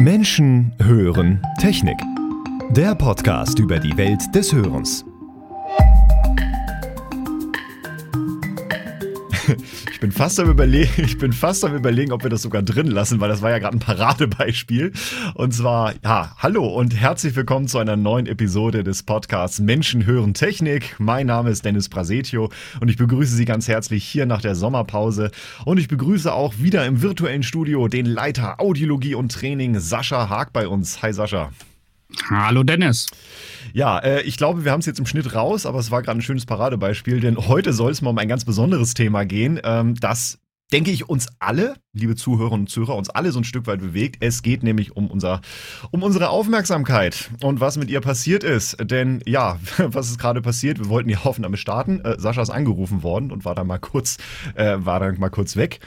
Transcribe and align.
Menschen 0.00 0.72
hören 0.82 1.42
Technik. 1.60 1.98
Der 2.70 2.94
Podcast 2.94 3.58
über 3.58 3.78
die 3.78 3.96
Welt 3.96 4.22
des 4.34 4.52
Hörens. 4.52 5.04
Ich 10.00 10.02
bin 10.02 10.12
fast 10.12 10.40
am 10.40 10.48
überlegen, 10.48 10.90
ich 11.04 11.18
bin 11.18 11.34
fast 11.34 11.62
am 11.62 11.74
überlegen, 11.76 12.12
ob 12.12 12.22
wir 12.22 12.30
das 12.30 12.40
sogar 12.40 12.62
drin 12.62 12.86
lassen, 12.86 13.20
weil 13.20 13.28
das 13.28 13.42
war 13.42 13.50
ja 13.50 13.58
gerade 13.58 13.76
ein 13.76 13.80
Paradebeispiel. 13.80 14.92
Und 15.34 15.52
zwar, 15.52 15.92
ja, 16.02 16.34
hallo 16.38 16.66
und 16.68 16.98
herzlich 16.98 17.36
willkommen 17.36 17.68
zu 17.68 17.76
einer 17.76 17.96
neuen 17.96 18.24
Episode 18.24 18.82
des 18.82 19.02
Podcasts 19.02 19.58
Menschen 19.58 20.06
hören 20.06 20.32
Technik. 20.32 20.96
Mein 20.98 21.26
Name 21.26 21.50
ist 21.50 21.66
Dennis 21.66 21.90
Prasetio 21.90 22.48
und 22.80 22.88
ich 22.88 22.96
begrüße 22.96 23.36
Sie 23.36 23.44
ganz 23.44 23.68
herzlich 23.68 24.02
hier 24.02 24.24
nach 24.24 24.40
der 24.40 24.54
Sommerpause. 24.54 25.32
Und 25.66 25.76
ich 25.76 25.88
begrüße 25.88 26.32
auch 26.32 26.54
wieder 26.56 26.86
im 26.86 27.02
virtuellen 27.02 27.42
Studio 27.42 27.86
den 27.86 28.06
Leiter 28.06 28.58
Audiologie 28.58 29.14
und 29.14 29.30
Training 29.30 29.80
Sascha 29.80 30.30
Haag 30.30 30.54
bei 30.54 30.66
uns. 30.66 31.02
Hi 31.02 31.12
Sascha. 31.12 31.50
Hallo 32.28 32.62
Dennis. 32.62 33.06
Ja, 33.72 33.98
äh, 33.98 34.22
ich 34.22 34.36
glaube, 34.36 34.64
wir 34.64 34.72
haben 34.72 34.80
es 34.80 34.86
jetzt 34.86 34.98
im 34.98 35.06
Schnitt 35.06 35.34
raus, 35.34 35.66
aber 35.66 35.78
es 35.78 35.90
war 35.90 36.02
gerade 36.02 36.18
ein 36.18 36.22
schönes 36.22 36.46
Paradebeispiel, 36.46 37.20
denn 37.20 37.36
heute 37.36 37.72
soll 37.72 37.92
es 37.92 38.02
mal 38.02 38.10
um 38.10 38.18
ein 38.18 38.28
ganz 38.28 38.44
besonderes 38.44 38.94
Thema 38.94 39.24
gehen, 39.24 39.60
ähm, 39.64 39.94
das 39.94 40.38
denke 40.72 40.90
ich, 40.90 41.08
uns 41.08 41.28
alle, 41.38 41.74
liebe 41.92 42.16
Zuhörerinnen 42.16 42.62
und 42.62 42.70
Zuhörer, 42.70 42.96
uns 42.96 43.10
alle 43.10 43.32
so 43.32 43.40
ein 43.40 43.44
Stück 43.44 43.66
weit 43.66 43.80
bewegt. 43.80 44.18
Es 44.20 44.42
geht 44.42 44.62
nämlich 44.62 44.96
um, 44.96 45.10
unser, 45.10 45.40
um 45.90 46.02
unsere 46.02 46.30
Aufmerksamkeit 46.30 47.30
und 47.42 47.60
was 47.60 47.76
mit 47.76 47.90
ihr 47.90 48.00
passiert 48.00 48.44
ist. 48.44 48.76
Denn 48.80 49.22
ja, 49.26 49.58
was 49.78 50.10
ist 50.10 50.18
gerade 50.18 50.42
passiert? 50.42 50.78
Wir 50.78 50.88
wollten 50.88 51.08
die 51.08 51.16
Aufnahme 51.16 51.56
starten. 51.56 52.00
Äh, 52.00 52.18
Sascha 52.18 52.42
ist 52.42 52.50
angerufen 52.50 53.02
worden 53.02 53.32
und 53.32 53.44
war 53.44 53.54
dann 53.54 53.66
mal 53.66 53.78
kurz, 53.78 54.18
äh, 54.54 54.76
war 54.78 55.00
dann 55.00 55.18
mal 55.18 55.30
kurz 55.30 55.56
weg. 55.56 55.80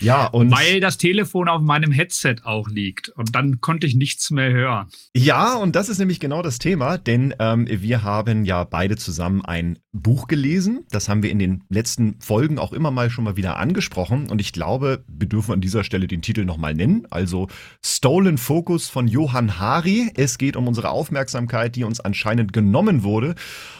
Ja, 0.00 0.26
und. 0.26 0.50
Weil 0.50 0.80
das 0.80 0.98
Telefon 0.98 1.48
auf 1.48 1.62
meinem 1.62 1.92
Headset 1.92 2.36
auch 2.44 2.68
liegt. 2.68 3.08
Und 3.10 3.34
dann 3.34 3.60
konnte 3.60 3.86
ich 3.86 3.94
nichts 3.94 4.30
mehr 4.30 4.50
hören. 4.50 4.88
Ja, 5.14 5.54
und 5.54 5.76
das 5.76 5.88
ist 5.88 5.98
nämlich 5.98 6.20
genau 6.20 6.42
das 6.42 6.58
Thema, 6.58 6.98
denn 6.98 7.34
ähm, 7.38 7.66
wir 7.68 8.02
haben 8.02 8.44
ja 8.44 8.64
beide 8.64 8.96
zusammen 8.96 9.44
ein 9.44 9.78
Buch 9.92 10.28
gelesen. 10.28 10.84
Das 10.90 11.08
haben 11.08 11.22
wir 11.22 11.30
in 11.30 11.38
den 11.38 11.64
letzten 11.68 12.20
Folgen 12.20 12.58
auch 12.58 12.72
immer 12.72 12.90
mal 12.90 13.10
schon 13.10 13.24
mal 13.24 13.36
wieder 13.36 13.56
angesprochen. 13.56 14.30
Und 14.30 14.40
ich 14.40 14.52
glaube, 14.52 15.04
wir 15.08 15.28
dürfen 15.28 15.52
an 15.52 15.60
dieser 15.60 15.84
Stelle 15.84 16.06
den 16.06 16.22
Titel 16.22 16.44
nochmal 16.44 16.74
nennen. 16.74 17.06
Also 17.10 17.48
Stolen 17.84 18.38
Focus 18.38 18.88
von 18.88 19.08
Johann 19.08 19.58
Hari. 19.58 20.10
Es 20.16 20.38
geht 20.38 20.56
um 20.56 20.68
unsere 20.68 20.90
Aufmerksamkeit, 20.90 21.76
die 21.76 21.84
uns 21.84 22.00
anscheinend 22.00 22.52
genommen 22.52 23.02
wurde. 23.02 23.34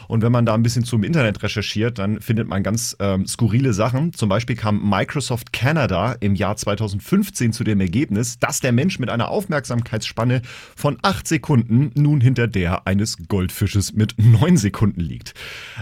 Und 0.07 0.23
wenn 0.23 0.31
man 0.31 0.45
da 0.45 0.55
ein 0.55 0.63
bisschen 0.63 0.83
zum 0.83 1.03
Internet 1.03 1.43
recherchiert, 1.43 1.99
dann 1.99 2.19
findet 2.19 2.47
man 2.47 2.63
ganz 2.63 2.95
ähm, 2.99 3.27
skurrile 3.27 3.73
Sachen. 3.73 4.13
Zum 4.13 4.27
Beispiel 4.27 4.55
kam 4.55 4.89
Microsoft 4.89 5.53
Canada 5.53 6.08
im 6.13 6.35
Jahr 6.35 6.55
2015 6.55 7.53
zu 7.53 7.63
dem 7.63 7.79
Ergebnis, 7.81 8.39
dass 8.39 8.59
der 8.59 8.71
Mensch 8.71 8.99
mit 8.99 9.09
einer 9.09 9.29
Aufmerksamkeitsspanne 9.29 10.41
von 10.75 10.97
acht 11.01 11.27
Sekunden 11.27 11.91
nun 11.95 12.21
hinter 12.21 12.47
der 12.47 12.87
eines 12.87 13.17
Goldfisches 13.27 13.93
mit 13.93 14.15
neun 14.17 14.57
Sekunden 14.57 15.01
liegt. 15.01 15.33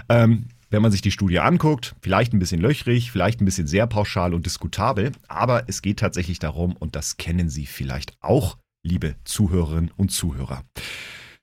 Ähm, 0.08 0.46
wenn 0.70 0.82
man 0.82 0.92
sich 0.92 1.00
die 1.00 1.10
Studie 1.10 1.38
anguckt, 1.38 1.94
vielleicht 2.02 2.32
ein 2.32 2.38
bisschen 2.38 2.60
löchrig, 2.60 3.10
vielleicht 3.10 3.40
ein 3.40 3.46
bisschen 3.46 3.66
sehr 3.66 3.86
pauschal 3.86 4.34
und 4.34 4.44
diskutabel, 4.44 5.12
aber 5.26 5.64
es 5.66 5.80
geht 5.80 5.98
tatsächlich 5.98 6.38
darum, 6.38 6.76
und 6.76 6.94
das 6.94 7.16
kennen 7.16 7.48
Sie 7.48 7.66
vielleicht 7.66 8.12
auch, 8.20 8.58
liebe 8.82 9.16
Zuhörerinnen 9.24 9.90
und 9.96 10.10
Zuhörer. 10.10 10.62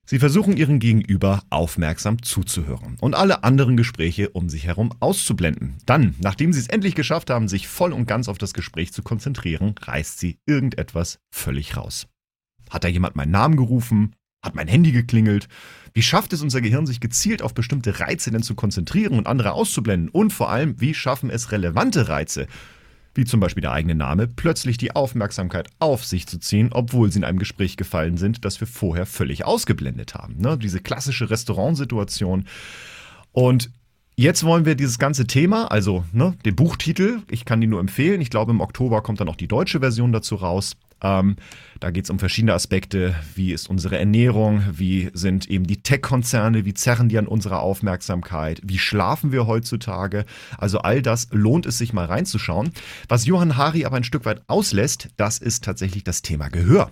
Sie 0.07 0.19
versuchen 0.19 0.55
ihren 0.55 0.77
Gegenüber 0.79 1.41
aufmerksam 1.49 2.21
zuzuhören 2.21 2.97
und 3.01 3.15
alle 3.15 3.43
anderen 3.43 3.75
Gespräche 3.75 4.29
um 4.29 4.49
sich 4.49 4.65
herum 4.65 4.91
auszublenden. 4.99 5.77
Dann, 5.87 6.13
nachdem 6.19 6.53
sie 6.53 6.59
es 6.59 6.67
endlich 6.67 6.93
geschafft 6.93 7.31
haben, 7.31 7.47
sich 7.47 7.67
voll 7.67 7.91
und 7.91 8.05
ganz 8.05 8.27
auf 8.27 8.37
das 8.37 8.53
Gespräch 8.53 8.93
zu 8.93 9.01
konzentrieren, 9.01 9.73
reißt 9.81 10.19
sie 10.19 10.37
irgendetwas 10.45 11.17
völlig 11.31 11.75
raus. 11.75 12.07
Hat 12.69 12.83
da 12.83 12.87
jemand 12.87 13.15
meinen 13.15 13.31
Namen 13.31 13.57
gerufen? 13.57 14.15
Hat 14.43 14.53
mein 14.53 14.67
Handy 14.67 14.91
geklingelt? 14.91 15.47
Wie 15.93 16.03
schafft 16.03 16.33
es 16.33 16.43
unser 16.43 16.61
Gehirn, 16.61 16.85
sich 16.85 16.99
gezielt 16.99 17.41
auf 17.41 17.55
bestimmte 17.55 17.99
Reize 17.99 18.29
denn 18.29 18.43
zu 18.43 18.53
konzentrieren 18.53 19.17
und 19.17 19.25
andere 19.25 19.53
auszublenden? 19.53 20.09
Und 20.09 20.33
vor 20.33 20.51
allem, 20.51 20.79
wie 20.79 20.93
schaffen 20.93 21.31
es 21.31 21.51
relevante 21.51 22.09
Reize 22.09 22.45
wie 23.15 23.25
zum 23.25 23.39
Beispiel 23.39 23.61
der 23.61 23.71
eigene 23.71 23.95
Name, 23.95 24.27
plötzlich 24.27 24.77
die 24.77 24.95
Aufmerksamkeit 24.95 25.69
auf 25.79 26.05
sich 26.05 26.27
zu 26.27 26.37
ziehen, 26.37 26.69
obwohl 26.71 27.11
sie 27.11 27.19
in 27.19 27.25
einem 27.25 27.39
Gespräch 27.39 27.77
gefallen 27.77 28.17
sind, 28.17 28.45
das 28.45 28.59
wir 28.59 28.67
vorher 28.67 29.05
völlig 29.05 29.45
ausgeblendet 29.45 30.13
haben. 30.13 30.35
Ne? 30.37 30.57
Diese 30.57 30.81
klassische 30.81 31.29
Restaurantsituation. 31.29 32.45
Und 33.31 33.71
Jetzt 34.17 34.45
wollen 34.45 34.63
wir 34.63 34.75
dieses 34.75 34.97
ganze 34.97 35.27
Thema, 35.27 35.69
also 35.69 36.05
ne, 36.13 36.37
den 36.45 36.55
Buchtitel, 36.55 37.19
ich 37.29 37.43
kann 37.43 37.59
die 37.59 37.67
nur 37.67 37.81
empfehlen. 37.81 38.21
Ich 38.21 38.29
glaube, 38.29 38.53
im 38.53 38.61
Oktober 38.61 39.01
kommt 39.01 39.19
dann 39.19 39.27
auch 39.27 39.35
die 39.35 39.49
deutsche 39.49 39.81
Version 39.81 40.13
dazu 40.13 40.35
raus. 40.35 40.77
Ähm, 41.01 41.35
da 41.79 41.91
geht 41.91 42.05
es 42.05 42.09
um 42.09 42.19
verschiedene 42.19 42.53
Aspekte. 42.53 43.15
Wie 43.35 43.51
ist 43.51 43.69
unsere 43.69 43.97
Ernährung? 43.97 44.63
Wie 44.71 45.09
sind 45.13 45.49
eben 45.49 45.67
die 45.67 45.81
Tech-Konzerne? 45.81 46.65
Wie 46.65 46.73
zerren 46.73 47.09
die 47.09 47.17
an 47.17 47.27
unserer 47.27 47.59
Aufmerksamkeit? 47.59 48.61
Wie 48.63 48.79
schlafen 48.79 49.31
wir 49.31 49.47
heutzutage? 49.47 50.25
Also 50.57 50.79
all 50.79 51.01
das 51.01 51.27
lohnt 51.31 51.65
es 51.65 51.77
sich 51.77 51.93
mal 51.93 52.05
reinzuschauen. 52.05 52.71
Was 53.07 53.25
Johann 53.25 53.57
Hari 53.57 53.85
aber 53.85 53.97
ein 53.97 54.03
Stück 54.03 54.25
weit 54.25 54.41
auslässt, 54.47 55.09
das 55.17 55.37
ist 55.37 55.63
tatsächlich 55.63 56.03
das 56.03 56.21
Thema 56.21 56.49
Gehör. 56.49 56.91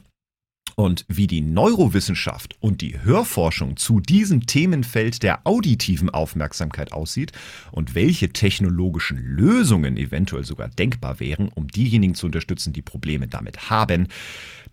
Und 0.76 1.06
wie 1.08 1.28
die 1.28 1.42
Neurowissenschaft 1.42 2.56
und 2.60 2.82
die 2.82 3.02
Hörforschung 3.02 3.78
zu 3.78 4.00
diesem 4.00 4.46
Themenfeld 4.46 5.24
der 5.24 5.42
auditiven 5.46 6.10
Aufmerksamkeit 6.10 6.94
aussieht 6.94 7.32
und 7.72 7.96
welche 7.96 8.30
technologischen 8.30 9.18
Lösungen 9.18 9.98
eventuell 9.98 10.44
sogar 10.44 10.70
denkbar 10.70 11.20
wären, 11.20 11.50
um 11.50 11.68
diejenigen 11.68 12.16
zu 12.16 12.26
unterstützen, 12.26 12.74
die 12.74 12.82
Probleme 12.82 13.28
damit 13.28 13.70
haben, 13.70 14.08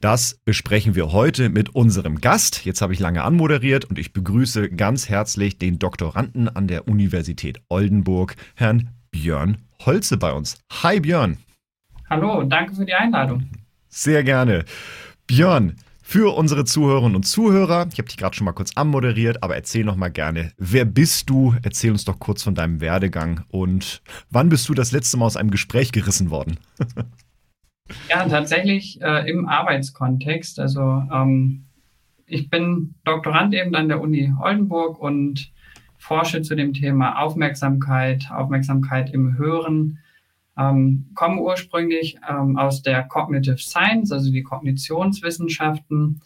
das 0.01 0.41
besprechen 0.45 0.95
wir 0.95 1.13
heute 1.13 1.51
mit 1.51 1.75
unserem 1.75 2.21
Gast. 2.21 2.65
Jetzt 2.65 2.81
habe 2.81 2.95
ich 2.95 3.01
lange 3.01 3.23
anmoderiert 3.23 3.85
und 3.85 3.99
ich 3.99 4.13
begrüße 4.15 4.71
ganz 4.71 5.09
herzlich 5.09 5.59
den 5.59 5.79
Doktoranden 5.79 6.49
an 6.49 6.69
der 6.69 6.89
Universität 6.89 7.61
Oldenburg, 7.69 8.37
Herrn 8.55 8.89
Björn 9.11 9.59
Holze 9.85 10.17
bei 10.17 10.33
uns. 10.33 10.59
Hi 10.83 11.01
Björn. 11.01 11.39
Hallo, 12.09 12.43
danke 12.43 12.75
für 12.75 12.85
die 12.85 12.95
Einladung. 12.95 13.49
Sehr 13.89 14.23
gerne. 14.25 14.65
Björn, 15.27 15.77
für 16.11 16.37
unsere 16.37 16.65
Zuhörerinnen 16.65 17.15
und 17.15 17.23
Zuhörer, 17.23 17.87
ich 17.93 17.99
habe 17.99 18.09
dich 18.09 18.17
gerade 18.17 18.35
schon 18.35 18.45
mal 18.45 18.51
kurz 18.51 18.73
anmoderiert, 18.75 19.45
aber 19.45 19.55
erzähl 19.55 19.85
noch 19.85 19.95
mal 19.95 20.09
gerne, 20.09 20.51
wer 20.59 20.85
bist 20.85 21.31
du? 21.31 21.55
Erzähl 21.63 21.93
uns 21.93 22.05
doch 22.05 22.19
kurz 22.19 22.43
von 22.43 22.57
deinem 22.57 22.81
Werdegang 22.81 23.45
und 23.53 24.03
wann 24.29 24.49
bist 24.49 24.69
du 24.69 24.75
das 24.75 24.91
letzte 24.91 25.19
Mal 25.19 25.27
aus 25.27 25.37
einem 25.37 25.53
Gespräch 25.53 25.93
gerissen 25.93 26.31
worden? 26.31 26.59
ja, 28.09 28.29
tatsächlich 28.29 29.01
äh, 29.01 29.31
im 29.31 29.47
Arbeitskontext. 29.47 30.59
Also 30.59 30.81
ähm, 31.13 31.67
ich 32.27 32.51
bin 32.51 32.97
Doktorand 33.05 33.55
eben 33.55 33.77
an 33.77 33.87
der 33.87 34.01
Uni 34.01 34.35
Oldenburg 34.41 34.99
und 34.99 35.53
forsche 35.97 36.43
zu 36.43 36.57
dem 36.57 36.73
Thema 36.75 37.21
Aufmerksamkeit, 37.21 38.33
Aufmerksamkeit 38.33 39.15
im 39.15 39.39
Hören 39.39 40.01
ähm, 40.59 41.07
komme 41.15 41.41
ursprünglich 41.41 42.17
ähm, 42.29 42.57
aus 42.57 42.83
der 42.83 43.05
Cognitive 43.05 43.59
Science, 43.59 44.13
also 44.13 44.31
die 44.31 44.43
Kognitionswissenschaften, 44.43 46.21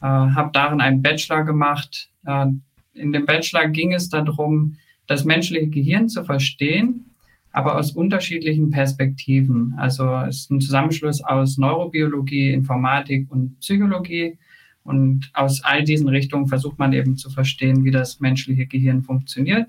äh, 0.00 0.06
habe 0.06 0.50
darin 0.52 0.80
einen 0.80 1.02
Bachelor 1.02 1.44
gemacht. 1.44 2.10
Äh, 2.24 2.46
in 2.94 3.12
dem 3.12 3.26
Bachelor 3.26 3.68
ging 3.68 3.92
es 3.92 4.08
darum, 4.08 4.76
das 5.06 5.24
menschliche 5.24 5.68
Gehirn 5.68 6.08
zu 6.08 6.24
verstehen, 6.24 7.10
aber 7.52 7.76
aus 7.76 7.92
unterschiedlichen 7.92 8.70
Perspektiven. 8.70 9.74
Also 9.76 10.08
es 10.28 10.40
ist 10.40 10.50
ein 10.50 10.60
Zusammenschluss 10.60 11.22
aus 11.22 11.58
Neurobiologie, 11.58 12.52
Informatik 12.52 13.30
und 13.30 13.60
Psychologie. 13.60 14.38
Und 14.82 15.30
aus 15.32 15.62
all 15.64 15.82
diesen 15.82 16.08
Richtungen 16.08 16.46
versucht 16.46 16.78
man 16.78 16.92
eben 16.92 17.16
zu 17.16 17.30
verstehen, 17.30 17.84
wie 17.84 17.90
das 17.90 18.20
menschliche 18.20 18.66
Gehirn 18.66 19.02
funktioniert 19.02 19.68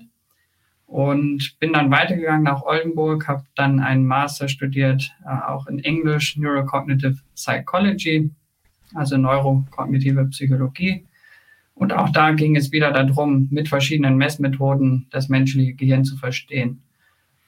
und 0.86 1.58
bin 1.58 1.72
dann 1.72 1.90
weitergegangen 1.90 2.44
nach 2.44 2.62
Oldenburg, 2.62 3.26
habe 3.28 3.44
dann 3.56 3.80
einen 3.80 4.06
Master 4.06 4.48
studiert, 4.48 5.12
äh, 5.24 5.50
auch 5.50 5.66
in 5.66 5.80
Englisch, 5.80 6.36
Neurocognitive 6.36 7.18
Psychology, 7.34 8.30
also 8.94 9.16
neurokognitive 9.16 10.26
Psychologie. 10.26 11.04
Und 11.74 11.92
auch 11.92 12.08
da 12.10 12.30
ging 12.32 12.56
es 12.56 12.72
wieder 12.72 12.90
darum, 12.92 13.48
mit 13.50 13.68
verschiedenen 13.68 14.16
Messmethoden 14.16 15.08
das 15.10 15.28
menschliche 15.28 15.74
Gehirn 15.74 16.04
zu 16.04 16.16
verstehen. 16.16 16.82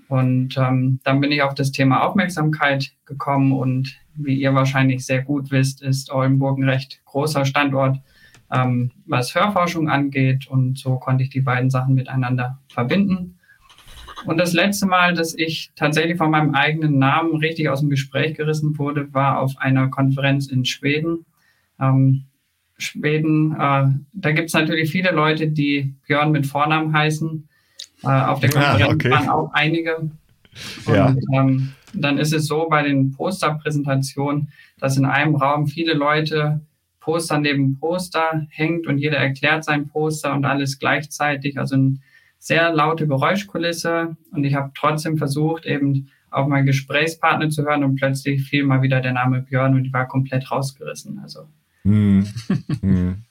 Und 0.09 0.57
ähm, 0.59 1.01
dann 1.05 1.21
bin 1.21 1.33
ich 1.33 1.43
auf 1.43 1.55
das 1.55 1.71
Thema 1.71 2.03
Aufmerksamkeit 2.03 2.93
gekommen 3.05 3.53
und 3.53 3.99
wie 4.15 4.35
ihr 4.35 4.55
wahrscheinlich 4.55 5.05
sehr 5.05 5.23
gut 5.23 5.51
wisst, 5.51 5.83
ist 5.83 6.11
Oldenburg 6.11 6.59
ein 6.59 6.69
recht 6.69 7.01
großer 7.05 7.45
Standort 7.45 8.01
ähm, 8.53 8.93
was 9.07 9.35
Hörforschung 9.35 9.89
angeht. 9.89 10.49
Und 10.49 10.79
so 10.79 10.97
konnte 10.97 11.25
ich 11.25 11.31
die 11.31 11.41
beiden 11.41 11.71
Sachen 11.71 11.95
miteinander 11.95 12.59
verbinden. 12.69 13.39
Und 14.25 14.39
das 14.39 14.53
letzte 14.53 14.87
Mal, 14.87 15.15
dass 15.15 15.35
ich 15.35 15.71
tatsächlich 15.77 16.19
von 16.19 16.31
meinem 16.31 16.55
eigenen 16.55 16.99
Namen 16.99 17.37
richtig 17.37 17.69
aus 17.69 17.81
dem 17.81 17.91
Gespräch 17.91 18.37
gerissen 18.37 18.77
wurde, 18.79 19.13
war 19.15 19.41
auf 19.41 19.59
einer 19.59 19.89
Konferenz 19.89 20.49
in 20.49 20.65
Schweden. 20.65 21.25
Ähm, 21.81 22.25
Schweden, 22.77 23.53
äh, 23.53 23.87
da 24.13 24.33
gibt 24.33 24.49
es 24.49 24.55
natürlich 24.55 24.91
viele 24.91 25.11
Leute, 25.11 25.49
die 25.49 25.95
Björn 26.07 26.33
mit 26.33 26.47
Vornamen 26.47 26.93
heißen. 26.93 27.49
Äh, 28.03 28.09
auf 28.09 28.41
der 28.41 28.51
ah, 28.51 28.53
Konferenz 28.53 28.91
ah, 28.91 28.95
okay. 28.95 29.11
waren 29.11 29.29
auch 29.29 29.53
einige. 29.53 29.97
Und 30.87 30.95
ja. 30.95 31.15
ähm, 31.33 31.73
dann 31.95 32.19
ist 32.19 32.33
es 32.33 32.47
so 32.47 32.69
bei 32.69 32.83
den 32.83 33.13
Posterpräsentationen, 33.13 34.49
dass 34.79 34.97
in 34.97 35.05
einem 35.05 35.37
Raum 35.37 35.67
viele 35.67 35.95
Leute 35.95 36.61
Poster 37.09 37.39
neben 37.39 37.79
Poster 37.79 38.47
hängt 38.51 38.87
und 38.87 38.99
jeder 38.99 39.17
erklärt 39.17 39.65
sein 39.65 39.89
Poster 39.89 40.35
und 40.35 40.45
alles 40.45 40.79
gleichzeitig. 40.79 41.57
Also 41.59 41.75
eine 41.77 41.97
sehr 42.39 42.71
laute 42.71 43.09
Geräuschkulisse. 43.09 44.15
Und 44.31 44.45
ich 44.45 44.55
habe 44.55 44.73
trotzdem 44.75 45.17
versucht, 45.17 45.65
eben 45.65 46.11
auf 46.31 46.49
meinen 46.49 46.67
Gesprächspartner 46.67 47.49
zu 47.49 47.63
hören 47.63 47.83
und 47.83 47.97
plötzlich 47.97 48.43
fiel 48.43 48.65
mal 48.65 48.83
wieder 48.83 49.01
der 49.01 49.15
Name 49.15 49.41
Björn 49.41 49.75
und 49.75 49.85
die 49.85 49.93
war 49.95 50.07
komplett 50.07 50.51
rausgerissen. 50.51 51.19
Also. 51.21 51.49
Hm. 51.85 52.27
Hm. 52.83 53.23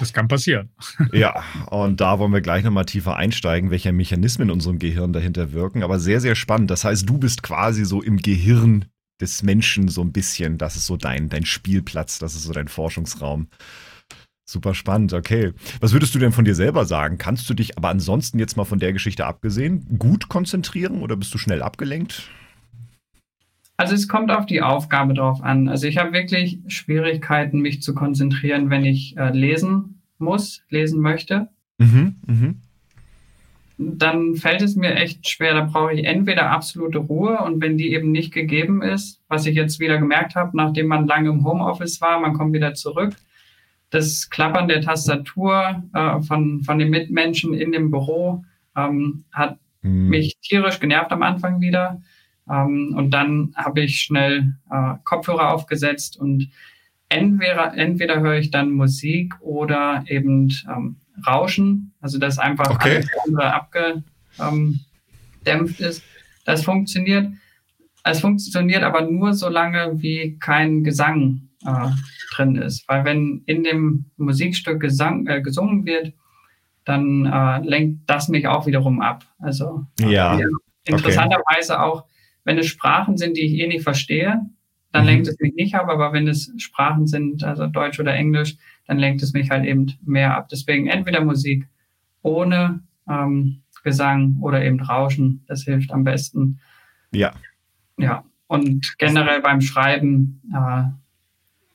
Das 0.00 0.12
kann 0.12 0.26
passieren. 0.26 0.70
Ja, 1.12 1.44
und 1.70 2.00
da 2.00 2.18
wollen 2.18 2.32
wir 2.32 2.40
gleich 2.40 2.64
nochmal 2.64 2.86
tiefer 2.86 3.14
einsteigen, 3.14 3.70
welche 3.70 3.92
Mechanismen 3.92 4.48
in 4.48 4.54
unserem 4.54 4.80
Gehirn 4.80 5.12
dahinter 5.12 5.52
wirken. 5.52 5.84
Aber 5.84 6.00
sehr, 6.00 6.20
sehr 6.20 6.34
spannend. 6.34 6.72
Das 6.72 6.84
heißt, 6.84 7.08
du 7.08 7.18
bist 7.18 7.44
quasi 7.44 7.84
so 7.84 8.02
im 8.02 8.16
Gehirn 8.16 8.86
des 9.22 9.42
Menschen 9.42 9.88
so 9.88 10.02
ein 10.02 10.12
bisschen. 10.12 10.58
Das 10.58 10.76
ist 10.76 10.86
so 10.86 10.96
dein, 10.96 11.30
dein 11.30 11.46
Spielplatz, 11.46 12.18
das 12.18 12.34
ist 12.34 12.42
so 12.42 12.52
dein 12.52 12.68
Forschungsraum. 12.68 13.46
Super 14.44 14.74
spannend, 14.74 15.14
okay. 15.14 15.52
Was 15.80 15.92
würdest 15.92 16.14
du 16.14 16.18
denn 16.18 16.32
von 16.32 16.44
dir 16.44 16.54
selber 16.54 16.84
sagen? 16.84 17.16
Kannst 17.16 17.48
du 17.48 17.54
dich 17.54 17.78
aber 17.78 17.88
ansonsten 17.88 18.38
jetzt 18.38 18.56
mal 18.56 18.64
von 18.64 18.80
der 18.80 18.92
Geschichte 18.92 19.24
abgesehen 19.24 19.98
gut 19.98 20.28
konzentrieren 20.28 21.00
oder 21.00 21.16
bist 21.16 21.32
du 21.32 21.38
schnell 21.38 21.62
abgelenkt? 21.62 22.28
Also 23.76 23.94
es 23.94 24.08
kommt 24.08 24.30
auf 24.30 24.44
die 24.44 24.60
Aufgabe 24.60 25.14
drauf 25.14 25.42
an. 25.42 25.68
Also 25.68 25.86
ich 25.86 25.96
habe 25.96 26.12
wirklich 26.12 26.58
Schwierigkeiten, 26.66 27.60
mich 27.60 27.80
zu 27.80 27.94
konzentrieren, 27.94 28.68
wenn 28.68 28.84
ich 28.84 29.16
äh, 29.16 29.30
lesen 29.30 30.02
muss, 30.18 30.62
lesen 30.68 31.00
möchte. 31.00 31.48
Mhm, 31.78 32.16
mh 32.26 32.54
dann 33.98 34.34
fällt 34.36 34.62
es 34.62 34.76
mir 34.76 34.94
echt 34.94 35.28
schwer. 35.28 35.54
Da 35.54 35.62
brauche 35.62 35.92
ich 35.92 36.04
entweder 36.04 36.50
absolute 36.50 36.98
Ruhe 36.98 37.38
und 37.38 37.60
wenn 37.60 37.76
die 37.76 37.92
eben 37.92 38.10
nicht 38.10 38.32
gegeben 38.32 38.82
ist, 38.82 39.20
was 39.28 39.46
ich 39.46 39.54
jetzt 39.54 39.80
wieder 39.80 39.98
gemerkt 39.98 40.34
habe, 40.34 40.56
nachdem 40.56 40.86
man 40.86 41.06
lange 41.06 41.30
im 41.30 41.44
Homeoffice 41.44 42.00
war, 42.00 42.20
man 42.20 42.34
kommt 42.34 42.52
wieder 42.52 42.74
zurück, 42.74 43.14
das 43.90 44.30
Klappern 44.30 44.68
der 44.68 44.80
Tastatur 44.80 45.82
äh, 45.92 46.20
von, 46.22 46.62
von 46.62 46.78
den 46.78 46.90
Mitmenschen 46.90 47.54
in 47.54 47.72
dem 47.72 47.90
Büro 47.90 48.44
ähm, 48.76 49.24
hat 49.32 49.58
mhm. 49.82 50.08
mich 50.08 50.38
tierisch 50.40 50.80
genervt 50.80 51.12
am 51.12 51.22
Anfang 51.22 51.60
wieder. 51.60 52.00
Ähm, 52.50 52.94
und 52.96 53.10
dann 53.10 53.52
habe 53.54 53.82
ich 53.82 54.00
schnell 54.00 54.54
äh, 54.70 54.94
Kopfhörer 55.04 55.52
aufgesetzt 55.52 56.18
und 56.18 56.48
entweder, 57.08 57.74
entweder 57.76 58.20
höre 58.20 58.38
ich 58.38 58.50
dann 58.50 58.70
Musik 58.70 59.34
oder 59.40 60.04
eben 60.06 60.50
ähm, 60.68 60.96
Rauschen, 61.26 61.94
also 62.00 62.18
dass 62.18 62.38
einfach 62.38 62.70
okay. 62.70 62.96
alles 62.96 63.08
andere 63.26 63.54
abgedämpft 63.54 65.80
ist. 65.80 66.02
Das 66.44 66.64
funktioniert. 66.64 67.28
Es 68.04 68.20
funktioniert 68.20 68.82
aber 68.82 69.02
nur 69.02 69.32
so 69.32 69.48
lange, 69.48 70.02
wie 70.02 70.36
kein 70.40 70.82
Gesang 70.82 71.50
äh, 71.64 71.88
drin 72.34 72.56
ist. 72.56 72.86
Weil 72.88 73.04
wenn 73.04 73.42
in 73.46 73.62
dem 73.62 74.06
Musikstück 74.16 74.80
Gesang, 74.80 75.26
äh, 75.26 75.40
gesungen 75.40 75.86
wird, 75.86 76.12
dann 76.84 77.26
äh, 77.26 77.60
lenkt 77.60 78.10
das 78.10 78.28
mich 78.28 78.48
auch 78.48 78.66
wiederum 78.66 79.00
ab. 79.00 79.24
Also 79.38 79.86
ja. 80.00 80.38
interessanterweise 80.84 81.74
okay. 81.74 81.82
auch, 81.82 82.04
wenn 82.44 82.58
es 82.58 82.66
Sprachen 82.66 83.16
sind, 83.16 83.36
die 83.36 83.42
ich 83.42 83.60
eh 83.60 83.68
nicht 83.68 83.84
verstehe, 83.84 84.40
dann 84.90 85.02
mhm. 85.02 85.08
lenkt 85.08 85.28
es 85.28 85.38
mich 85.38 85.54
nicht 85.54 85.74
ab, 85.74 85.88
aber 85.88 86.12
wenn 86.12 86.28
es 86.28 86.52
Sprachen 86.58 87.06
sind, 87.06 87.44
also 87.44 87.66
Deutsch 87.66 88.00
oder 88.00 88.14
Englisch, 88.14 88.56
dann 88.86 88.98
lenkt 88.98 89.22
es 89.22 89.32
mich 89.32 89.50
halt 89.50 89.64
eben 89.64 89.92
mehr 90.04 90.36
ab. 90.36 90.48
Deswegen 90.50 90.86
entweder 90.86 91.24
Musik 91.24 91.66
ohne 92.22 92.80
ähm, 93.08 93.62
Gesang 93.82 94.36
oder 94.40 94.64
eben 94.64 94.80
Rauschen, 94.80 95.44
das 95.46 95.64
hilft 95.64 95.92
am 95.92 96.04
besten. 96.04 96.60
Ja. 97.12 97.32
Ja, 97.98 98.24
und 98.46 98.98
generell 98.98 99.40
beim 99.40 99.60
Schreiben 99.60 100.40
äh, 100.54 100.82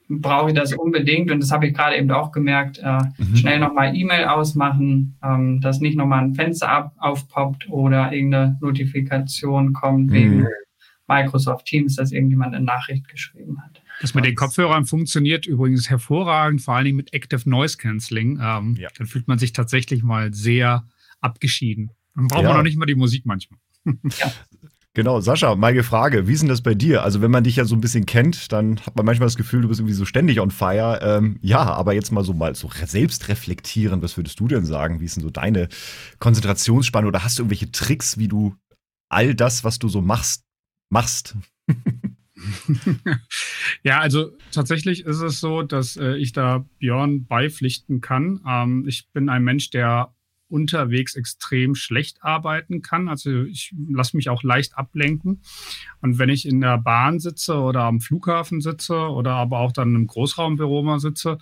brauche 0.10 0.50
ich 0.50 0.56
das 0.56 0.74
unbedingt 0.74 1.32
und 1.32 1.42
das 1.42 1.52
habe 1.52 1.68
ich 1.68 1.74
gerade 1.74 1.98
eben 1.98 2.10
auch 2.12 2.32
gemerkt, 2.32 2.80
äh, 2.80 3.00
mhm. 3.18 3.36
schnell 3.36 3.60
nochmal 3.60 3.96
E-Mail 3.96 4.26
ausmachen, 4.26 5.18
ähm, 5.24 5.60
dass 5.62 5.80
nicht 5.80 5.98
nochmal 5.98 6.24
ein 6.24 6.36
Fenster 6.36 6.70
ab, 6.70 6.94
aufpoppt 6.98 7.70
oder 7.70 8.12
irgendeine 8.14 8.58
Notifikation 8.62 9.74
kommt 9.74 10.08
mhm. 10.08 10.14
wegen 10.14 10.48
Microsoft 11.08 11.66
Teams, 11.66 11.96
dass 11.96 12.12
irgendjemand 12.12 12.56
eine 12.56 12.66
Nachricht 12.66 13.08
geschrieben 13.08 13.62
hat. 13.62 13.82
Das 14.02 14.14
mit 14.14 14.26
den 14.26 14.36
Kopfhörern 14.36 14.86
funktioniert 14.86 15.46
übrigens 15.46 15.90
hervorragend, 15.90 16.62
vor 16.62 16.76
allen 16.76 16.86
Dingen 16.86 16.98
mit 16.98 17.14
Active 17.14 17.50
Noise 17.50 17.78
Cancelling. 17.78 18.40
Ähm, 18.42 18.76
ja. 18.80 18.90
Dann 18.98 19.08
fühlt 19.08 19.28
man 19.28 19.40
sich 19.40 19.54
tatsächlich 19.54 20.04
mal 20.04 20.34
sehr 20.34 20.88
abgeschieden. 21.20 21.92
Dann 22.16 22.28
braucht 22.28 22.44
ja. 22.44 22.50
man 22.50 22.58
noch 22.58 22.64
nicht 22.64 22.78
mal 22.78 22.86
die 22.86 22.96
Musik 22.96 23.26
manchmal. 23.26 23.60
Ja. 24.20 24.32
Genau, 24.98 25.20
Sascha, 25.20 25.54
meine 25.54 25.84
Frage, 25.84 26.28
wie 26.28 26.34
ist 26.34 26.42
denn 26.42 26.50
das 26.50 26.64
bei 26.64 26.74
dir? 26.74 27.04
Also 27.04 27.22
wenn 27.22 27.30
man 27.30 27.44
dich 27.44 27.58
ja 27.58 27.66
so 27.66 27.76
ein 27.76 27.82
bisschen 27.82 28.08
kennt, 28.08 28.52
dann 28.52 28.80
hat 28.80 28.96
man 28.96 29.06
manchmal 29.06 29.28
das 29.28 29.36
Gefühl, 29.36 29.62
du 29.62 29.68
bist 29.68 29.80
irgendwie 29.80 29.94
so 29.94 30.06
ständig 30.06 30.40
on 30.40 30.50
fire. 30.50 31.00
Ähm, 31.04 31.38
ja, 31.44 31.60
aber 31.60 31.94
jetzt 31.94 32.12
mal 32.12 32.24
so 32.24 32.34
mal 32.34 32.56
so 32.56 32.68
selbst 32.84 33.28
reflektieren, 33.28 34.02
was 34.02 34.18
würdest 34.18 34.40
du 34.40 34.48
denn 34.48 34.66
sagen? 34.66 35.00
Wie 35.00 35.06
ist 35.06 35.16
denn 35.16 35.22
so 35.22 35.30
deine 35.30 35.70
Konzentrationsspanne 36.18 37.08
oder 37.08 37.24
hast 37.24 37.38
du 37.38 37.44
irgendwelche 37.44 37.72
Tricks, 37.72 38.18
wie 38.18 38.28
du 38.28 38.56
all 39.08 39.36
das, 39.36 39.64
was 39.64 39.78
du 39.78 39.88
so 39.88 40.02
machst, 40.02 40.46
machst? 40.90 41.36
ja, 43.84 44.00
also 44.00 44.32
tatsächlich 44.52 45.06
ist 45.06 45.22
es 45.22 45.40
so, 45.40 45.64
dass 45.64 45.98
äh, 45.98 46.16
ich 46.18 46.34
da 46.34 46.66
Björn 46.80 47.26
beipflichten 47.26 48.02
kann. 48.02 48.42
Ähm, 48.48 48.86
ich 48.88 49.10
bin 49.12 49.30
ein 49.30 49.44
Mensch, 49.44 49.70
der 49.70 50.14
unterwegs 50.50 51.16
extrem 51.16 51.76
schlecht 51.76 52.24
arbeiten 52.24 52.82
kann. 52.82 53.10
Also 53.10 53.44
ich 53.44 53.74
lasse 53.90 54.16
mich 54.16 54.30
auch 54.30 54.44
leicht 54.44 54.78
ablenken. 54.78 55.42
Und 56.02 56.20
wenn 56.20 56.30
ich 56.30 56.48
in 56.48 56.62
der 56.62 56.78
Bahn 56.78 57.20
sitze 57.20 57.56
oder 57.56 57.84
am 57.84 58.02
Flughafen 58.02 58.62
sitze 58.62 58.96
oder 58.96 59.32
aber 59.34 59.60
auch 59.60 59.72
dann 59.72 59.96
im 59.96 60.08
Großraumbüro 60.08 60.84
mal 60.84 61.00
sitze, 61.00 61.38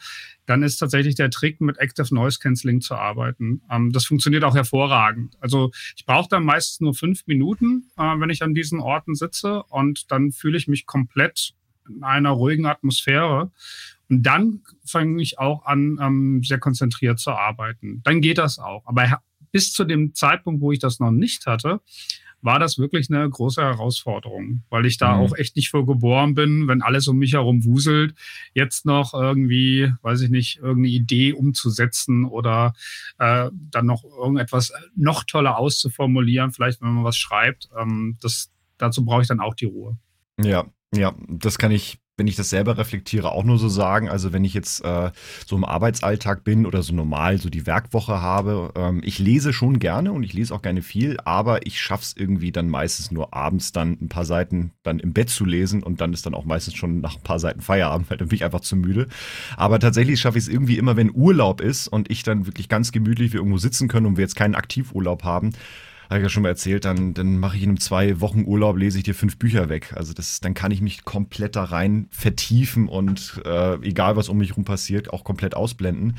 dann 0.45 0.63
ist 0.63 0.77
tatsächlich 0.77 1.15
der 1.15 1.29
Trick, 1.29 1.61
mit 1.61 1.77
Active 1.77 2.13
Noise 2.13 2.39
Cancelling 2.39 2.81
zu 2.81 2.95
arbeiten. 2.95 3.61
Ähm, 3.69 3.91
das 3.91 4.05
funktioniert 4.05 4.43
auch 4.43 4.55
hervorragend. 4.55 5.35
Also 5.39 5.71
ich 5.95 6.05
brauche 6.05 6.29
dann 6.29 6.43
meistens 6.43 6.81
nur 6.81 6.93
fünf 6.93 7.25
Minuten, 7.27 7.89
äh, 7.97 8.01
wenn 8.01 8.29
ich 8.29 8.43
an 8.43 8.53
diesen 8.53 8.79
Orten 8.79 9.15
sitze 9.15 9.63
und 9.63 10.11
dann 10.11 10.31
fühle 10.31 10.57
ich 10.57 10.67
mich 10.67 10.85
komplett 10.85 11.53
in 11.87 12.03
einer 12.03 12.31
ruhigen 12.31 12.65
Atmosphäre. 12.65 13.51
Und 14.09 14.23
dann 14.23 14.61
fange 14.85 15.21
ich 15.21 15.39
auch 15.39 15.65
an, 15.65 15.97
ähm, 16.01 16.41
sehr 16.43 16.59
konzentriert 16.59 17.19
zu 17.19 17.31
arbeiten. 17.31 18.01
Dann 18.03 18.21
geht 18.21 18.37
das 18.37 18.59
auch. 18.59 18.85
Aber 18.85 19.21
bis 19.51 19.73
zu 19.73 19.85
dem 19.85 20.13
Zeitpunkt, 20.13 20.61
wo 20.61 20.71
ich 20.71 20.79
das 20.79 20.99
noch 20.99 21.11
nicht 21.11 21.45
hatte, 21.45 21.81
war 22.45 22.59
das 22.59 22.77
wirklich 22.77 23.09
eine 23.09 23.27
große 23.27 23.61
Herausforderung, 23.61 24.61
weil 24.69 24.85
ich 24.85 24.97
da 24.97 25.15
mhm. 25.15 25.21
auch 25.21 25.35
echt 25.35 25.55
nicht 25.55 25.69
für 25.71 25.83
geboren 25.83 26.35
bin, 26.35 26.67
wenn 26.67 26.83
alles 26.83 27.07
um 27.07 27.17
mich 27.17 27.33
herum 27.33 27.65
wuselt, 27.65 28.13
jetzt 28.53 28.85
noch 28.85 29.15
irgendwie, 29.15 29.91
weiß 30.03 30.21
ich 30.21 30.29
nicht, 30.29 30.57
irgendeine 30.57 30.89
Idee 30.89 31.33
umzusetzen 31.33 32.23
oder 32.25 32.73
äh, 33.17 33.49
dann 33.53 33.87
noch 33.87 34.03
irgendetwas 34.03 34.71
noch 34.95 35.23
toller 35.23 35.57
auszuformulieren, 35.57 36.51
vielleicht 36.51 36.81
wenn 36.81 36.93
man 36.93 37.03
was 37.03 37.17
schreibt. 37.17 37.69
Ähm, 37.77 38.17
das, 38.21 38.51
dazu 38.77 39.03
brauche 39.03 39.23
ich 39.23 39.27
dann 39.27 39.39
auch 39.39 39.55
die 39.55 39.65
Ruhe. 39.65 39.97
Ja, 40.39 40.65
ja, 40.93 41.15
das 41.27 41.57
kann 41.57 41.71
ich 41.71 41.97
wenn 42.17 42.27
ich 42.27 42.35
das 42.35 42.49
selber 42.49 42.77
reflektiere, 42.77 43.31
auch 43.31 43.43
nur 43.43 43.57
so 43.57 43.67
sagen. 43.67 44.09
Also 44.09 44.31
wenn 44.31 44.45
ich 44.45 44.53
jetzt 44.53 44.83
äh, 44.83 45.11
so 45.45 45.55
im 45.55 45.65
Arbeitsalltag 45.65 46.43
bin 46.43 46.65
oder 46.65 46.81
so 46.81 46.93
normal 46.93 47.37
so 47.37 47.49
die 47.49 47.65
Werkwoche 47.65 48.21
habe, 48.21 48.71
ähm, 48.75 49.01
ich 49.03 49.19
lese 49.19 49.51
schon 49.51 49.79
gerne 49.79 50.11
und 50.11 50.23
ich 50.23 50.33
lese 50.33 50.53
auch 50.53 50.61
gerne 50.61 50.81
viel, 50.81 51.17
aber 51.25 51.65
ich 51.67 51.81
schaffe 51.81 52.03
es 52.03 52.15
irgendwie 52.15 52.51
dann 52.51 52.69
meistens 52.69 53.11
nur 53.11 53.33
abends 53.33 53.73
dann 53.73 53.97
ein 54.01 54.09
paar 54.09 54.25
Seiten 54.25 54.71
dann 54.83 54.99
im 54.99 55.13
Bett 55.13 55.29
zu 55.29 55.45
lesen 55.45 55.83
und 55.83 55.99
dann 55.99 56.13
ist 56.13 56.25
dann 56.25 56.33
auch 56.33 56.45
meistens 56.45 56.75
schon 56.75 57.01
nach 57.01 57.17
ein 57.17 57.23
paar 57.23 57.39
Seiten 57.39 57.61
Feierabend, 57.61 58.09
weil 58.09 58.17
dann 58.17 58.29
bin 58.29 58.37
ich 58.37 58.45
einfach 58.45 58.61
zu 58.61 58.77
müde. 58.77 59.07
Aber 59.57 59.79
tatsächlich 59.79 60.19
schaffe 60.19 60.37
ich 60.37 60.45
es 60.45 60.49
irgendwie 60.49 60.77
immer, 60.77 60.95
wenn 60.95 61.13
Urlaub 61.13 61.59
ist 61.59 61.87
und 61.87 62.09
ich 62.09 62.23
dann 62.23 62.45
wirklich 62.45 62.69
ganz 62.69 62.91
gemütlich 62.91 63.33
wir 63.33 63.39
irgendwo 63.39 63.57
sitzen 63.57 63.87
können 63.87 64.05
und 64.05 64.17
wir 64.17 64.23
jetzt 64.23 64.35
keinen 64.35 64.55
Aktivurlaub 64.55 65.23
haben, 65.23 65.51
habe 66.09 66.19
ich 66.19 66.23
ja 66.23 66.29
schon 66.29 66.43
mal 66.43 66.49
erzählt, 66.49 66.85
dann, 66.85 67.13
dann 67.13 67.37
mache 67.37 67.57
ich 67.57 67.63
in 67.63 67.69
einem 67.69 67.79
zwei 67.79 68.21
Wochen 68.21 68.43
Urlaub, 68.45 68.77
lese 68.77 68.97
ich 68.97 69.03
dir 69.03 69.15
fünf 69.15 69.37
Bücher 69.37 69.69
weg. 69.69 69.93
Also 69.95 70.13
das, 70.13 70.39
dann 70.39 70.53
kann 70.53 70.71
ich 70.71 70.81
mich 70.81 71.03
komplett 71.03 71.55
da 71.55 71.65
rein 71.65 72.07
vertiefen 72.11 72.87
und 72.87 73.41
äh, 73.45 73.75
egal 73.81 74.15
was 74.15 74.29
um 74.29 74.37
mich 74.37 74.49
herum 74.49 74.65
passiert, 74.65 75.11
auch 75.11 75.23
komplett 75.23 75.55
ausblenden. 75.55 76.15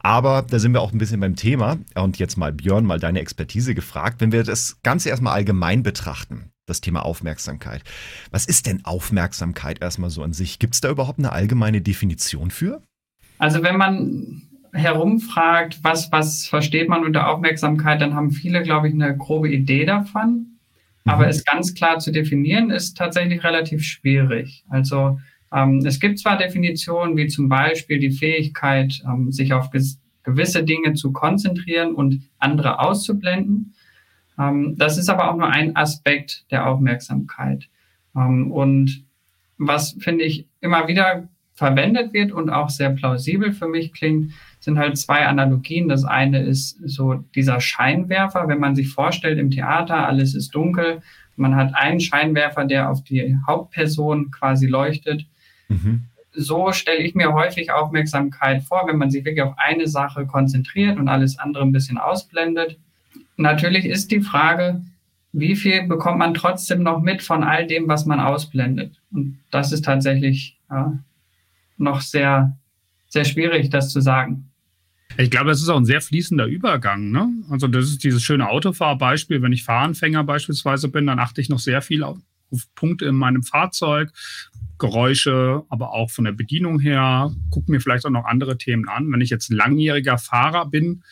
Aber 0.00 0.42
da 0.42 0.58
sind 0.58 0.72
wir 0.72 0.80
auch 0.80 0.92
ein 0.92 0.98
bisschen 0.98 1.20
beim 1.20 1.36
Thema. 1.36 1.78
Und 1.94 2.18
jetzt 2.18 2.36
mal 2.36 2.52
Björn, 2.52 2.84
mal 2.84 3.00
deine 3.00 3.20
Expertise 3.20 3.74
gefragt. 3.74 4.20
Wenn 4.20 4.32
wir 4.32 4.44
das 4.44 4.78
Ganze 4.82 5.08
erstmal 5.08 5.34
allgemein 5.34 5.82
betrachten, 5.82 6.50
das 6.66 6.80
Thema 6.80 7.04
Aufmerksamkeit. 7.04 7.82
Was 8.30 8.44
ist 8.44 8.66
denn 8.66 8.84
Aufmerksamkeit 8.84 9.80
erstmal 9.80 10.10
so 10.10 10.22
an 10.22 10.32
sich? 10.32 10.58
Gibt 10.58 10.74
es 10.74 10.80
da 10.80 10.90
überhaupt 10.90 11.18
eine 11.18 11.32
allgemeine 11.32 11.80
Definition 11.80 12.50
für? 12.50 12.82
Also 13.38 13.62
wenn 13.62 13.76
man 13.76 14.47
herumfragt, 14.72 15.80
was, 15.82 16.10
was 16.12 16.46
versteht 16.46 16.88
man 16.88 17.04
unter 17.04 17.28
Aufmerksamkeit, 17.28 18.00
dann 18.00 18.14
haben 18.14 18.30
viele, 18.30 18.62
glaube 18.62 18.88
ich, 18.88 18.94
eine 18.94 19.16
grobe 19.16 19.50
Idee 19.50 19.84
davon. 19.84 20.58
Mhm. 21.04 21.10
Aber 21.10 21.28
es 21.28 21.44
ganz 21.44 21.74
klar 21.74 21.98
zu 21.98 22.12
definieren, 22.12 22.70
ist 22.70 22.96
tatsächlich 22.96 23.44
relativ 23.44 23.82
schwierig. 23.84 24.64
Also 24.68 25.18
ähm, 25.52 25.82
es 25.84 26.00
gibt 26.00 26.18
zwar 26.18 26.36
Definitionen, 26.36 27.16
wie 27.16 27.26
zum 27.26 27.48
Beispiel 27.48 27.98
die 27.98 28.10
Fähigkeit, 28.10 29.02
ähm, 29.06 29.32
sich 29.32 29.52
auf 29.52 29.70
gewisse 30.22 30.64
Dinge 30.64 30.94
zu 30.94 31.12
konzentrieren 31.12 31.94
und 31.94 32.22
andere 32.38 32.80
auszublenden. 32.80 33.74
Ähm, 34.38 34.74
das 34.76 34.98
ist 34.98 35.08
aber 35.08 35.30
auch 35.30 35.36
nur 35.36 35.48
ein 35.48 35.74
Aspekt 35.76 36.44
der 36.50 36.66
Aufmerksamkeit. 36.66 37.68
Ähm, 38.14 38.52
und 38.52 39.04
was, 39.56 39.96
finde 39.98 40.24
ich, 40.24 40.46
immer 40.60 40.86
wieder 40.86 41.28
verwendet 41.58 42.12
wird 42.12 42.30
und 42.30 42.50
auch 42.50 42.70
sehr 42.70 42.90
plausibel 42.90 43.52
für 43.52 43.66
mich 43.66 43.92
klingt, 43.92 44.32
sind 44.60 44.78
halt 44.78 44.96
zwei 44.96 45.26
Analogien. 45.26 45.88
Das 45.88 46.04
eine 46.04 46.40
ist 46.40 46.78
so 46.84 47.14
dieser 47.34 47.60
Scheinwerfer, 47.60 48.46
wenn 48.46 48.60
man 48.60 48.76
sich 48.76 48.90
vorstellt 48.90 49.40
im 49.40 49.50
Theater, 49.50 50.06
alles 50.06 50.36
ist 50.36 50.54
dunkel, 50.54 51.02
man 51.34 51.56
hat 51.56 51.74
einen 51.74 51.98
Scheinwerfer, 51.98 52.64
der 52.64 52.90
auf 52.90 53.02
die 53.02 53.36
Hauptperson 53.44 54.30
quasi 54.30 54.66
leuchtet. 54.66 55.26
Mhm. 55.68 56.04
So 56.32 56.70
stelle 56.70 57.00
ich 57.00 57.16
mir 57.16 57.32
häufig 57.32 57.72
Aufmerksamkeit 57.72 58.62
vor, 58.62 58.86
wenn 58.86 58.96
man 58.96 59.10
sich 59.10 59.24
wirklich 59.24 59.42
auf 59.42 59.54
eine 59.56 59.88
Sache 59.88 60.26
konzentriert 60.26 60.96
und 60.96 61.08
alles 61.08 61.40
andere 61.40 61.64
ein 61.64 61.72
bisschen 61.72 61.98
ausblendet. 61.98 62.78
Natürlich 63.36 63.84
ist 63.84 64.12
die 64.12 64.20
Frage, 64.20 64.82
wie 65.32 65.56
viel 65.56 65.88
bekommt 65.88 66.18
man 66.18 66.34
trotzdem 66.34 66.84
noch 66.84 67.00
mit 67.00 67.22
von 67.22 67.42
all 67.42 67.66
dem, 67.66 67.88
was 67.88 68.06
man 68.06 68.20
ausblendet? 68.20 69.00
Und 69.10 69.38
das 69.50 69.72
ist 69.72 69.84
tatsächlich 69.84 70.56
ja, 70.70 70.98
noch 71.80 72.00
sehr, 72.00 72.58
sehr 73.08 73.24
schwierig, 73.24 73.70
das 73.70 73.90
zu 73.90 74.00
sagen. 74.00 74.50
Ich 75.16 75.30
glaube, 75.30 75.48
das 75.48 75.60
ist 75.60 75.68
auch 75.68 75.76
ein 75.76 75.84
sehr 75.84 76.00
fließender 76.00 76.46
Übergang. 76.46 77.10
Ne? 77.10 77.28
Also 77.50 77.66
das 77.66 77.86
ist 77.86 78.04
dieses 78.04 78.22
schöne 78.22 78.48
Autofahrbeispiel. 78.48 79.42
Wenn 79.42 79.52
ich 79.52 79.64
Fahranfänger 79.64 80.22
beispielsweise 80.24 80.88
bin, 80.88 81.06
dann 81.06 81.18
achte 81.18 81.40
ich 81.40 81.48
noch 81.48 81.58
sehr 81.58 81.82
viel 81.82 82.02
auf, 82.04 82.18
Punkte 82.74 83.06
in 83.06 83.14
meinem 83.14 83.42
Fahrzeug, 83.42 84.12
Geräusche, 84.78 85.64
aber 85.68 85.92
auch 85.92 86.10
von 86.10 86.24
der 86.24 86.32
Bedienung 86.32 86.78
her. 86.78 87.34
Gucke 87.50 87.70
mir 87.70 87.80
vielleicht 87.80 88.06
auch 88.06 88.10
noch 88.10 88.26
andere 88.26 88.58
Themen 88.58 88.88
an. 88.88 89.10
Wenn 89.10 89.20
ich 89.20 89.30
jetzt 89.30 89.50
langjähriger 89.50 90.18
Fahrer 90.18 90.66
bin, 90.66 91.02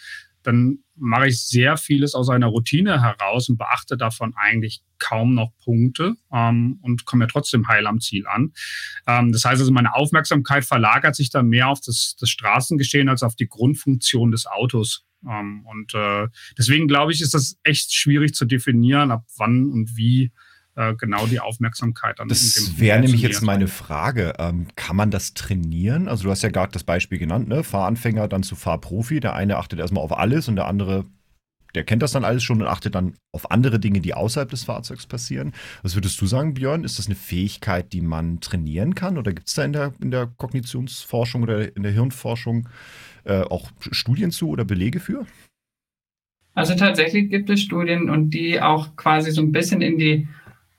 dann 0.42 0.78
mache 0.96 1.28
ich 1.28 1.42
sehr 1.42 1.76
vieles 1.76 2.14
aus 2.14 2.28
einer 2.28 2.46
Routine 2.46 3.02
heraus 3.02 3.48
und 3.48 3.58
beachte 3.58 3.96
davon 3.96 4.34
eigentlich 4.36 4.82
kaum 4.98 5.34
noch 5.34 5.52
Punkte 5.62 6.16
ähm, 6.32 6.78
und 6.82 7.04
komme 7.04 7.24
ja 7.24 7.28
trotzdem 7.28 7.68
heil 7.68 7.86
am 7.86 8.00
Ziel 8.00 8.26
an. 8.26 8.52
Ähm, 9.06 9.32
das 9.32 9.44
heißt 9.44 9.60
also, 9.60 9.72
meine 9.72 9.94
Aufmerksamkeit 9.94 10.64
verlagert 10.64 11.14
sich 11.14 11.30
dann 11.30 11.48
mehr 11.48 11.68
auf 11.68 11.80
das, 11.80 12.16
das 12.18 12.30
Straßengeschehen 12.30 13.08
als 13.08 13.22
auf 13.22 13.36
die 13.36 13.48
Grundfunktion 13.48 14.30
des 14.30 14.46
Autos. 14.46 15.04
Ähm, 15.28 15.64
und 15.66 15.94
äh, 15.94 16.28
deswegen 16.56 16.88
glaube 16.88 17.12
ich, 17.12 17.20
ist 17.20 17.34
das 17.34 17.58
echt 17.62 17.94
schwierig 17.94 18.34
zu 18.34 18.44
definieren, 18.44 19.10
ab 19.10 19.24
wann 19.36 19.66
und 19.70 19.96
wie 19.96 20.32
äh, 20.76 20.94
genau 20.94 21.26
die 21.26 21.40
Aufmerksamkeit 21.40 22.20
an 22.20 22.28
Das 22.28 22.78
wäre 22.78 23.00
nämlich 23.00 23.22
jetzt 23.22 23.42
meine 23.42 23.66
Frage. 23.66 24.34
Ähm, 24.38 24.68
kann 24.76 24.94
man 24.94 25.10
das 25.10 25.32
trainieren? 25.32 26.06
Also 26.06 26.24
du 26.24 26.30
hast 26.30 26.42
ja 26.42 26.50
gerade 26.50 26.72
das 26.72 26.84
Beispiel 26.84 27.18
genannt, 27.18 27.48
ne? 27.48 27.64
Fahranfänger 27.64 28.28
dann 28.28 28.42
zu 28.42 28.56
Fahrprofi. 28.56 29.20
Der 29.20 29.34
eine 29.34 29.56
achtet 29.56 29.78
erstmal 29.78 30.04
auf 30.04 30.16
alles 30.16 30.48
und 30.48 30.56
der 30.56 30.66
andere, 30.66 31.06
der 31.74 31.84
kennt 31.84 32.02
das 32.02 32.12
dann 32.12 32.24
alles 32.24 32.42
schon 32.42 32.60
und 32.60 32.68
achtet 32.68 32.94
dann 32.94 33.14
auf 33.32 33.50
andere 33.50 33.80
Dinge, 33.80 34.00
die 34.00 34.12
außerhalb 34.12 34.50
des 34.50 34.64
Fahrzeugs 34.64 35.06
passieren. 35.06 35.52
Was 35.82 35.94
würdest 35.94 36.20
du 36.20 36.26
sagen, 36.26 36.52
Björn? 36.52 36.84
Ist 36.84 36.98
das 36.98 37.06
eine 37.06 37.16
Fähigkeit, 37.16 37.94
die 37.94 38.02
man 38.02 38.40
trainieren 38.40 38.94
kann? 38.94 39.16
Oder 39.16 39.32
gibt 39.32 39.48
es 39.48 39.54
da 39.54 39.64
in 39.64 39.72
der, 39.72 39.94
in 40.02 40.10
der 40.10 40.26
Kognitionsforschung 40.26 41.42
oder 41.42 41.74
in 41.74 41.84
der 41.84 41.92
Hirnforschung 41.92 42.68
äh, 43.24 43.40
auch 43.40 43.70
Studien 43.80 44.30
zu 44.30 44.50
oder 44.50 44.66
Belege 44.66 45.00
für? 45.00 45.24
Also 46.52 46.74
tatsächlich 46.74 47.30
gibt 47.30 47.50
es 47.50 47.60
Studien 47.60 48.08
und 48.10 48.30
die 48.30 48.60
auch 48.60 48.96
quasi 48.96 49.30
so 49.30 49.42
ein 49.42 49.52
bisschen 49.52 49.82
in 49.82 49.98
die 49.98 50.26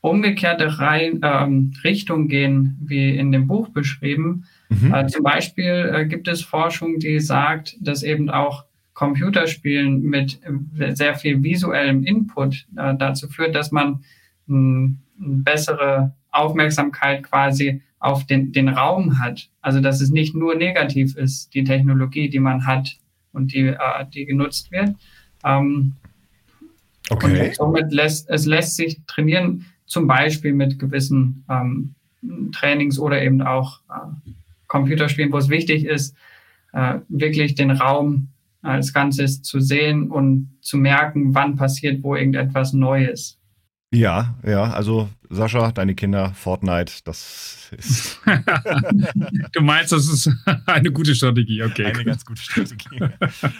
umgekehrte 0.09 0.79
Reihen, 0.79 1.21
ähm, 1.23 1.73
Richtung 1.83 2.27
gehen, 2.27 2.77
wie 2.81 3.15
in 3.17 3.31
dem 3.31 3.47
Buch 3.47 3.69
beschrieben. 3.69 4.45
Mhm. 4.69 4.93
Äh, 4.93 5.07
zum 5.07 5.23
Beispiel 5.23 5.91
äh, 5.93 6.05
gibt 6.05 6.27
es 6.27 6.41
Forschung, 6.41 6.99
die 6.99 7.19
sagt, 7.19 7.75
dass 7.79 8.03
eben 8.03 8.29
auch 8.29 8.65
Computerspielen 8.93 10.01
mit 10.01 10.39
äh, 10.79 10.95
sehr 10.95 11.15
viel 11.15 11.43
visuellem 11.43 12.03
Input 12.03 12.65
äh, 12.75 12.95
dazu 12.97 13.27
führt, 13.27 13.55
dass 13.55 13.71
man 13.71 14.03
eine 14.49 14.95
bessere 15.17 16.13
Aufmerksamkeit 16.31 17.23
quasi 17.23 17.81
auf 17.99 18.25
den, 18.25 18.51
den 18.51 18.69
Raum 18.69 19.19
hat. 19.19 19.49
Also 19.61 19.81
dass 19.81 20.01
es 20.01 20.09
nicht 20.09 20.35
nur 20.35 20.55
negativ 20.55 21.15
ist, 21.15 21.53
die 21.53 21.63
Technologie, 21.63 22.29
die 22.29 22.39
man 22.39 22.65
hat 22.65 22.97
und 23.33 23.53
die, 23.53 23.67
äh, 23.67 24.05
die 24.13 24.25
genutzt 24.25 24.71
wird. 24.71 24.95
Ähm, 25.43 25.93
okay. 27.09 27.49
Und 27.49 27.55
somit 27.55 27.91
lässt 27.91 28.29
es 28.29 28.45
lässt 28.45 28.75
sich 28.75 28.99
trainieren, 29.07 29.65
zum 29.87 30.05
Beispiel 30.05 30.53
mit 30.53 30.77
gewissen 30.77 31.43
ähm, 31.49 31.95
Trainings 32.51 32.99
oder 32.99 33.21
eben 33.21 33.41
auch 33.41 33.79
äh, 33.89 34.31
Computerspielen, 34.67 35.31
wo 35.31 35.37
es 35.37 35.49
wichtig 35.49 35.85
ist, 35.85 36.15
äh, 36.73 36.99
wirklich 37.09 37.55
den 37.55 37.71
Raum 37.71 38.27
als 38.61 38.93
Ganzes 38.93 39.41
zu 39.41 39.59
sehen 39.59 40.11
und 40.11 40.51
zu 40.61 40.77
merken, 40.77 41.33
wann 41.33 41.55
passiert 41.55 42.03
wo 42.03 42.15
irgendetwas 42.15 42.73
Neues. 42.73 43.39
Ja, 43.93 44.35
ja, 44.45 44.71
also 44.71 45.07
Sascha, 45.29 45.71
deine 45.71 45.95
Kinder, 45.95 46.33
Fortnite, 46.33 46.91
das 47.05 47.71
ist. 47.77 48.19
du 49.53 49.61
meinst, 49.61 49.93
das 49.93 50.09
ist 50.09 50.29
eine 50.65 50.91
gute 50.91 51.15
Strategie, 51.15 51.63
okay. 51.63 51.85
Eine 51.85 52.03
ganz 52.03 52.25
gute 52.25 52.41
Strategie. 52.41 52.99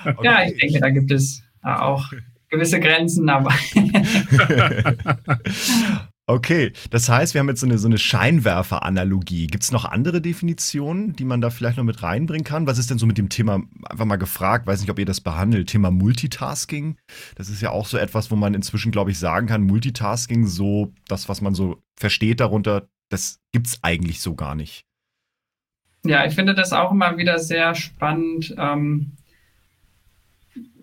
Okay. 0.06 0.24
Ja, 0.24 0.44
ich 0.44 0.58
denke, 0.58 0.80
da 0.80 0.90
gibt 0.90 1.12
es 1.12 1.44
auch 1.62 2.12
gewisse 2.50 2.80
Grenzen, 2.80 3.30
aber. 3.30 3.54
Okay, 6.30 6.74
das 6.90 7.08
heißt, 7.08 7.34
wir 7.34 7.40
haben 7.40 7.48
jetzt 7.48 7.62
so 7.62 7.66
eine, 7.66 7.78
so 7.78 7.88
eine 7.88 7.98
Scheinwerfer-Analogie. 7.98 9.48
Gibt 9.48 9.64
es 9.64 9.72
noch 9.72 9.86
andere 9.86 10.20
Definitionen, 10.20 11.16
die 11.16 11.24
man 11.24 11.40
da 11.40 11.50
vielleicht 11.50 11.78
noch 11.78 11.86
mit 11.86 12.04
reinbringen 12.04 12.44
kann? 12.44 12.68
Was 12.68 12.78
ist 12.78 12.90
denn 12.92 12.98
so 12.98 13.06
mit 13.06 13.18
dem 13.18 13.30
Thema, 13.30 13.62
einfach 13.90 14.04
mal 14.04 14.18
gefragt, 14.18 14.68
weiß 14.68 14.82
nicht, 14.82 14.90
ob 14.90 15.00
ihr 15.00 15.06
das 15.06 15.22
behandelt, 15.22 15.70
Thema 15.70 15.90
Multitasking? 15.90 16.98
Das 17.36 17.48
ist 17.48 17.62
ja 17.62 17.70
auch 17.70 17.86
so 17.86 17.98
etwas, 17.98 18.30
wo 18.30 18.36
man 18.36 18.56
inzwischen, 18.56 18.92
glaube 18.92 19.12
ich, 19.12 19.20
sagen 19.20 19.48
kann, 19.48 19.62
Multitasking, 19.62 20.48
so 20.48 20.92
das, 21.08 21.30
was 21.30 21.40
man 21.40 21.56
so 21.56 21.82
versteht 21.96 22.42
darunter, 22.42 22.90
das 23.08 23.40
gibt 23.54 23.68
es 23.68 23.80
eigentlich 23.82 24.20
so 24.20 24.36
gar 24.36 24.56
nicht. 24.56 24.86
Ja, 26.06 26.26
ich 26.26 26.36
finde 26.36 26.54
das 26.54 26.74
auch 26.74 26.92
immer 26.92 27.18
wieder 27.18 27.40
sehr 27.40 27.74
spannend 27.74 28.54
ähm, 28.58 29.14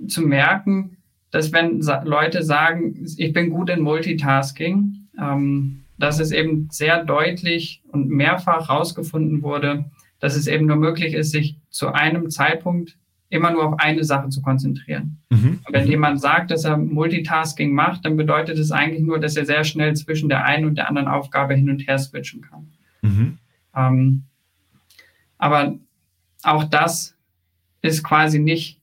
zu 0.08 0.22
merken, 0.22 0.96
dass 1.30 1.52
wenn 1.52 1.80
Leute 1.80 2.42
sagen, 2.42 3.04
ich 3.18 3.34
bin 3.34 3.50
gut 3.50 3.68
in 3.68 3.82
Multitasking, 3.82 5.03
dass 5.16 6.18
es 6.18 6.32
eben 6.32 6.68
sehr 6.70 7.04
deutlich 7.04 7.82
und 7.88 8.08
mehrfach 8.08 8.68
herausgefunden 8.68 9.42
wurde, 9.42 9.84
dass 10.20 10.36
es 10.36 10.46
eben 10.46 10.66
nur 10.66 10.76
möglich 10.76 11.14
ist, 11.14 11.30
sich 11.30 11.58
zu 11.70 11.92
einem 11.92 12.30
Zeitpunkt 12.30 12.96
immer 13.28 13.50
nur 13.50 13.64
auf 13.64 13.80
eine 13.80 14.04
Sache 14.04 14.28
zu 14.28 14.42
konzentrieren. 14.42 15.18
Mhm. 15.30 15.60
Wenn 15.68 15.88
jemand 15.88 16.20
sagt, 16.20 16.50
dass 16.50 16.64
er 16.64 16.76
Multitasking 16.76 17.74
macht, 17.74 18.04
dann 18.04 18.16
bedeutet 18.16 18.58
es 18.58 18.70
eigentlich 18.70 19.02
nur, 19.02 19.18
dass 19.18 19.36
er 19.36 19.44
sehr 19.44 19.64
schnell 19.64 19.94
zwischen 19.96 20.28
der 20.28 20.44
einen 20.44 20.66
und 20.66 20.76
der 20.76 20.88
anderen 20.88 21.08
Aufgabe 21.08 21.54
hin 21.54 21.68
und 21.68 21.86
her 21.86 21.98
switchen 21.98 22.42
kann. 22.42 22.72
Mhm. 23.02 23.38
Ähm, 23.74 24.22
aber 25.36 25.74
auch 26.42 26.64
das 26.64 27.16
ist 27.82 28.04
quasi 28.04 28.38
nicht 28.38 28.80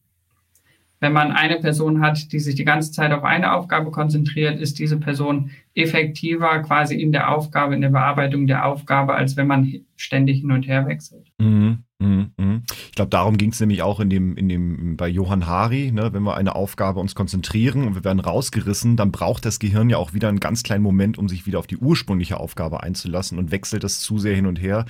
wenn 1.01 1.13
man 1.13 1.31
eine 1.31 1.58
Person 1.58 2.00
hat, 2.00 2.31
die 2.31 2.39
sich 2.39 2.53
die 2.53 2.63
ganze 2.63 2.91
Zeit 2.91 3.12
auf 3.12 3.24
eine 3.24 3.53
Aufgabe 3.53 3.89
konzentriert, 3.89 4.60
ist 4.60 4.77
diese 4.77 4.98
Person 4.98 5.50
effektiver 5.74 6.60
quasi 6.60 6.96
in 6.96 7.12
der 7.12 7.31
Aufgabe, 7.31 7.74
in 7.74 7.81
der 7.81 7.89
Bearbeitung 7.89 8.46
der 8.46 8.65
Aufgabe, 8.65 9.15
als 9.15 9.36
wenn 9.36 9.48
man 9.48 9.74
ständig 9.96 10.41
hin 10.41 10.51
und 10.51 10.67
her 10.67 10.86
wechselt. 10.86 11.31
Mhm, 11.39 11.79
mh, 11.98 12.29
mh. 12.38 12.62
Ich 12.89 12.91
glaube, 12.91 13.10
darum 13.10 13.38
ging 13.38 13.50
es 13.50 13.60
nämlich 13.60 13.81
auch 13.81 14.00
in 14.00 14.12
dem, 14.12 14.38
in 14.38 14.48
dem, 14.48 14.96
bei 14.96 15.08
Johann 15.08 15.48
Hari, 15.48 15.91
ne, 15.91 16.13
wenn 16.13 16.22
wir 16.22 16.38
eine 16.38 16.55
Aufgabe 16.55 17.00
uns 17.00 17.15
konzentrieren 17.15 17.88
und 17.88 17.96
wir 17.96 18.03
werden 18.03 18.20
rausgerissen, 18.20 18.96
dann 18.96 19.12
braucht 19.12 19.43
das 19.46 19.58
Gehirn 19.58 19.89
ja 19.89 19.98
auch 19.98 20.13
wieder 20.13 20.29
einen 20.29 20.39
ganz 20.39 20.62
kleinen 20.62 20.84
Moment, 20.84 21.17
um 21.17 21.27
sich 21.27 21.48
wieder 21.48 21.58
auf 21.58 21.67
die 21.67 21.77
ursprüngliche 21.77 22.39
Aufgabe 22.39 22.84
einzulassen 22.84 23.39
und 23.39 23.51
wechselt 23.51 23.84
das 23.84 24.01
zu 24.01 24.20
sehr 24.20 24.36
hin 24.36 24.46
und 24.46 24.62
her 24.62 24.86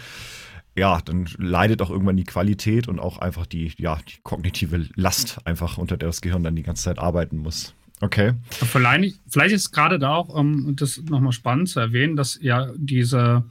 ja, 0.75 1.01
dann 1.03 1.27
leidet 1.37 1.81
auch 1.81 1.89
irgendwann 1.89 2.17
die 2.17 2.23
Qualität 2.23 2.87
und 2.87 2.99
auch 2.99 3.17
einfach 3.17 3.45
die, 3.45 3.73
ja, 3.77 3.97
die 4.07 4.21
kognitive 4.23 4.87
Last 4.95 5.45
einfach, 5.45 5.77
unter 5.77 5.97
der 5.97 6.09
das 6.09 6.21
Gehirn 6.21 6.43
dann 6.43 6.55
die 6.55 6.63
ganze 6.63 6.83
Zeit 6.83 6.99
arbeiten 6.99 7.37
muss. 7.37 7.73
Okay. 7.99 8.33
Vielleicht, 8.49 9.19
vielleicht 9.29 9.53
ist 9.53 9.71
gerade 9.71 9.99
da 9.99 10.15
auch, 10.15 10.29
um 10.29 10.75
das 10.75 11.01
nochmal 11.03 11.33
spannend 11.33 11.69
zu 11.69 11.79
erwähnen, 11.79 12.15
dass 12.15 12.39
ja 12.41 12.71
diese 12.75 13.43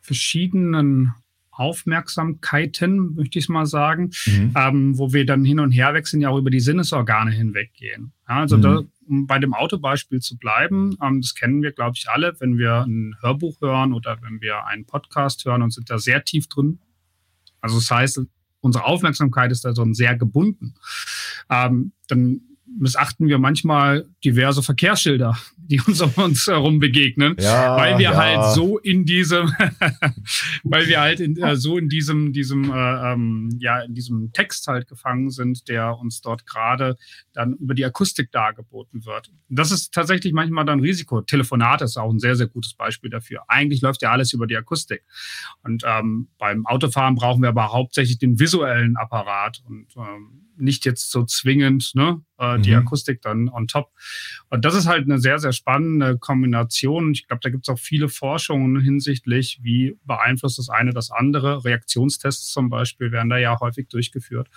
verschiedenen 0.00 1.12
Aufmerksamkeiten, 1.50 3.14
möchte 3.14 3.38
ich 3.38 3.46
es 3.46 3.48
mal 3.48 3.66
sagen, 3.66 4.10
mhm. 4.26 4.52
ähm, 4.54 4.98
wo 4.98 5.12
wir 5.12 5.24
dann 5.24 5.44
hin 5.44 5.58
und 5.58 5.72
her 5.72 5.94
wechseln, 5.94 6.20
ja 6.20 6.28
auch 6.28 6.38
über 6.38 6.50
die 6.50 6.60
Sinnesorgane 6.60 7.30
hinweggehen. 7.30 8.12
Ja, 8.28 8.36
also 8.36 8.58
mhm. 8.58 8.62
da, 8.62 8.82
um 9.08 9.26
bei 9.26 9.38
dem 9.38 9.54
Autobeispiel 9.54 10.20
zu 10.20 10.36
bleiben, 10.36 10.96
ähm, 11.02 11.20
das 11.20 11.34
kennen 11.34 11.62
wir, 11.62 11.72
glaube 11.72 11.94
ich, 11.96 12.08
alle, 12.08 12.34
wenn 12.40 12.58
wir 12.58 12.82
ein 12.82 13.16
Hörbuch 13.20 13.60
hören 13.60 13.92
oder 13.92 14.18
wenn 14.22 14.40
wir 14.40 14.66
einen 14.66 14.84
Podcast 14.86 15.44
hören 15.44 15.62
und 15.62 15.72
sind 15.72 15.90
da 15.90 15.98
sehr 15.98 16.24
tief 16.24 16.48
drin. 16.48 16.78
Also 17.60 17.76
das 17.76 17.90
heißt, 17.90 18.20
unsere 18.60 18.84
Aufmerksamkeit 18.84 19.50
ist 19.52 19.64
da 19.64 19.74
so 19.74 19.84
sehr 19.92 20.16
gebunden. 20.16 20.74
Ähm, 21.50 21.92
dann 22.08 22.40
missachten 22.78 23.28
wir 23.28 23.38
manchmal 23.38 24.06
diverse 24.24 24.62
Verkehrsschilder, 24.62 25.36
die 25.56 25.80
uns 25.80 26.00
um 26.00 26.12
uns 26.16 26.46
herum 26.46 26.78
begegnen, 26.78 27.36
ja, 27.38 27.76
weil 27.76 27.98
wir 27.98 28.10
ja. 28.10 28.16
halt 28.16 28.54
so 28.54 28.78
in 28.78 29.04
diesem, 29.04 29.52
weil 30.62 30.86
wir 30.86 31.00
halt 31.00 31.20
in, 31.20 31.36
äh, 31.36 31.56
so 31.56 31.78
in 31.78 31.88
diesem, 31.88 32.32
diesem, 32.32 32.72
äh, 32.72 33.12
ähm, 33.12 33.56
ja, 33.58 33.80
in 33.80 33.94
diesem 33.94 34.32
Text 34.32 34.66
halt 34.68 34.88
gefangen 34.88 35.30
sind, 35.30 35.68
der 35.68 35.98
uns 35.98 36.20
dort 36.20 36.46
gerade 36.46 36.96
dann 37.32 37.54
über 37.54 37.74
die 37.74 37.84
Akustik 37.84 38.30
dargeboten 38.32 39.04
wird. 39.04 39.30
Das 39.48 39.70
ist 39.70 39.92
tatsächlich 39.92 40.32
manchmal 40.32 40.64
dann 40.64 40.80
Risiko. 40.80 41.22
Telefonat 41.22 41.82
ist 41.82 41.96
auch 41.96 42.10
ein 42.10 42.20
sehr, 42.20 42.36
sehr 42.36 42.46
gutes 42.46 42.74
Beispiel 42.74 43.10
dafür. 43.10 43.42
Eigentlich 43.48 43.80
läuft 43.80 44.02
ja 44.02 44.12
alles 44.12 44.32
über 44.32 44.46
die 44.46 44.56
Akustik. 44.56 45.04
Und 45.62 45.82
ähm, 45.86 46.28
beim 46.38 46.66
Autofahren 46.66 47.14
brauchen 47.14 47.42
wir 47.42 47.48
aber 47.48 47.72
hauptsächlich 47.72 48.18
den 48.18 48.38
visuellen 48.38 48.96
Apparat 48.96 49.62
und 49.66 49.86
ähm, 49.96 50.46
nicht 50.56 50.84
jetzt 50.84 51.10
so 51.10 51.24
zwingend 51.24 51.92
ne, 51.94 52.22
äh, 52.38 52.58
die 52.58 52.70
mhm. 52.70 52.78
Akustik 52.78 53.22
dann 53.22 53.48
on 53.48 53.66
top. 53.66 53.90
Und 54.50 54.64
das 54.64 54.74
ist 54.74 54.86
halt 54.86 55.04
eine 55.04 55.18
sehr, 55.18 55.38
sehr 55.38 55.52
spannende 55.52 56.18
Kombination. 56.18 57.12
Ich 57.12 57.26
glaube, 57.26 57.40
da 57.42 57.50
gibt 57.50 57.68
es 57.68 57.72
auch 57.72 57.78
viele 57.78 58.08
Forschungen 58.08 58.80
hinsichtlich, 58.80 59.60
wie 59.62 59.98
beeinflusst 60.04 60.58
das 60.58 60.68
eine 60.68 60.92
das 60.92 61.10
andere. 61.10 61.64
Reaktionstests 61.64 62.52
zum 62.52 62.70
Beispiel 62.70 63.12
werden 63.12 63.30
da 63.30 63.38
ja 63.38 63.58
häufig 63.60 63.88
durchgeführt, 63.88 64.48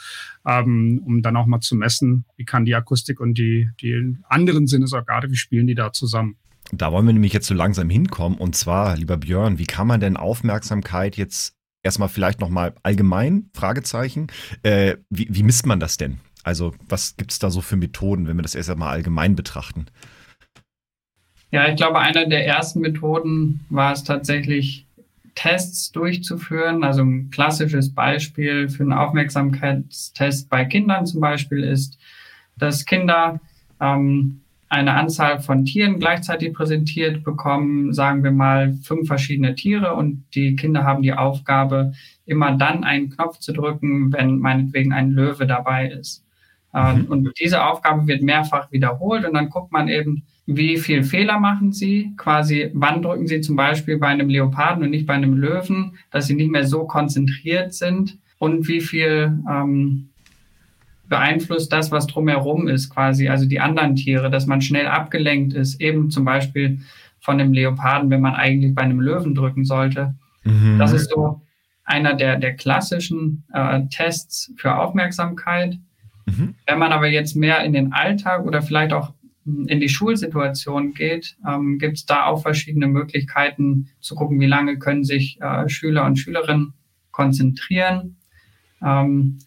ähm, 0.46 1.02
um 1.06 1.22
dann 1.22 1.38
auch 1.38 1.46
mal 1.46 1.62
zu 1.62 1.76
messen, 1.76 2.26
wie 2.36 2.46
kann 2.46 2.66
die 2.66 2.76
Akustik 2.76 3.20
und 3.20 3.36
die, 3.38 3.70
die 3.82 4.18
anderen 4.28 4.68
Sinnesorgane, 4.68 5.30
wie 5.30 5.36
spielen 5.36 5.68
die 5.68 5.76
da 5.76 5.92
zusammen. 5.92 6.38
Da 6.72 6.92
wollen 6.92 7.06
wir 7.06 7.14
nämlich 7.14 7.34
jetzt 7.34 7.48
so 7.48 7.56
langsam 7.56 7.90
hinkommen. 7.90 8.38
Und 8.38 8.56
zwar, 8.56 8.96
lieber 8.96 9.18
Björn, 9.18 9.58
wie 9.58 9.66
kann 9.66 9.88
man 9.88 10.00
denn 10.00 10.18
Aufmerksamkeit 10.18 11.18
jetzt 11.18 11.56
erstmal 11.82 12.10
vielleicht 12.10 12.40
nochmal 12.40 12.76
allgemein, 12.84 13.50
Fragezeichen, 13.54 14.28
äh, 14.64 14.98
wie, 15.10 15.28
wie 15.32 15.44
misst 15.44 15.66
man 15.66 15.80
das 15.80 15.98
denn? 15.98 16.20
Also 16.50 16.74
was 16.88 17.16
gibt 17.16 17.32
es 17.32 17.38
da 17.38 17.52
so 17.52 17.62
für 17.62 17.76
Methoden, 17.76 18.28
wenn 18.28 18.36
wir 18.36 18.42
das 18.42 18.56
erst 18.56 18.72
einmal 18.72 18.90
allgemein 18.90 19.36
betrachten? 19.36 19.86
Ja, 21.52 21.68
ich 21.68 21.76
glaube, 21.76 22.00
eine 22.00 22.28
der 22.28 22.48
ersten 22.48 22.80
Methoden 22.80 23.60
war 23.70 23.94
es 23.94 24.04
tatsächlich, 24.04 24.88
Tests 25.36 25.92
durchzuführen. 25.92 26.84
Also 26.84 27.04
ein 27.04 27.30
klassisches 27.30 27.94
Beispiel 27.94 28.68
für 28.68 28.82
einen 28.82 28.94
Aufmerksamkeitstest 28.94 30.50
bei 30.50 30.66
Kindern 30.66 31.06
zum 31.06 31.22
Beispiel 31.22 31.64
ist, 31.64 32.00
dass 32.58 32.84
Kinder 32.84 33.40
ähm, 33.80 34.42
eine 34.70 34.96
Anzahl 34.96 35.40
von 35.40 35.66
Tieren 35.66 36.00
gleichzeitig 36.00 36.52
präsentiert 36.52 37.24
bekommen, 37.24 37.94
sagen 37.94 38.24
wir 38.24 38.32
mal 38.32 38.74
fünf 38.84 39.08
verschiedene 39.08 39.54
Tiere 39.54 39.94
und 39.94 40.26
die 40.34 40.56
Kinder 40.56 40.84
haben 40.84 41.04
die 41.04 41.14
Aufgabe, 41.14 41.94
immer 42.26 42.58
dann 42.58 42.84
einen 42.84 43.12
Knopf 43.12 43.38
zu 43.38 43.54
drücken, 43.54 44.12
wenn 44.12 44.40
meinetwegen 44.40 44.94
ein 44.94 45.12
Löwe 45.12 45.46
dabei 45.46 45.90
ist. 45.90 46.26
Ähm, 46.74 47.00
mhm. 47.00 47.06
Und 47.06 47.32
diese 47.40 47.64
Aufgabe 47.66 48.08
wird 48.08 48.22
mehrfach 48.22 48.72
wiederholt 48.72 49.26
und 49.26 49.34
dann 49.34 49.50
guckt 49.50 49.72
man 49.72 49.88
eben, 49.88 50.24
wie 50.46 50.78
viel 50.78 51.04
Fehler 51.04 51.40
machen 51.40 51.72
sie, 51.72 52.14
quasi 52.18 52.72
wann 52.74 53.02
drücken 53.02 53.28
sie 53.28 53.42
zum 53.42 53.56
Beispiel 53.56 53.98
bei 53.98 54.08
einem 54.08 54.30
Leoparden 54.30 54.84
und 54.84 54.90
nicht 54.90 55.06
bei 55.06 55.14
einem 55.14 55.36
Löwen, 55.36 55.98
dass 56.12 56.26
sie 56.26 56.36
nicht 56.36 56.52
mehr 56.52 56.66
so 56.66 56.86
konzentriert 56.86 57.74
sind 57.74 58.18
und 58.40 58.68
wie 58.68 58.82
viel 58.82 59.40
ähm, 59.50 60.10
beeinflusst 61.08 61.72
das, 61.74 61.92
was 61.92 62.08
drumherum 62.08 62.68
ist, 62.68 62.90
quasi, 62.90 63.30
also 63.30 63.46
die 63.46 63.60
anderen 63.60 63.96
Tiere, 63.96 64.30
dass 64.30 64.46
man 64.46 64.62
schnell 64.62 64.88
abgelenkt 64.88 65.54
ist, 65.54 65.82
eben 65.82 66.10
zum 66.10 66.24
Beispiel 66.26 66.80
von 67.20 67.40
einem 67.40 67.52
Leoparden, 67.52 68.10
wenn 68.10 68.22
man 68.22 68.36
eigentlich 68.36 68.74
bei 68.74 68.84
einem 68.84 69.02
Löwen 69.02 69.36
drücken 69.36 69.66
sollte. 69.66 70.16
Mhm. 70.44 70.78
Das 70.80 70.94
ist 70.94 71.10
so 71.10 71.42
einer 71.84 72.14
der, 72.14 72.38
der 72.38 72.56
klassischen 72.56 73.44
äh, 73.54 73.82
Tests 73.90 74.54
für 74.58 74.76
Aufmerksamkeit. 74.76 75.78
Mhm. 76.30 76.56
Wenn 76.68 76.80
man 76.80 76.92
aber 76.92 77.08
jetzt 77.08 77.36
mehr 77.36 77.64
in 77.64 77.74
den 77.74 77.94
Alltag 77.94 78.46
oder 78.46 78.62
vielleicht 78.62 78.94
auch 78.94 79.14
in 79.46 79.80
die 79.80 79.90
Schulsituation 79.90 80.94
geht, 80.94 81.38
ähm, 81.48 81.80
gibt 81.80 81.98
es 81.98 82.06
da 82.06 82.26
auch 82.26 82.42
verschiedene 82.42 82.88
Möglichkeiten 82.88 83.90
zu 84.00 84.16
gucken, 84.16 84.40
wie 84.40 84.46
lange 84.46 84.78
können 84.78 85.04
sich 85.04 85.40
äh, 85.42 85.68
Schüler 85.70 86.06
und 86.06 86.18
Schülerinnen 86.18 86.74
konzentrieren. 87.12 88.18
Ähm, 88.84 89.40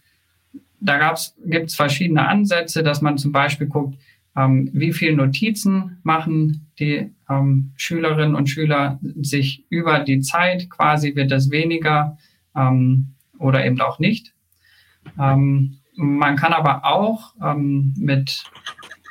da 0.80 1.14
gibt 1.44 1.66
es 1.66 1.76
verschiedene 1.76 2.26
Ansätze, 2.26 2.82
dass 2.82 3.02
man 3.02 3.16
zum 3.16 3.30
Beispiel 3.30 3.68
guckt, 3.68 3.96
ähm, 4.34 4.70
wie 4.72 4.92
viele 4.92 5.16
Notizen 5.16 5.98
machen 6.02 6.66
die 6.78 7.12
ähm, 7.28 7.72
Schülerinnen 7.76 8.34
und 8.34 8.48
Schüler 8.48 8.98
sich 9.20 9.64
über 9.68 10.00
die 10.00 10.20
Zeit, 10.20 10.70
quasi 10.70 11.14
wird 11.14 11.30
das 11.30 11.50
weniger 11.50 12.18
ähm, 12.56 13.14
oder 13.38 13.64
eben 13.64 13.80
auch 13.80 13.98
nicht. 13.98 14.34
Ähm, 15.18 15.78
man 15.94 16.36
kann 16.36 16.52
aber 16.52 16.84
auch 16.84 17.34
ähm, 17.42 17.94
mit 17.98 18.44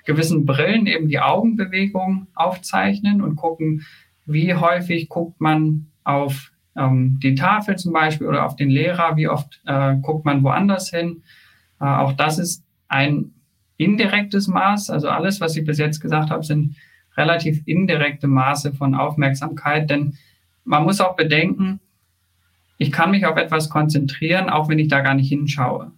gewissen 0.06 0.46
Brillen 0.46 0.88
eben 0.88 1.08
die 1.08 1.20
Augenbewegung 1.20 2.28
aufzeichnen 2.34 3.22
und 3.22 3.36
gucken, 3.36 3.86
wie 4.26 4.56
häufig 4.56 5.10
guckt 5.10 5.40
man 5.40 5.88
auf 6.04 6.52
ähm, 6.76 7.20
die 7.22 7.36
Tafel 7.36 7.76
zum 7.76 7.94
Beispiel 7.94 8.28
oder 8.28 8.46
auf 8.46 8.56
den 8.56 8.70
Lehrer, 8.70 9.16
wie 9.16 9.28
oft 9.28 9.62
äh, 9.66 9.96
guckt 9.98 10.26
man 10.26 10.44
woanders 10.44 10.90
hin 10.90 11.22
äh, 11.82 11.86
auch 11.86 12.14
das 12.14 12.38
ist 12.38 12.64
ein 12.88 13.34
indirektes 13.78 14.48
Maß. 14.48 14.92
Also 14.92 15.10
alles, 15.10 15.42
was 15.42 15.58
ich 15.58 15.66
bis 15.66 15.80
jetzt 15.80 16.00
gesagt 16.00 16.30
habe, 16.30 16.44
sind 16.44 16.76
relativ 17.18 17.62
indirekte 17.66 18.28
Maße 18.28 18.74
von 18.74 18.96
Aufmerksamkeit, 18.96 19.90
denn 19.90 20.16
man 20.64 20.84
muss 20.84 21.02
auch 21.02 21.16
bedenken, 21.16 21.80
ich 22.78 22.92
kann 22.92 23.12
mich 23.12 23.26
auf 23.26 23.38
etwas 23.38 23.70
konzentrieren, 23.70 24.50
auch 24.50 24.70
wenn 24.70 24.80
ich 24.80 24.88
da 24.88 25.02
gar 25.02 25.16
nicht 25.16 25.30
hinschaue. 25.30 25.92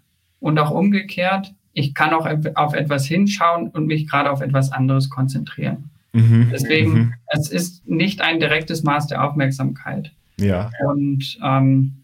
Und 0.44 0.60
auch 0.60 0.72
umgekehrt, 0.72 1.54
ich 1.72 1.94
kann 1.94 2.14
auch 2.14 2.28
auf 2.56 2.74
etwas 2.74 3.06
hinschauen 3.06 3.70
und 3.70 3.88
mich 3.88 4.10
gerade 4.10 4.30
auf 4.30 4.42
etwas 4.42 4.74
anderes 4.74 5.10
konzentrieren. 5.10 5.90
Mhm, 6.12 6.50
Deswegen, 6.52 6.94
mhm. 6.94 7.14
es 7.28 7.50
ist 7.50 7.88
nicht 7.88 8.20
ein 8.20 8.42
direktes 8.42 8.84
Maß 8.84 9.08
der 9.08 9.24
Aufmerksamkeit. 9.24 10.12
Ja. 10.38 10.70
Und 10.86 11.40
ähm, 11.42 12.04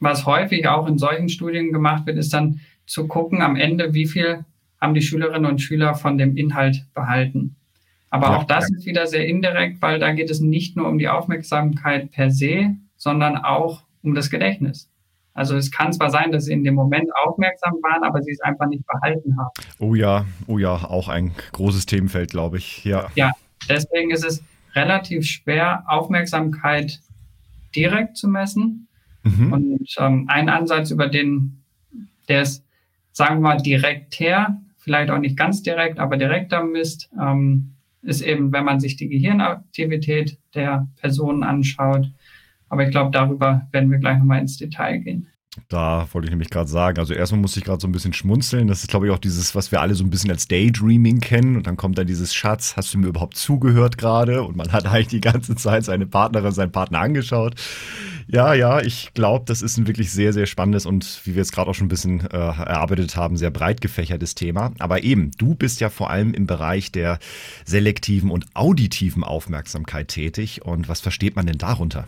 was 0.00 0.26
häufig 0.26 0.68
auch 0.68 0.86
in 0.86 0.98
solchen 0.98 1.30
Studien 1.30 1.72
gemacht 1.72 2.04
wird, 2.04 2.18
ist 2.18 2.34
dann 2.34 2.60
zu 2.84 3.08
gucken 3.08 3.40
am 3.40 3.56
Ende, 3.56 3.94
wie 3.94 4.06
viel 4.06 4.44
haben 4.78 4.92
die 4.92 5.00
Schülerinnen 5.00 5.50
und 5.50 5.62
Schüler 5.62 5.94
von 5.94 6.18
dem 6.18 6.36
Inhalt 6.36 6.84
behalten. 6.92 7.56
Aber 8.10 8.26
ja, 8.26 8.36
auch 8.36 8.44
das 8.44 8.68
ja. 8.68 8.76
ist 8.76 8.84
wieder 8.84 9.06
sehr 9.06 9.26
indirekt, 9.26 9.80
weil 9.80 9.98
da 9.98 10.12
geht 10.12 10.28
es 10.28 10.40
nicht 10.40 10.76
nur 10.76 10.88
um 10.88 10.98
die 10.98 11.08
Aufmerksamkeit 11.08 12.10
per 12.10 12.30
se, 12.30 12.76
sondern 12.98 13.38
auch 13.38 13.84
um 14.02 14.14
das 14.14 14.28
Gedächtnis. 14.28 14.91
Also 15.34 15.56
es 15.56 15.70
kann 15.70 15.92
zwar 15.92 16.10
sein, 16.10 16.30
dass 16.30 16.44
sie 16.44 16.52
in 16.52 16.64
dem 16.64 16.74
Moment 16.74 17.08
aufmerksam 17.24 17.74
waren, 17.82 18.04
aber 18.04 18.22
sie 18.22 18.32
es 18.32 18.40
einfach 18.40 18.66
nicht 18.66 18.84
behalten 18.86 19.36
haben. 19.38 19.50
Oh 19.78 19.94
ja, 19.94 20.26
oh 20.46 20.58
ja, 20.58 20.72
auch 20.72 21.08
ein 21.08 21.32
großes 21.52 21.86
Themenfeld, 21.86 22.30
glaube 22.30 22.58
ich. 22.58 22.84
Ja. 22.84 23.08
ja, 23.14 23.32
deswegen 23.68 24.10
ist 24.10 24.24
es 24.24 24.42
relativ 24.74 25.26
schwer, 25.26 25.84
Aufmerksamkeit 25.86 27.00
direkt 27.74 28.16
zu 28.16 28.28
messen. 28.28 28.88
Mhm. 29.22 29.52
Und 29.52 29.94
ähm, 29.98 30.26
ein 30.28 30.48
Ansatz, 30.48 30.90
über 30.90 31.08
den 31.08 31.58
der 32.28 32.42
ist 32.42 32.64
sagen 33.12 33.36
wir 33.36 33.40
mal, 33.40 33.56
direkt 33.58 34.18
her, 34.18 34.60
vielleicht 34.78 35.10
auch 35.10 35.18
nicht 35.18 35.36
ganz 35.36 35.62
direkt, 35.62 35.98
aber 35.98 36.16
direkter 36.16 36.64
misst, 36.64 37.10
ähm, 37.20 37.74
ist 38.02 38.22
eben, 38.22 38.52
wenn 38.52 38.64
man 38.64 38.80
sich 38.80 38.96
die 38.96 39.08
Gehirnaktivität 39.08 40.38
der 40.54 40.88
Personen 40.96 41.44
anschaut. 41.44 42.10
Aber 42.72 42.84
ich 42.84 42.90
glaube, 42.90 43.10
darüber 43.10 43.68
werden 43.70 43.90
wir 43.90 43.98
gleich 43.98 44.16
nochmal 44.16 44.40
ins 44.40 44.56
Detail 44.56 44.96
gehen. 44.96 45.26
Da 45.68 46.08
wollte 46.12 46.24
ich 46.24 46.30
nämlich 46.30 46.48
gerade 46.48 46.70
sagen. 46.70 46.98
Also 46.98 47.12
erstmal 47.12 47.42
musste 47.42 47.58
ich 47.60 47.66
gerade 47.66 47.82
so 47.82 47.86
ein 47.86 47.92
bisschen 47.92 48.14
schmunzeln. 48.14 48.66
Das 48.66 48.80
ist, 48.80 48.88
glaube 48.88 49.06
ich, 49.06 49.12
auch 49.12 49.18
dieses, 49.18 49.54
was 49.54 49.70
wir 49.70 49.82
alle 49.82 49.94
so 49.94 50.02
ein 50.02 50.08
bisschen 50.08 50.30
als 50.30 50.48
Daydreaming 50.48 51.20
kennen. 51.20 51.56
Und 51.56 51.66
dann 51.66 51.76
kommt 51.76 51.98
da 51.98 52.04
dieses 52.04 52.32
Schatz, 52.32 52.74
hast 52.74 52.94
du 52.94 52.98
mir 52.98 53.08
überhaupt 53.08 53.36
zugehört 53.36 53.98
gerade? 53.98 54.42
Und 54.42 54.56
man 54.56 54.72
hat 54.72 54.86
eigentlich 54.86 55.08
die 55.08 55.20
ganze 55.20 55.54
Zeit 55.54 55.84
seine 55.84 56.06
Partnerin, 56.06 56.52
seinen 56.52 56.72
Partner 56.72 57.00
angeschaut. 57.00 57.56
Ja, 58.26 58.54
ja, 58.54 58.80
ich 58.80 59.12
glaube, 59.12 59.44
das 59.46 59.60
ist 59.60 59.76
ein 59.76 59.86
wirklich 59.86 60.10
sehr, 60.10 60.32
sehr 60.32 60.46
spannendes 60.46 60.86
und 60.86 61.20
wie 61.26 61.34
wir 61.34 61.42
jetzt 61.42 61.52
gerade 61.52 61.68
auch 61.68 61.74
schon 61.74 61.88
ein 61.88 61.90
bisschen 61.90 62.20
äh, 62.20 62.38
erarbeitet 62.38 63.16
haben, 63.16 63.36
sehr 63.36 63.50
breit 63.50 63.82
gefächertes 63.82 64.34
Thema. 64.34 64.72
Aber 64.78 65.02
eben, 65.02 65.32
du 65.36 65.54
bist 65.54 65.80
ja 65.80 65.90
vor 65.90 66.08
allem 66.08 66.32
im 66.32 66.46
Bereich 66.46 66.90
der 66.90 67.18
selektiven 67.66 68.30
und 68.30 68.46
auditiven 68.54 69.24
Aufmerksamkeit 69.24 70.08
tätig. 70.08 70.64
Und 70.64 70.88
was 70.88 71.02
versteht 71.02 71.36
man 71.36 71.44
denn 71.44 71.58
darunter? 71.58 72.06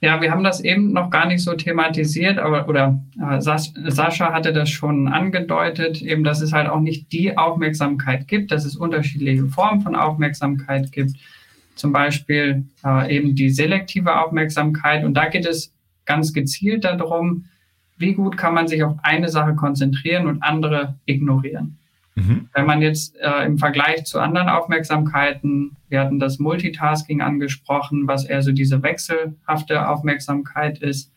Ja, 0.00 0.20
wir 0.22 0.30
haben 0.30 0.44
das 0.44 0.60
eben 0.60 0.92
noch 0.92 1.10
gar 1.10 1.26
nicht 1.26 1.42
so 1.42 1.54
thematisiert, 1.54 2.38
aber 2.38 2.68
oder 2.68 3.02
äh, 3.20 3.40
Sascha 3.40 4.32
hatte 4.32 4.52
das 4.52 4.70
schon 4.70 5.08
angedeutet, 5.08 6.00
eben, 6.02 6.22
dass 6.22 6.40
es 6.40 6.52
halt 6.52 6.68
auch 6.68 6.80
nicht 6.80 7.10
die 7.10 7.36
Aufmerksamkeit 7.36 8.28
gibt, 8.28 8.52
dass 8.52 8.64
es 8.64 8.76
unterschiedliche 8.76 9.46
Formen 9.46 9.80
von 9.80 9.96
Aufmerksamkeit 9.96 10.92
gibt 10.92 11.16
zum 11.78 11.92
Beispiel 11.92 12.64
äh, 12.84 13.16
eben 13.16 13.34
die 13.34 13.50
selektive 13.50 14.20
Aufmerksamkeit. 14.20 15.04
Und 15.04 15.14
da 15.14 15.28
geht 15.28 15.46
es 15.46 15.72
ganz 16.04 16.32
gezielt 16.32 16.84
darum, 16.84 17.44
wie 17.96 18.14
gut 18.14 18.36
kann 18.36 18.54
man 18.54 18.68
sich 18.68 18.82
auf 18.82 18.96
eine 19.02 19.28
Sache 19.28 19.54
konzentrieren 19.54 20.26
und 20.26 20.42
andere 20.42 20.96
ignorieren. 21.06 21.78
Mhm. 22.18 22.48
Wenn 22.52 22.66
man 22.66 22.82
jetzt 22.82 23.16
äh, 23.20 23.44
im 23.44 23.58
Vergleich 23.58 24.04
zu 24.04 24.18
anderen 24.18 24.48
Aufmerksamkeiten, 24.48 25.76
wir 25.88 26.00
hatten 26.00 26.18
das 26.18 26.38
Multitasking 26.38 27.20
angesprochen, 27.20 28.08
was 28.08 28.24
eher 28.24 28.42
so 28.42 28.52
diese 28.52 28.82
wechselhafte 28.82 29.88
Aufmerksamkeit 29.88 30.78
ist, 30.78 31.12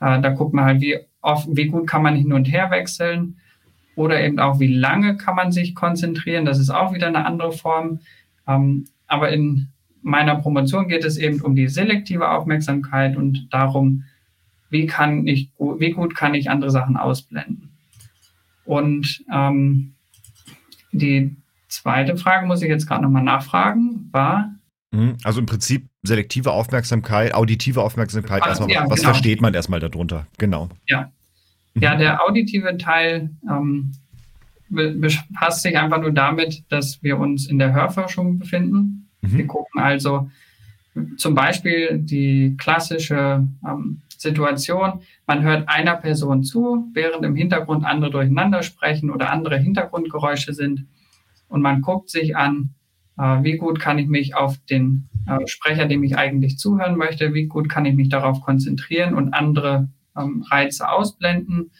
äh, 0.00 0.20
da 0.20 0.30
guckt 0.30 0.54
man 0.54 0.64
halt, 0.64 0.80
wie, 0.80 0.98
oft, 1.20 1.46
wie 1.52 1.66
gut 1.66 1.86
kann 1.86 2.02
man 2.02 2.16
hin 2.16 2.32
und 2.32 2.46
her 2.46 2.70
wechseln. 2.70 3.36
oder 3.96 4.22
eben 4.22 4.38
auch, 4.38 4.60
wie 4.60 4.74
lange 4.74 5.18
kann 5.18 5.34
man 5.34 5.52
sich 5.52 5.74
konzentrieren. 5.74 6.46
Das 6.46 6.58
ist 6.58 6.70
auch 6.70 6.94
wieder 6.94 7.08
eine 7.08 7.26
andere 7.26 7.52
Form. 7.52 8.00
Ähm, 8.48 8.86
aber 9.06 9.30
in 9.30 9.68
meiner 10.00 10.36
Promotion 10.36 10.88
geht 10.88 11.04
es 11.04 11.18
eben 11.18 11.42
um 11.42 11.54
die 11.54 11.68
selektive 11.68 12.30
Aufmerksamkeit 12.30 13.16
und 13.16 13.48
darum, 13.50 14.04
wie, 14.70 14.86
kann 14.86 15.26
ich, 15.26 15.50
wie 15.58 15.90
gut 15.90 16.14
kann 16.14 16.34
ich 16.34 16.48
andere 16.48 16.70
Sachen 16.70 16.96
ausblenden. 16.96 17.70
Und 18.64 19.22
ähm, 19.30 19.94
die 20.92 21.36
zweite 21.68 22.16
Frage 22.16 22.46
muss 22.46 22.62
ich 22.62 22.68
jetzt 22.68 22.86
gerade 22.86 23.02
nochmal 23.02 23.22
nachfragen, 23.22 24.08
war. 24.12 24.54
Mhm. 24.90 25.16
Also 25.24 25.40
im 25.40 25.46
Prinzip 25.46 25.88
selektive 26.02 26.52
Aufmerksamkeit, 26.52 27.34
auditive 27.34 27.82
Aufmerksamkeit, 27.82 28.42
Ach, 28.42 28.48
erstmal, 28.48 28.70
ja, 28.70 28.84
was 28.88 29.00
genau. 29.00 29.12
versteht 29.12 29.40
man 29.40 29.54
erstmal 29.54 29.80
darunter? 29.80 30.26
Genau. 30.38 30.68
Ja. 30.88 31.10
Ja, 31.74 31.94
der 31.94 32.22
auditive 32.24 32.76
Teil 32.78 33.30
ähm, 33.48 33.92
befasst 34.68 35.62
sich 35.62 35.78
einfach 35.78 36.00
nur 36.00 36.12
damit, 36.12 36.64
dass 36.68 37.00
wir 37.02 37.18
uns 37.18 37.46
in 37.46 37.58
der 37.58 37.72
Hörforschung 37.72 38.38
befinden. 38.38 39.08
Mhm. 39.20 39.38
Wir 39.38 39.46
gucken 39.46 39.80
also 39.80 40.30
zum 41.16 41.34
Beispiel 41.34 41.98
die 41.98 42.56
klassische 42.58 43.46
ähm, 43.66 44.02
Situation, 44.20 45.00
man 45.26 45.42
hört 45.42 45.68
einer 45.68 45.96
Person 45.96 46.44
zu, 46.44 46.90
während 46.92 47.24
im 47.24 47.34
Hintergrund 47.34 47.86
andere 47.86 48.10
durcheinander 48.10 48.62
sprechen 48.62 49.10
oder 49.10 49.30
andere 49.30 49.56
Hintergrundgeräusche 49.56 50.52
sind. 50.52 50.86
Und 51.48 51.62
man 51.62 51.80
guckt 51.80 52.10
sich 52.10 52.36
an, 52.36 52.74
äh, 53.16 53.42
wie 53.42 53.56
gut 53.56 53.80
kann 53.80 53.98
ich 53.98 54.08
mich 54.08 54.34
auf 54.34 54.58
den 54.68 55.08
äh, 55.26 55.46
Sprecher, 55.46 55.86
dem 55.86 56.04
ich 56.04 56.18
eigentlich 56.18 56.58
zuhören 56.58 56.98
möchte, 56.98 57.32
wie 57.32 57.46
gut 57.46 57.70
kann 57.70 57.86
ich 57.86 57.94
mich 57.94 58.10
darauf 58.10 58.42
konzentrieren 58.42 59.14
und 59.14 59.32
andere 59.32 59.88
ähm, 60.14 60.44
Reize 60.50 60.90
ausblenden. 60.90 61.70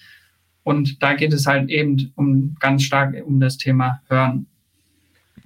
Und 0.63 1.03
da 1.03 1.15
geht 1.15 1.35
es 1.35 1.47
halt 1.47 1.69
eben 1.69 2.13
um 2.17 2.57
ganz 2.59 2.85
stark 2.85 3.15
um 3.23 3.39
das 3.39 3.59
Thema 3.59 4.01
Hören. 4.09 4.47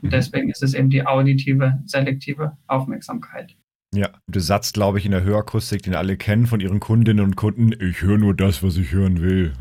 Deswegen 0.01 0.51
ist 0.51 0.63
es 0.63 0.75
eben 0.75 0.91
die 0.91 1.07
auditive, 1.07 1.81
selektive 1.87 2.57
Aufmerksamkeit. 2.67 3.57
Ja, 3.95 4.09
der 4.27 4.43
Satz, 4.43 4.73
glaube 4.73 4.99
ich, 4.99 5.07
in 5.07 5.13
der 5.13 5.23
Hörakustik, 5.23 5.83
den 5.83 5.95
alle 5.95 6.17
kennen 6.17 6.47
von 6.47 6.59
ihren 6.59 6.81
Kundinnen 6.81 7.25
und 7.25 7.37
Kunden, 7.37 7.73
ich 7.81 8.03
höre 8.03 8.19
nur 8.19 8.35
das, 8.35 8.61
was 8.65 8.77
ich 8.77 8.91
hören 8.91 9.21
will. 9.21 9.53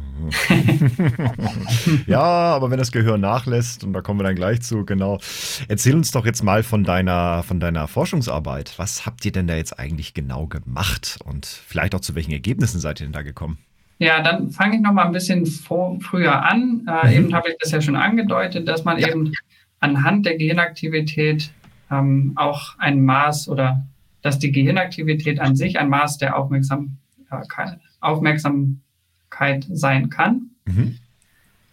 ja, 2.08 2.20
aber 2.20 2.72
wenn 2.72 2.80
das 2.80 2.92
Gehör 2.92 3.20
nachlässt, 3.20 3.84
und 3.84 3.94
da 3.94 4.02
kommen 4.02 4.20
wir 4.20 4.24
dann 4.24 4.36
gleich 4.36 4.62
zu, 4.62 4.86
genau. 4.86 5.20
Erzähl 5.68 5.96
uns 5.96 6.10
doch 6.10 6.26
jetzt 6.26 6.44
mal 6.44 6.64
von 6.64 6.84
deiner, 6.84 7.44
von 7.44 7.60
deiner 7.60 7.88
Forschungsarbeit. 7.88 8.74
Was 8.78 9.06
habt 9.06 9.24
ihr 9.24 9.32
denn 9.32 9.46
da 9.46 9.56
jetzt 9.56 9.78
eigentlich 9.78 10.16
genau 10.16 10.48
gemacht? 10.48 11.20
Und 11.24 11.46
vielleicht 11.46 11.94
auch 11.94 12.02
zu 12.02 12.16
welchen 12.16 12.32
Ergebnissen 12.32 12.80
seid 12.80 13.02
ihr 13.02 13.06
denn 13.06 13.14
da 13.14 13.22
gekommen? 13.22 13.60
Ja, 14.00 14.24
dann 14.24 14.50
fange 14.50 14.78
ich 14.78 14.82
noch 14.82 14.94
mal 14.94 15.06
ein 15.06 15.12
bisschen 15.12 15.46
vor, 15.46 16.00
früher 16.02 16.44
an. 16.44 16.88
Äh, 16.88 17.08
mhm. 17.08 17.14
Eben 17.26 17.36
habe 17.36 17.50
ich 17.50 17.58
das 17.60 17.72
ja 17.72 17.82
schon 17.82 17.96
angedeutet, 17.96 18.68
dass 18.68 18.84
man 18.84 18.98
ja. 18.98 19.10
eben 19.10 19.32
anhand 19.80 20.26
der 20.26 20.38
Gehirnaktivität 20.38 21.52
ähm, 21.92 22.34
auch 22.36 22.80
ein 22.80 23.04
Maß 23.04 23.48
oder 23.48 23.86
dass 24.24 24.40
die 24.40 24.52
Gehirnaktivität 24.52 25.40
an 25.40 25.56
sich 25.56 25.78
ein 25.78 25.90
Maß 25.90 26.18
der 26.18 26.38
Aufmerksamkeit, 26.38 27.80
Aufmerksamkeit 28.00 29.68
sein 29.70 30.10
kann. 30.10 30.50
Mhm. 30.66 30.98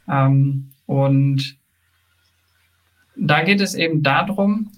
Ähm, 0.08 0.70
und 0.84 1.56
da 3.16 3.42
geht 3.42 3.60
es 3.60 3.74
eben 3.74 4.02
darum, 4.02 4.72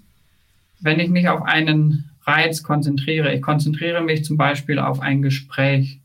wenn 0.80 1.00
ich 1.00 1.08
mich 1.08 1.28
auf 1.28 1.42
einen 1.42 2.10
Reiz 2.24 2.62
konzentriere, 2.62 3.34
ich 3.34 3.42
konzentriere 3.42 4.02
mich 4.02 4.24
zum 4.24 4.36
Beispiel 4.36 4.78
auf 4.78 5.00
ein 5.00 5.22
Gespräch, 5.22 6.00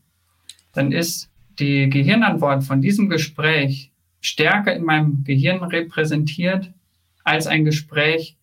dann 0.72 0.90
ist 0.90 1.30
die 1.58 1.90
Gehirnantwort 1.90 2.64
von 2.64 2.80
diesem 2.80 3.08
Gespräch 3.08 3.92
stärker 4.20 4.74
in 4.74 4.84
meinem 4.84 5.24
Gehirn 5.24 5.62
repräsentiert 5.62 6.72
als 7.24 7.46
ein 7.46 7.64
Gespräch, 7.64 8.36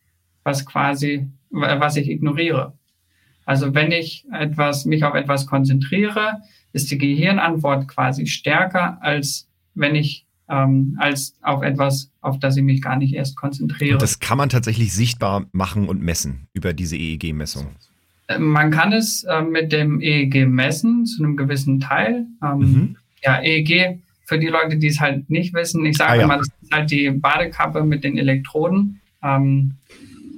was 0.43 0.65
quasi, 0.65 1.27
was 1.49 1.95
ich 1.95 2.09
ignoriere. 2.09 2.73
Also 3.45 3.73
wenn 3.73 3.91
ich 3.91 4.25
etwas, 4.31 4.85
mich 4.85 5.03
auf 5.03 5.13
etwas 5.13 5.45
konzentriere, 5.45 6.41
ist 6.73 6.91
die 6.91 6.97
Gehirnantwort 6.97 7.87
quasi 7.87 8.25
stärker, 8.27 8.97
als 9.01 9.47
wenn 9.75 9.95
ich 9.95 10.25
ähm, 10.49 10.97
als 10.99 11.35
auf 11.41 11.63
etwas, 11.63 12.11
auf 12.21 12.39
das 12.39 12.57
ich 12.57 12.63
mich 12.63 12.81
gar 12.81 12.97
nicht 12.97 13.13
erst 13.13 13.35
konzentriere. 13.35 13.93
Und 13.93 14.01
das 14.01 14.19
kann 14.19 14.37
man 14.37 14.49
tatsächlich 14.49 14.93
sichtbar 14.93 15.45
machen 15.51 15.87
und 15.87 16.01
messen 16.01 16.47
über 16.53 16.73
diese 16.73 16.97
EEG-Messung. 16.97 17.67
Äh, 18.27 18.39
man 18.39 18.71
kann 18.71 18.93
es 18.93 19.23
äh, 19.23 19.41
mit 19.41 19.71
dem 19.71 20.01
EEG 20.01 20.47
messen, 20.47 21.05
zu 21.05 21.23
einem 21.23 21.37
gewissen 21.37 21.79
Teil. 21.79 22.27
Ähm, 22.43 22.57
mhm. 22.57 22.95
Ja, 23.23 23.41
EEG, 23.41 23.99
für 24.25 24.39
die 24.39 24.47
Leute, 24.47 24.77
die 24.77 24.87
es 24.87 24.99
halt 24.99 25.29
nicht 25.29 25.53
wissen, 25.53 25.85
ich 25.85 25.97
sage 25.97 26.13
ah, 26.13 26.15
ja. 26.15 26.27
mal, 26.27 26.37
das 26.37 26.47
ist 26.61 26.71
halt 26.71 26.91
die 26.91 27.09
Badekappe 27.11 27.83
mit 27.83 28.03
den 28.03 28.17
Elektroden. 28.17 29.01
Ähm, 29.23 29.75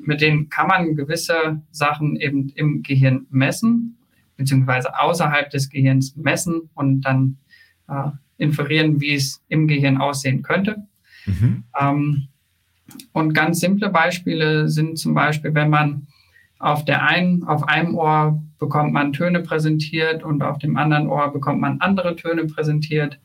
mit 0.08 0.22
denen 0.22 0.50
kann 0.50 0.68
man 0.68 0.96
gewisse 0.96 1.62
Sachen 1.70 2.16
eben 2.16 2.50
im 2.56 2.82
Gehirn 2.82 3.28
messen, 3.30 3.98
beziehungsweise 4.38 4.98
außerhalb 4.98 5.50
des 5.50 5.70
Gehirns 5.70 6.16
messen 6.16 6.70
und 6.74 7.02
dann 7.02 7.38
äh, 7.90 8.12
inferieren, 8.38 9.02
wie 9.02 9.16
es 9.16 9.44
im 9.50 9.68
Gehirn 9.68 9.98
aussehen 9.98 10.44
könnte. 10.44 10.88
Mhm. 11.26 11.64
Ähm, 11.78 12.28
und 13.12 13.34
ganz 13.34 13.60
simple 13.60 13.90
Beispiele 13.90 14.70
sind 14.70 14.98
zum 14.98 15.14
Beispiel, 15.14 15.54
wenn 15.54 15.70
man 15.70 16.08
auf 16.58 16.86
der 16.86 17.04
einen, 17.04 17.44
auf 17.44 17.68
einem 17.68 17.96
Ohr 17.96 18.42
bekommt 18.60 18.94
man 18.94 19.12
Töne 19.12 19.42
präsentiert 19.42 20.24
und 20.24 20.42
auf 20.42 20.58
dem 20.58 20.78
anderen 20.78 21.08
Ohr 21.08 21.32
bekommt 21.34 21.60
man 21.60 21.82
andere 21.82 22.16
Töne 22.16 22.46
präsentiert. 22.46 23.20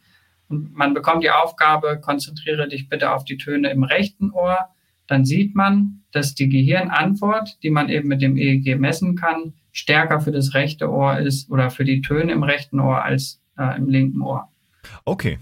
Und 0.48 0.74
man 0.74 0.94
bekommt 0.94 1.22
die 1.22 1.30
Aufgabe, 1.30 2.00
konzentriere 2.00 2.68
dich 2.68 2.88
bitte 2.88 3.12
auf 3.12 3.24
die 3.24 3.38
Töne 3.38 3.70
im 3.70 3.84
rechten 3.84 4.32
Ohr. 4.32 4.58
Dann 5.12 5.26
sieht 5.26 5.54
man, 5.54 6.04
dass 6.10 6.34
die 6.34 6.48
Gehirnantwort, 6.48 7.62
die 7.62 7.68
man 7.68 7.90
eben 7.90 8.08
mit 8.08 8.22
dem 8.22 8.38
EEG 8.38 8.78
messen 8.78 9.14
kann, 9.14 9.52
stärker 9.70 10.22
für 10.22 10.32
das 10.32 10.54
rechte 10.54 10.90
Ohr 10.90 11.18
ist 11.18 11.50
oder 11.50 11.68
für 11.68 11.84
die 11.84 12.00
Töne 12.00 12.32
im 12.32 12.42
rechten 12.42 12.80
Ohr 12.80 13.04
als 13.04 13.42
äh, 13.58 13.76
im 13.76 13.90
linken 13.90 14.22
Ohr. 14.22 14.48
Okay. 15.04 15.38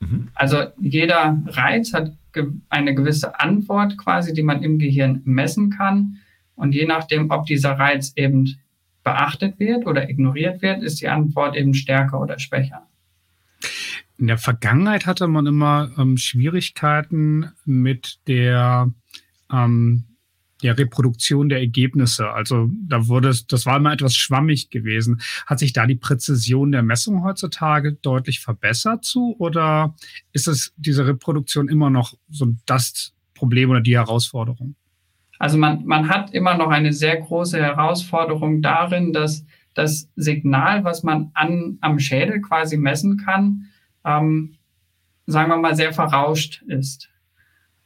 Mhm. 0.00 0.28
Also 0.34 0.64
jeder 0.78 1.42
Reiz 1.46 1.94
hat 1.94 2.12
ge 2.34 2.48
eine 2.68 2.94
gewisse 2.94 3.40
Antwort 3.40 3.96
quasi, 3.96 4.34
die 4.34 4.42
man 4.42 4.62
im 4.62 4.78
Gehirn 4.78 5.22
messen 5.24 5.70
kann. 5.70 6.18
Und 6.54 6.74
je 6.74 6.84
nachdem, 6.84 7.30
ob 7.30 7.46
dieser 7.46 7.72
Reiz 7.72 8.12
eben 8.16 8.54
beachtet 9.02 9.58
wird 9.58 9.86
oder 9.86 10.10
ignoriert 10.10 10.60
wird, 10.60 10.82
ist 10.82 11.00
die 11.00 11.08
Antwort 11.08 11.56
eben 11.56 11.72
stärker 11.72 12.20
oder 12.20 12.38
schwächer. 12.38 12.86
In 14.18 14.26
der 14.26 14.36
Vergangenheit 14.36 15.06
hatte 15.06 15.26
man 15.26 15.46
immer 15.46 15.90
ähm, 15.96 16.18
Schwierigkeiten 16.18 17.52
mit 17.64 18.18
der 18.26 18.90
ähm, 19.52 20.04
der 20.62 20.78
Reproduktion 20.78 21.48
der 21.48 21.60
Ergebnisse. 21.60 22.30
Also 22.30 22.70
da 22.88 23.08
wurde 23.08 23.28
es, 23.28 23.46
das 23.46 23.66
war 23.66 23.76
immer 23.76 23.92
etwas 23.92 24.16
schwammig 24.16 24.70
gewesen. 24.70 25.20
Hat 25.46 25.58
sich 25.58 25.72
da 25.72 25.86
die 25.86 25.96
Präzision 25.96 26.72
der 26.72 26.82
Messung 26.82 27.22
heutzutage 27.24 27.92
deutlich 27.94 28.40
verbessert 28.40 29.04
zu 29.04 29.36
oder 29.38 29.94
ist 30.32 30.48
es 30.48 30.72
diese 30.76 31.06
Reproduktion 31.06 31.68
immer 31.68 31.90
noch 31.90 32.14
so 32.28 32.54
das 32.64 33.12
Problem 33.34 33.70
oder 33.70 33.80
die 33.80 33.96
Herausforderung? 33.96 34.76
Also 35.38 35.58
man, 35.58 35.84
man 35.84 36.08
hat 36.08 36.32
immer 36.32 36.56
noch 36.56 36.68
eine 36.68 36.94
sehr 36.94 37.16
große 37.16 37.60
Herausforderung 37.60 38.62
darin, 38.62 39.12
dass 39.12 39.44
das 39.74 40.10
Signal, 40.16 40.84
was 40.84 41.02
man 41.02 41.30
an, 41.34 41.76
am 41.82 41.98
Schädel 41.98 42.40
quasi 42.40 42.78
messen 42.78 43.18
kann, 43.18 43.66
ähm, 44.06 44.54
sagen 45.26 45.50
wir 45.50 45.58
mal, 45.58 45.76
sehr 45.76 45.92
verrauscht 45.92 46.62
ist 46.66 47.10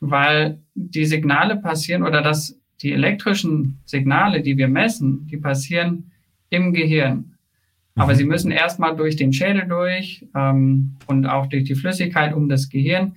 weil 0.01 0.61
die 0.75 1.05
Signale 1.05 1.57
passieren 1.57 2.03
oder 2.03 2.23
dass 2.23 2.59
die 2.81 2.93
elektrischen 2.93 3.79
Signale, 3.85 4.43
die 4.43 4.57
wir 4.57 4.69
messen, 4.69 5.27
die 5.27 5.37
passieren 5.37 6.11
im 6.49 6.73
Gehirn. 6.73 7.37
Aber 7.95 8.15
mhm. 8.15 8.17
sie 8.17 8.25
müssen 8.25 8.51
erstmal 8.51 8.97
durch 8.97 9.17
den 9.17 9.33
Schädel 9.33 9.67
durch 9.67 10.27
ähm, 10.35 10.97
und 11.07 11.27
auch 11.27 11.47
durch 11.47 11.65
die 11.65 11.75
Flüssigkeit 11.75 12.35
um 12.35 12.49
das 12.49 12.71
Gehirn. 12.71 13.15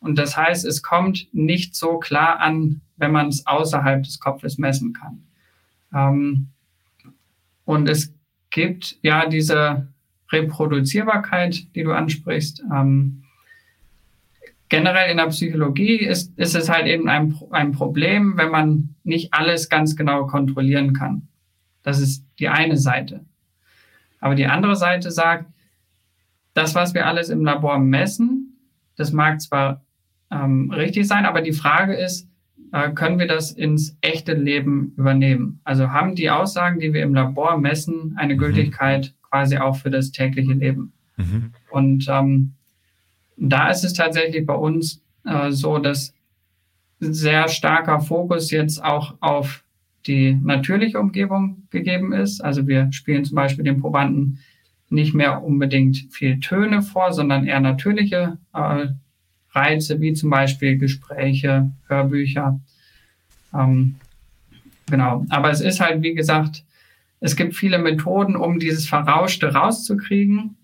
Und 0.00 0.18
das 0.18 0.36
heißt, 0.36 0.64
es 0.64 0.82
kommt 0.82 1.28
nicht 1.32 1.74
so 1.74 1.98
klar 1.98 2.40
an, 2.40 2.82
wenn 2.96 3.12
man 3.12 3.28
es 3.28 3.46
außerhalb 3.46 4.02
des 4.02 4.20
Kopfes 4.20 4.58
messen 4.58 4.92
kann. 4.92 5.22
Ähm, 5.94 6.48
und 7.64 7.88
es 7.88 8.14
gibt 8.50 8.98
ja 9.02 9.26
diese 9.26 9.88
Reproduzierbarkeit, 10.30 11.74
die 11.74 11.82
du 11.82 11.92
ansprichst. 11.92 12.62
Ähm, 12.72 13.24
generell 14.68 15.10
in 15.10 15.16
der 15.16 15.26
Psychologie 15.26 15.96
ist, 15.96 16.36
ist 16.38 16.54
es 16.54 16.68
halt 16.68 16.86
eben 16.86 17.08
ein, 17.08 17.34
ein 17.50 17.72
Problem, 17.72 18.36
wenn 18.36 18.50
man 18.50 18.94
nicht 19.04 19.32
alles 19.32 19.68
ganz 19.68 19.96
genau 19.96 20.26
kontrollieren 20.26 20.92
kann. 20.92 21.28
Das 21.82 22.00
ist 22.00 22.24
die 22.38 22.48
eine 22.48 22.76
Seite. 22.76 23.24
Aber 24.20 24.34
die 24.34 24.46
andere 24.46 24.76
Seite 24.76 25.10
sagt, 25.10 25.46
das, 26.54 26.74
was 26.74 26.92
wir 26.92 27.06
alles 27.06 27.30
im 27.30 27.44
Labor 27.44 27.78
messen, 27.78 28.58
das 28.96 29.12
mag 29.12 29.40
zwar 29.40 29.84
ähm, 30.30 30.70
richtig 30.70 31.06
sein, 31.06 31.24
aber 31.24 31.40
die 31.40 31.52
Frage 31.52 31.94
ist, 31.94 32.28
äh, 32.72 32.90
können 32.90 33.18
wir 33.18 33.26
das 33.26 33.52
ins 33.52 33.96
echte 34.00 34.34
Leben 34.34 34.92
übernehmen? 34.96 35.60
Also 35.64 35.90
haben 35.90 36.14
die 36.14 36.30
Aussagen, 36.30 36.80
die 36.80 36.92
wir 36.92 37.02
im 37.02 37.14
Labor 37.14 37.56
messen, 37.56 38.14
eine 38.16 38.34
mhm. 38.34 38.38
Gültigkeit 38.38 39.14
quasi 39.22 39.58
auch 39.58 39.76
für 39.76 39.90
das 39.90 40.10
tägliche 40.10 40.52
Leben? 40.52 40.92
Mhm. 41.16 41.52
Und 41.70 42.06
ähm, 42.08 42.54
Da 43.38 43.70
ist 43.70 43.84
es 43.84 43.92
tatsächlich 43.92 44.44
bei 44.44 44.54
uns 44.54 45.02
äh, 45.24 45.50
so, 45.50 45.78
dass 45.78 46.12
sehr 47.00 47.48
starker 47.48 48.00
Fokus 48.00 48.50
jetzt 48.50 48.82
auch 48.82 49.14
auf 49.20 49.64
die 50.06 50.34
natürliche 50.42 50.98
Umgebung 50.98 51.68
gegeben 51.70 52.12
ist. 52.12 52.40
Also 52.40 52.66
wir 52.66 52.90
spielen 52.92 53.24
zum 53.24 53.36
Beispiel 53.36 53.64
den 53.64 53.80
Probanden 53.80 54.40
nicht 54.90 55.14
mehr 55.14 55.42
unbedingt 55.44 56.08
viel 56.10 56.40
Töne 56.40 56.82
vor, 56.82 57.12
sondern 57.12 57.46
eher 57.46 57.60
natürliche 57.60 58.38
äh, 58.54 58.86
Reize, 59.50 60.00
wie 60.00 60.14
zum 60.14 60.30
Beispiel 60.30 60.78
Gespräche, 60.78 61.70
Hörbücher. 61.86 62.60
Ähm, 63.54 63.96
genau. 64.90 65.24
Aber 65.28 65.50
es 65.50 65.60
ist 65.60 65.80
halt, 65.80 66.02
wie 66.02 66.14
gesagt, 66.14 66.64
es 67.20 67.36
gibt 67.36 67.54
viele 67.54 67.78
Methoden, 67.78 68.36
um 68.36 68.58
dieses 68.58 68.88
Verrauschte 68.88 69.52
rauszukriegen. 69.52 70.56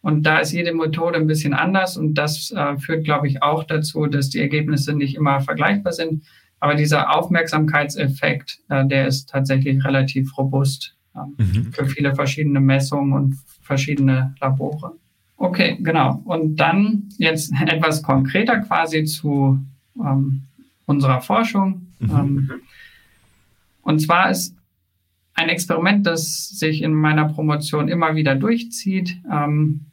Und 0.00 0.22
da 0.24 0.38
ist 0.38 0.52
jede 0.52 0.72
Methode 0.72 1.18
ein 1.18 1.26
bisschen 1.26 1.54
anders 1.54 1.96
und 1.96 2.14
das 2.14 2.50
äh, 2.52 2.78
führt, 2.78 3.04
glaube 3.04 3.26
ich, 3.26 3.42
auch 3.42 3.64
dazu, 3.64 4.06
dass 4.06 4.30
die 4.30 4.40
Ergebnisse 4.40 4.94
nicht 4.94 5.16
immer 5.16 5.40
vergleichbar 5.40 5.92
sind. 5.92 6.24
Aber 6.60 6.74
dieser 6.74 7.16
Aufmerksamkeitseffekt, 7.16 8.60
äh, 8.68 8.86
der 8.86 9.06
ist 9.06 9.28
tatsächlich 9.28 9.84
relativ 9.84 10.36
robust 10.38 10.96
äh, 11.14 11.42
mhm. 11.42 11.72
für 11.72 11.86
viele 11.86 12.14
verschiedene 12.14 12.60
Messungen 12.60 13.12
und 13.12 13.38
verschiedene 13.62 14.34
Labore. 14.40 14.92
Okay, 15.36 15.78
genau. 15.80 16.20
Und 16.24 16.56
dann 16.56 17.08
jetzt 17.18 17.52
etwas 17.66 18.02
konkreter 18.02 18.58
quasi 18.60 19.04
zu 19.04 19.58
ähm, 19.98 20.42
unserer 20.86 21.20
Forschung. 21.20 21.88
Mhm. 21.98 22.10
Ähm, 22.10 22.50
und 23.82 24.00
zwar 24.00 24.30
ist 24.30 24.54
ein 25.34 25.48
Experiment, 25.48 26.06
das 26.06 26.48
sich 26.48 26.82
in 26.82 26.92
meiner 26.92 27.28
Promotion 27.28 27.88
immer 27.88 28.16
wieder 28.16 28.34
durchzieht. 28.34 29.16
Ähm, 29.30 29.86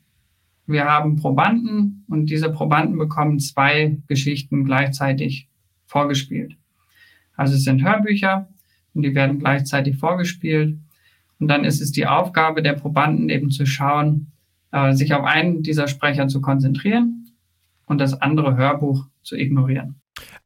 wir 0.68 0.86
haben 0.86 1.18
Probanden 1.18 2.06
und 2.08 2.28
diese 2.28 2.52
Probanden 2.52 2.98
bekommen 2.98 3.40
zwei 3.40 3.98
Geschichten 4.08 4.66
gleichzeitig 4.66 5.48
vorgespielt. 5.86 6.58
Also 7.36 7.56
es 7.56 7.64
sind 7.64 7.84
Hörbücher 7.84 8.48
und 8.94 9.04
die 9.04 9.14
werden 9.14 9.40
gleichzeitig 9.40 9.98
vorgespielt. 9.98 10.78
Und 11.40 11.48
dann 11.48 11.66
ist 11.66 11.82
es 11.82 11.92
die 11.92 12.08
Aufgabe 12.08 12.64
der 12.64 12.74
Probanden 12.74 13.30
eben 13.30 13.52
zu 13.52 13.66
schauen, 13.66 14.32
äh, 14.72 14.94
sich 14.94 15.14
auf 15.14 15.26
einen 15.26 15.64
dieser 15.64 15.88
Sprecher 15.88 16.28
zu 16.28 16.42
konzentrieren 16.42 17.32
und 17.86 18.00
das 18.00 18.20
andere 18.22 18.56
Hörbuch 18.56 19.06
zu 19.22 19.36
ignorieren. 19.36 19.96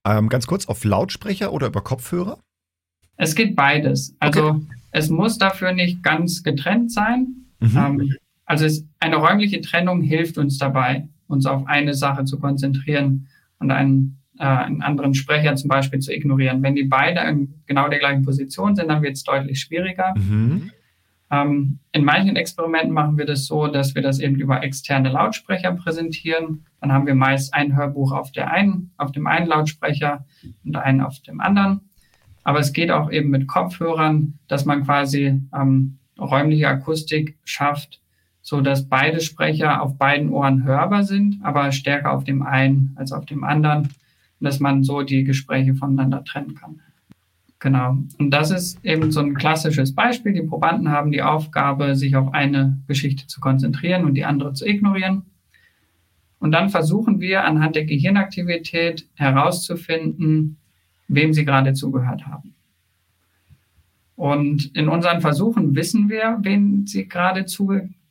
Ähm, 0.03 0.29
ganz 0.29 0.47
kurz, 0.47 0.67
auf 0.67 0.84
Lautsprecher 0.84 1.53
oder 1.53 1.67
über 1.67 1.82
Kopfhörer? 1.82 2.39
Es 3.15 3.36
geht 3.36 3.55
beides. 3.55 4.15
Also 4.19 4.49
okay. 4.49 4.62
es 4.91 5.10
muss 5.10 5.38
dafür 5.38 5.73
nicht 5.73 6.01
ganz 6.03 6.43
getrennt 6.43 6.91
sein. 6.91 7.27
Mhm. 7.60 7.77
Ähm, 7.77 8.15
also 8.49 8.65
es, 8.65 8.83
eine 8.99 9.17
räumliche 9.17 9.62
Trennung 9.62 10.01
hilft 10.01 10.39
uns 10.39 10.57
dabei, 10.57 11.07
uns 11.27 11.45
auf 11.45 11.67
eine 11.67 11.93
Sache 11.93 12.25
zu 12.25 12.39
konzentrieren 12.39 13.27
und 13.59 13.69
einen, 13.69 14.17
äh, 14.39 14.43
einen 14.43 14.81
anderen 14.81 15.13
Sprecher 15.13 15.55
zum 15.55 15.67
Beispiel 15.67 15.99
zu 15.99 16.12
ignorieren. 16.12 16.63
Wenn 16.63 16.73
die 16.73 16.85
beide 16.85 17.21
in 17.29 17.53
genau 17.67 17.88
der 17.89 17.99
gleichen 17.99 18.25
Position 18.25 18.75
sind, 18.75 18.88
dann 18.89 19.03
wird 19.03 19.13
es 19.13 19.23
deutlich 19.23 19.59
schwieriger. 19.59 20.15
Mhm. 20.17 20.71
Ähm, 21.29 21.77
in 21.91 22.03
manchen 22.03 22.38
Experimenten 22.38 22.91
machen 22.91 23.19
wir 23.19 23.27
das 23.27 23.45
so, 23.45 23.67
dass 23.67 23.93
wir 23.93 24.01
das 24.01 24.19
eben 24.19 24.33
über 24.33 24.63
externe 24.63 25.09
Lautsprecher 25.09 25.73
präsentieren. 25.73 26.65
Dann 26.81 26.91
haben 26.91 27.05
wir 27.05 27.13
meist 27.13 27.53
ein 27.53 27.77
Hörbuch 27.77 28.13
auf, 28.13 28.31
der 28.31 28.49
einen, 28.49 28.89
auf 28.97 29.12
dem 29.12 29.27
einen 29.27 29.45
Lautsprecher 29.45 30.25
und 30.65 30.75
einen 30.75 31.01
auf 31.01 31.19
dem 31.19 31.39
anderen. 31.39 31.81
Aber 32.43 32.57
es 32.57 32.73
geht 32.73 32.89
auch 32.89 33.12
eben 33.12 33.29
mit 33.29 33.47
Kopfhörern, 33.47 34.39
dass 34.47 34.65
man 34.65 34.85
quasi 34.85 35.39
ähm, 35.53 35.99
räumliche 36.17 36.67
Akustik 36.67 37.38
schafft, 37.45 38.01
so 38.41 38.62
dass 38.62 38.88
beide 38.88 39.21
Sprecher 39.21 39.82
auf 39.82 39.97
beiden 39.97 40.30
Ohren 40.30 40.63
hörbar 40.63 41.04
sind, 41.04 41.39
aber 41.43 41.71
stärker 41.71 42.13
auf 42.13 42.23
dem 42.23 42.41
einen 42.41 42.93
als 42.95 43.12
auf 43.12 43.25
dem 43.25 43.43
anderen, 43.43 43.89
dass 44.39 44.60
man 44.60 44.84
so 44.84 45.02
die 45.02 45.23
Gespräche 45.23 45.75
voneinander 45.75 46.23
trennen 46.23 46.56
kann. 46.56 46.80
Genau. 47.60 47.97
Und 48.17 48.32
das 48.32 48.52
ist 48.52 48.84
eben 48.86 49.12
so 49.12 49.19
ein 49.19 49.34
klassisches 49.34 49.93
Beispiel. 49.93 50.32
Die 50.32 50.43
Probanden 50.43 50.89
haben 50.89 51.12
die 51.12 51.21
Aufgabe, 51.21 51.95
sich 51.95 52.15
auf 52.15 52.34
eine 52.34 52.78
Geschichte 52.88 53.28
zu 53.28 53.41
konzentrieren 53.41 54.06
und 54.06 54.13
die 54.13 54.23
andere 54.23 54.54
zu 54.54 54.65
ignorieren. 54.65 55.23
Und 56.39 56.54
dann 56.54 56.69
versuchen 56.69 57.19
wir 57.19 57.43
anhand 57.43 57.75
der 57.75 57.84
Gehirnaktivität 57.84 59.08
herauszufinden, 59.15 60.58
wem 61.10 61.34
sie 61.34 61.43
gerade 61.43 61.73
zugehört 61.73 62.28
haben. 62.28 62.56
Und 64.15 64.73
in 64.75 64.88
unseren 64.88 65.19
Versuchen 65.19 65.75
wissen 65.75 66.10
wir, 66.10 66.38
wen 66.41 66.88
sie 66.88 67.08
gerade 67.08 67.45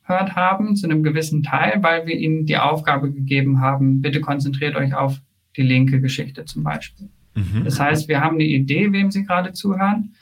zugehört 0.09 0.35
haben, 0.35 0.75
zu 0.75 0.87
einem 0.87 1.03
gewissen 1.03 1.43
Teil, 1.43 1.83
weil 1.83 2.07
wir 2.07 2.17
ihnen 2.17 2.45
die 2.45 2.57
Aufgabe 2.57 3.11
gegeben 3.11 3.61
haben, 3.61 4.01
bitte 4.01 4.21
konzentriert 4.21 4.75
euch 4.75 4.93
auf 4.95 5.21
die 5.55 5.61
linke 5.61 6.01
Geschichte 6.01 6.45
zum 6.45 6.63
Beispiel. 6.63 7.09
Mhm. 7.35 7.63
Das 7.63 7.79
heißt, 7.79 8.07
wir 8.07 8.21
haben 8.21 8.35
eine 8.35 8.45
Idee, 8.45 8.91
wem 8.91 9.11
Sie 9.11 9.23
gerade 9.23 9.53
zuhören, 9.53 10.15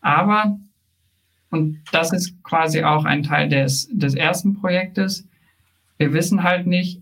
aber, 0.00 0.58
und 1.50 1.78
das 1.92 2.12
ist 2.12 2.42
quasi 2.42 2.82
auch 2.82 3.04
ein 3.04 3.22
Teil 3.22 3.48
des, 3.48 3.88
des 3.92 4.14
ersten 4.14 4.54
Projektes, 4.54 5.28
wir 5.96 6.12
wissen 6.12 6.42
halt 6.42 6.66
nicht, 6.66 7.00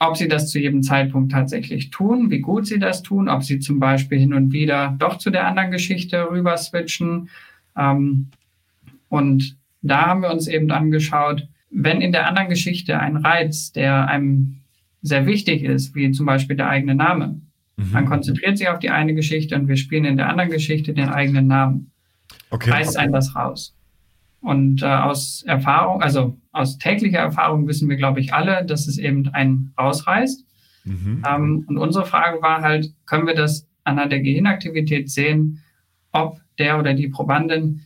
ob 0.00 0.16
sie 0.16 0.28
das 0.28 0.50
zu 0.50 0.58
jedem 0.58 0.82
Zeitpunkt 0.82 1.32
tatsächlich 1.32 1.90
tun, 1.90 2.30
wie 2.30 2.40
gut 2.40 2.66
sie 2.66 2.78
das 2.78 3.02
tun, 3.02 3.28
ob 3.28 3.42
sie 3.42 3.58
zum 3.58 3.78
Beispiel 3.78 4.18
hin 4.18 4.34
und 4.34 4.52
wieder 4.52 4.94
doch 4.98 5.18
zu 5.18 5.30
der 5.30 5.46
anderen 5.46 5.70
Geschichte 5.70 6.30
rüber 6.30 6.56
switchen. 6.56 7.30
Ähm, 7.76 8.28
und 9.08 9.56
da 9.88 10.06
haben 10.06 10.22
wir 10.22 10.30
uns 10.30 10.48
eben 10.48 10.70
angeschaut, 10.70 11.48
wenn 11.70 12.00
in 12.00 12.12
der 12.12 12.28
anderen 12.28 12.48
Geschichte 12.48 12.98
ein 12.98 13.16
Reiz, 13.16 13.72
der 13.72 14.08
einem 14.08 14.60
sehr 15.02 15.26
wichtig 15.26 15.62
ist, 15.62 15.94
wie 15.94 16.10
zum 16.12 16.26
Beispiel 16.26 16.56
der 16.56 16.68
eigene 16.68 16.94
Name, 16.94 17.40
Mhm. 17.76 17.92
Man 17.92 18.06
konzentriert 18.06 18.58
sich 18.58 18.68
auf 18.68 18.78
die 18.78 18.90
eine 18.90 19.14
Geschichte 19.14 19.54
und 19.56 19.68
wir 19.68 19.76
spielen 19.76 20.04
in 20.04 20.16
der 20.16 20.28
anderen 20.28 20.50
Geschichte 20.50 20.94
den 20.94 21.08
eigenen 21.08 21.46
Namen. 21.46 21.90
Okay. 22.50 22.70
Reißt 22.70 22.96
einen 22.96 23.12
das 23.12 23.34
raus. 23.34 23.76
Und 24.40 24.82
äh, 24.82 24.86
aus 24.86 25.42
Erfahrung, 25.46 26.02
also 26.02 26.38
aus 26.52 26.78
täglicher 26.78 27.18
Erfahrung 27.18 27.66
wissen 27.66 27.88
wir, 27.88 27.96
glaube 27.96 28.20
ich, 28.20 28.34
alle, 28.34 28.64
dass 28.64 28.86
es 28.86 28.98
eben 28.98 29.28
einen 29.28 29.72
rausreißt. 29.78 30.44
Mhm. 30.84 31.22
Ähm, 31.28 31.64
und 31.66 31.78
unsere 31.78 32.04
Frage 32.04 32.42
war 32.42 32.60
halt, 32.60 32.92
können 33.06 33.26
wir 33.26 33.34
das 33.34 33.66
anhand 33.84 34.12
der 34.12 34.20
Gehirnaktivität 34.20 35.10
sehen, 35.10 35.62
ob 36.12 36.40
der 36.58 36.78
oder 36.78 36.94
die 36.94 37.08
Probandin 37.08 37.80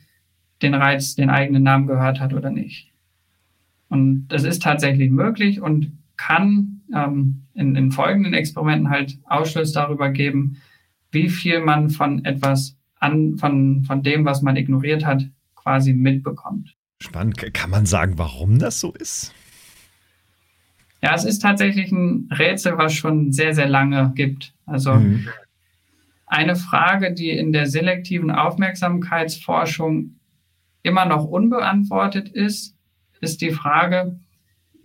den 0.63 0.75
Reiz, 0.75 1.15
den 1.15 1.31
eigenen 1.31 1.63
Namen 1.63 1.87
gehört 1.87 2.21
hat 2.21 2.33
oder 2.33 2.51
nicht. 2.51 2.93
Und 3.89 4.29
das 4.29 4.45
ist 4.45 4.63
tatsächlich 4.63 5.11
möglich 5.11 5.61
und 5.61 5.93
kann 6.17 6.83
ähm, 6.95 7.45
in, 7.55 7.75
in 7.77 7.93
folgenden 7.93 8.35
Experimenten 8.35 8.91
halt 8.91 9.19
Ausschluss 9.25 9.73
darüber 9.73 10.11
geben, 10.11 10.61
wie 11.11 11.29
viel 11.29 11.61
man 11.61 11.91
von 11.91 12.25
etwas 12.25 12.77
an, 12.99 13.39
von, 13.39 13.85
von 13.85 14.03
dem, 14.03 14.25
was 14.25 14.43
man 14.43 14.57
ignoriert 14.57 15.07
hat, 15.07 15.25
quasi 15.55 15.93
mitbekommt. 15.93 16.75
Spannend. 17.01 17.37
Kann 17.55 17.71
man 17.71 17.87
sagen, 17.87 18.15
warum 18.17 18.59
das 18.59 18.81
so 18.81 18.93
ist? 18.93 19.33
Ja, 21.01 21.15
es 21.15 21.25
ist 21.25 21.41
tatsächlich 21.41 21.93
ein 21.93 22.29
Rätsel, 22.33 22.77
was 22.77 22.93
schon 22.93 23.33
sehr, 23.33 23.55
sehr 23.55 23.69
lange 23.69 24.13
gibt. 24.17 24.53
Also 24.67 24.95
mhm. 24.95 25.29
eine 26.27 26.57
Frage, 26.57 27.15
die 27.15 27.31
in 27.31 27.53
der 27.53 27.67
selektiven 27.67 28.33
Aufmerksamkeitsforschung 28.33 30.17
immer 30.83 31.05
noch 31.05 31.25
unbeantwortet 31.25 32.29
ist, 32.29 32.77
ist 33.21 33.41
die 33.41 33.51
Frage, 33.51 34.19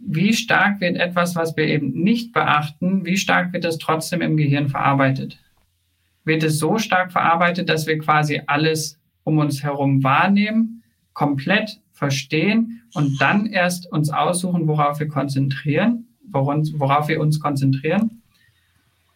wie 0.05 0.33
stark 0.33 0.81
wird 0.81 0.97
etwas, 0.97 1.35
was 1.35 1.55
wir 1.55 1.67
eben 1.67 1.91
nicht 1.91 2.33
beachten, 2.33 3.05
wie 3.05 3.17
stark 3.17 3.53
wird 3.53 3.65
es 3.65 3.77
trotzdem 3.77 4.21
im 4.21 4.37
Gehirn 4.37 4.67
verarbeitet? 4.67 5.39
Wird 6.25 6.43
es 6.43 6.59
so 6.59 6.77
stark 6.77 7.11
verarbeitet, 7.11 7.69
dass 7.69 7.87
wir 7.87 7.97
quasi 7.99 8.41
alles 8.47 8.99
um 9.23 9.37
uns 9.37 9.63
herum 9.63 10.03
wahrnehmen, 10.03 10.83
komplett 11.13 11.79
verstehen 11.91 12.81
und 12.93 13.21
dann 13.21 13.45
erst 13.45 13.91
uns 13.91 14.09
aussuchen, 14.09 14.67
worauf 14.67 14.99
wir 14.99 15.07
konzentrieren, 15.07 16.07
worauf 16.29 17.07
wir 17.07 17.21
uns 17.21 17.39
konzentrieren? 17.39 18.23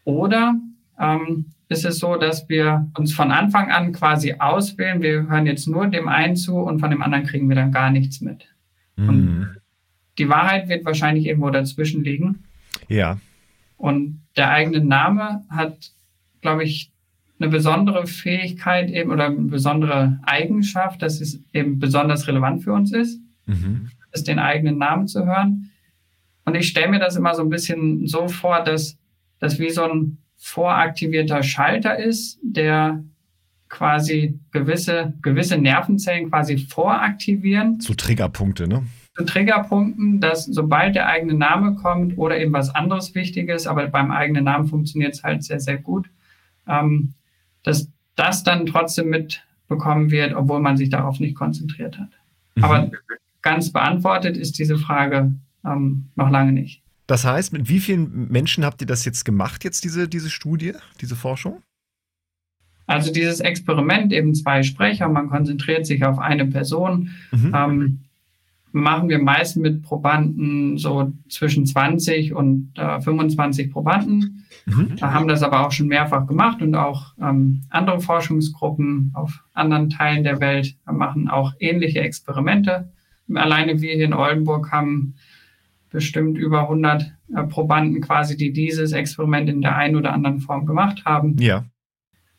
Oder 0.06 0.56
ähm, 1.00 1.48
ist 1.70 1.86
es 1.86 2.00
so, 2.00 2.16
dass 2.16 2.48
wir 2.48 2.90
uns 2.98 3.14
von 3.14 3.32
Anfang 3.32 3.72
an 3.72 3.92
quasi 3.92 4.36
auswählen, 4.40 5.02
wir 5.02 5.28
hören 5.28 5.46
jetzt 5.46 5.68
nur 5.68 5.88
dem 5.88 6.08
einen 6.08 6.36
zu 6.36 6.58
und 6.58 6.80
von 6.80 6.90
dem 6.90 7.02
anderen 7.02 7.26
kriegen 7.26 7.50
wir 7.50 7.56
dann 7.56 7.72
gar 7.72 7.92
nichts 7.92 8.22
mit? 8.22 8.48
Mhm. 8.96 9.10
Und 9.10 9.58
die 10.18 10.30
Wahrheit 10.30 10.70
wird 10.70 10.86
wahrscheinlich 10.86 11.26
irgendwo 11.26 11.50
dazwischen 11.50 12.04
liegen. 12.04 12.44
Ja. 12.88 13.20
Und 13.76 14.22
der 14.36 14.50
eigene 14.50 14.84
Name 14.84 15.44
hat, 15.50 15.92
glaube 16.42 16.64
ich, 16.64 16.92
eine 17.40 17.50
besondere 17.50 18.08
Fähigkeit 18.08 18.90
eben 18.90 19.12
oder 19.12 19.26
eine 19.26 19.36
besondere 19.36 20.20
Eigenschaft, 20.24 21.02
dass 21.02 21.22
es 21.22 21.40
eben 21.54 21.80
besonders 21.80 22.28
relevant 22.28 22.64
für 22.64 22.74
uns 22.74 22.92
ist, 22.92 23.22
mhm. 23.46 23.90
ist 24.12 24.28
den 24.28 24.40
eigenen 24.40 24.78
Namen 24.78 25.08
zu 25.08 25.26
hören. 25.26 25.70
Und 26.46 26.56
ich 26.56 26.68
stelle 26.68 26.90
mir 26.90 27.00
das 27.00 27.16
immer 27.16 27.36
so 27.36 27.44
ein 27.44 27.50
bisschen 27.50 28.08
so 28.08 28.28
vor, 28.28 28.64
dass 28.64 28.98
das 29.40 29.60
wie 29.60 29.70
so 29.70 29.84
ein 29.84 30.18
voraktivierter 30.38 31.44
Schalter 31.44 31.98
ist, 31.98 32.40
der 32.42 33.04
quasi 33.70 34.40
gewisse, 34.52 35.14
gewisse 35.22 35.58
Nervenzellen 35.58 36.30
quasi 36.30 36.58
voraktivieren. 36.58 37.82
So 37.82 37.94
Triggerpunkte, 37.94 38.68
ne? 38.68 38.84
zu 39.18 39.26
Triggerpunkten, 39.26 40.22
dass 40.22 40.46
sobald 40.46 40.96
der 40.96 41.08
eigene 41.08 41.34
Name 41.34 41.76
kommt 41.76 42.18
oder 42.18 42.40
eben 42.40 42.54
was 42.54 42.74
anderes 42.74 43.16
Wichtiges, 43.16 43.66
aber 43.66 43.88
beim 43.88 44.12
eigenen 44.12 44.44
Namen 44.44 44.68
funktioniert 44.68 45.16
es 45.16 45.24
halt 45.24 45.44
sehr, 45.44 45.60
sehr 45.60 45.78
gut, 45.78 46.08
ähm, 46.68 47.14
dass 47.64 47.90
das 48.16 48.44
dann 48.44 48.68
trotzdem 48.68 49.10
mitbekommen 49.10 50.12
wird, 50.12 50.36
obwohl 50.36 50.60
man 50.60 50.78
sich 50.78 50.90
darauf 50.90 51.20
nicht 51.20 51.36
konzentriert 51.36 51.98
hat. 51.98 52.10
Mhm. 52.56 52.64
Aber 52.64 52.92
ganz 53.42 53.72
beantwortet 53.72 54.38
ist 54.38 54.60
diese 54.60 54.78
Frage 54.78 55.34
ähm, 55.66 56.10
noch 56.16 56.30
lange 56.30 56.52
nicht. 56.52 56.84
Das 57.08 57.24
heißt, 57.24 57.54
mit 57.54 57.70
wie 57.70 57.80
vielen 57.80 58.30
Menschen 58.30 58.66
habt 58.66 58.82
ihr 58.82 58.88
das 58.88 59.06
jetzt 59.06 59.24
gemacht, 59.24 59.64
jetzt 59.64 59.84
diese, 59.84 60.08
diese 60.10 60.30
Studie, 60.30 60.74
diese 61.02 61.16
Forschung? 61.16 61.62
Also 62.86 63.12
dieses 63.12 63.40
Experiment, 63.40 64.14
eben 64.14 64.34
zwei 64.36 64.64
Sprecher, 64.64 65.10
man 65.10 65.30
konzentriert 65.30 65.86
sich 65.86 66.06
auf 66.06 66.20
eine 66.20 66.46
Person, 66.46 67.10
mhm. 67.32 67.54
ähm, 67.56 68.00
machen 68.72 69.10
wir 69.10 69.20
meist 69.20 69.58
mit 69.58 69.84
Probanden 69.84 70.78
so 70.78 71.12
zwischen 71.30 71.66
20 71.66 72.34
und 72.34 72.72
äh, 72.78 73.02
25 73.02 73.72
Probanden. 73.72 74.46
Mhm. 74.66 74.96
Da 74.98 75.14
haben 75.14 75.28
das 75.28 75.44
aber 75.44 75.66
auch 75.66 75.72
schon 75.72 75.88
mehrfach 75.88 76.28
gemacht 76.28 76.62
und 76.62 76.76
auch 76.76 77.14
ähm, 77.22 77.64
andere 77.70 78.00
Forschungsgruppen 78.00 79.12
auf 79.14 79.44
anderen 79.54 79.90
Teilen 79.90 80.24
der 80.24 80.40
Welt 80.40 80.76
machen 80.86 81.30
auch 81.30 81.54
ähnliche 81.60 82.02
Experimente. 82.02 82.92
Alleine 83.34 83.82
wir 83.82 83.94
hier 83.94 84.06
in 84.06 84.14
Oldenburg 84.14 84.72
haben 84.72 85.16
bestimmt 85.90 86.38
über 86.38 86.62
100 86.64 87.14
äh, 87.36 87.44
Probanden 87.44 88.02
quasi, 88.02 88.38
die 88.38 88.52
dieses 88.52 88.92
Experiment 88.92 89.50
in 89.50 89.62
der 89.62 89.76
einen 89.76 89.96
oder 89.96 90.14
anderen 90.14 90.40
Form 90.40 90.66
gemacht 90.66 91.06
haben. 91.06 91.38
Ja. 91.40 91.66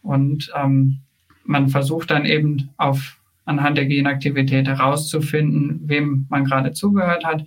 Und 0.03 0.51
ähm, 0.57 1.01
man 1.45 1.69
versucht 1.69 2.11
dann 2.11 2.25
eben 2.25 2.71
auf, 2.77 3.21
anhand 3.45 3.79
der 3.79 3.87
Genaktivität 3.87 4.69
herauszufinden, 4.69 5.81
wem 5.85 6.27
man 6.29 6.45
gerade 6.45 6.73
zugehört 6.73 7.25
hat. 7.25 7.47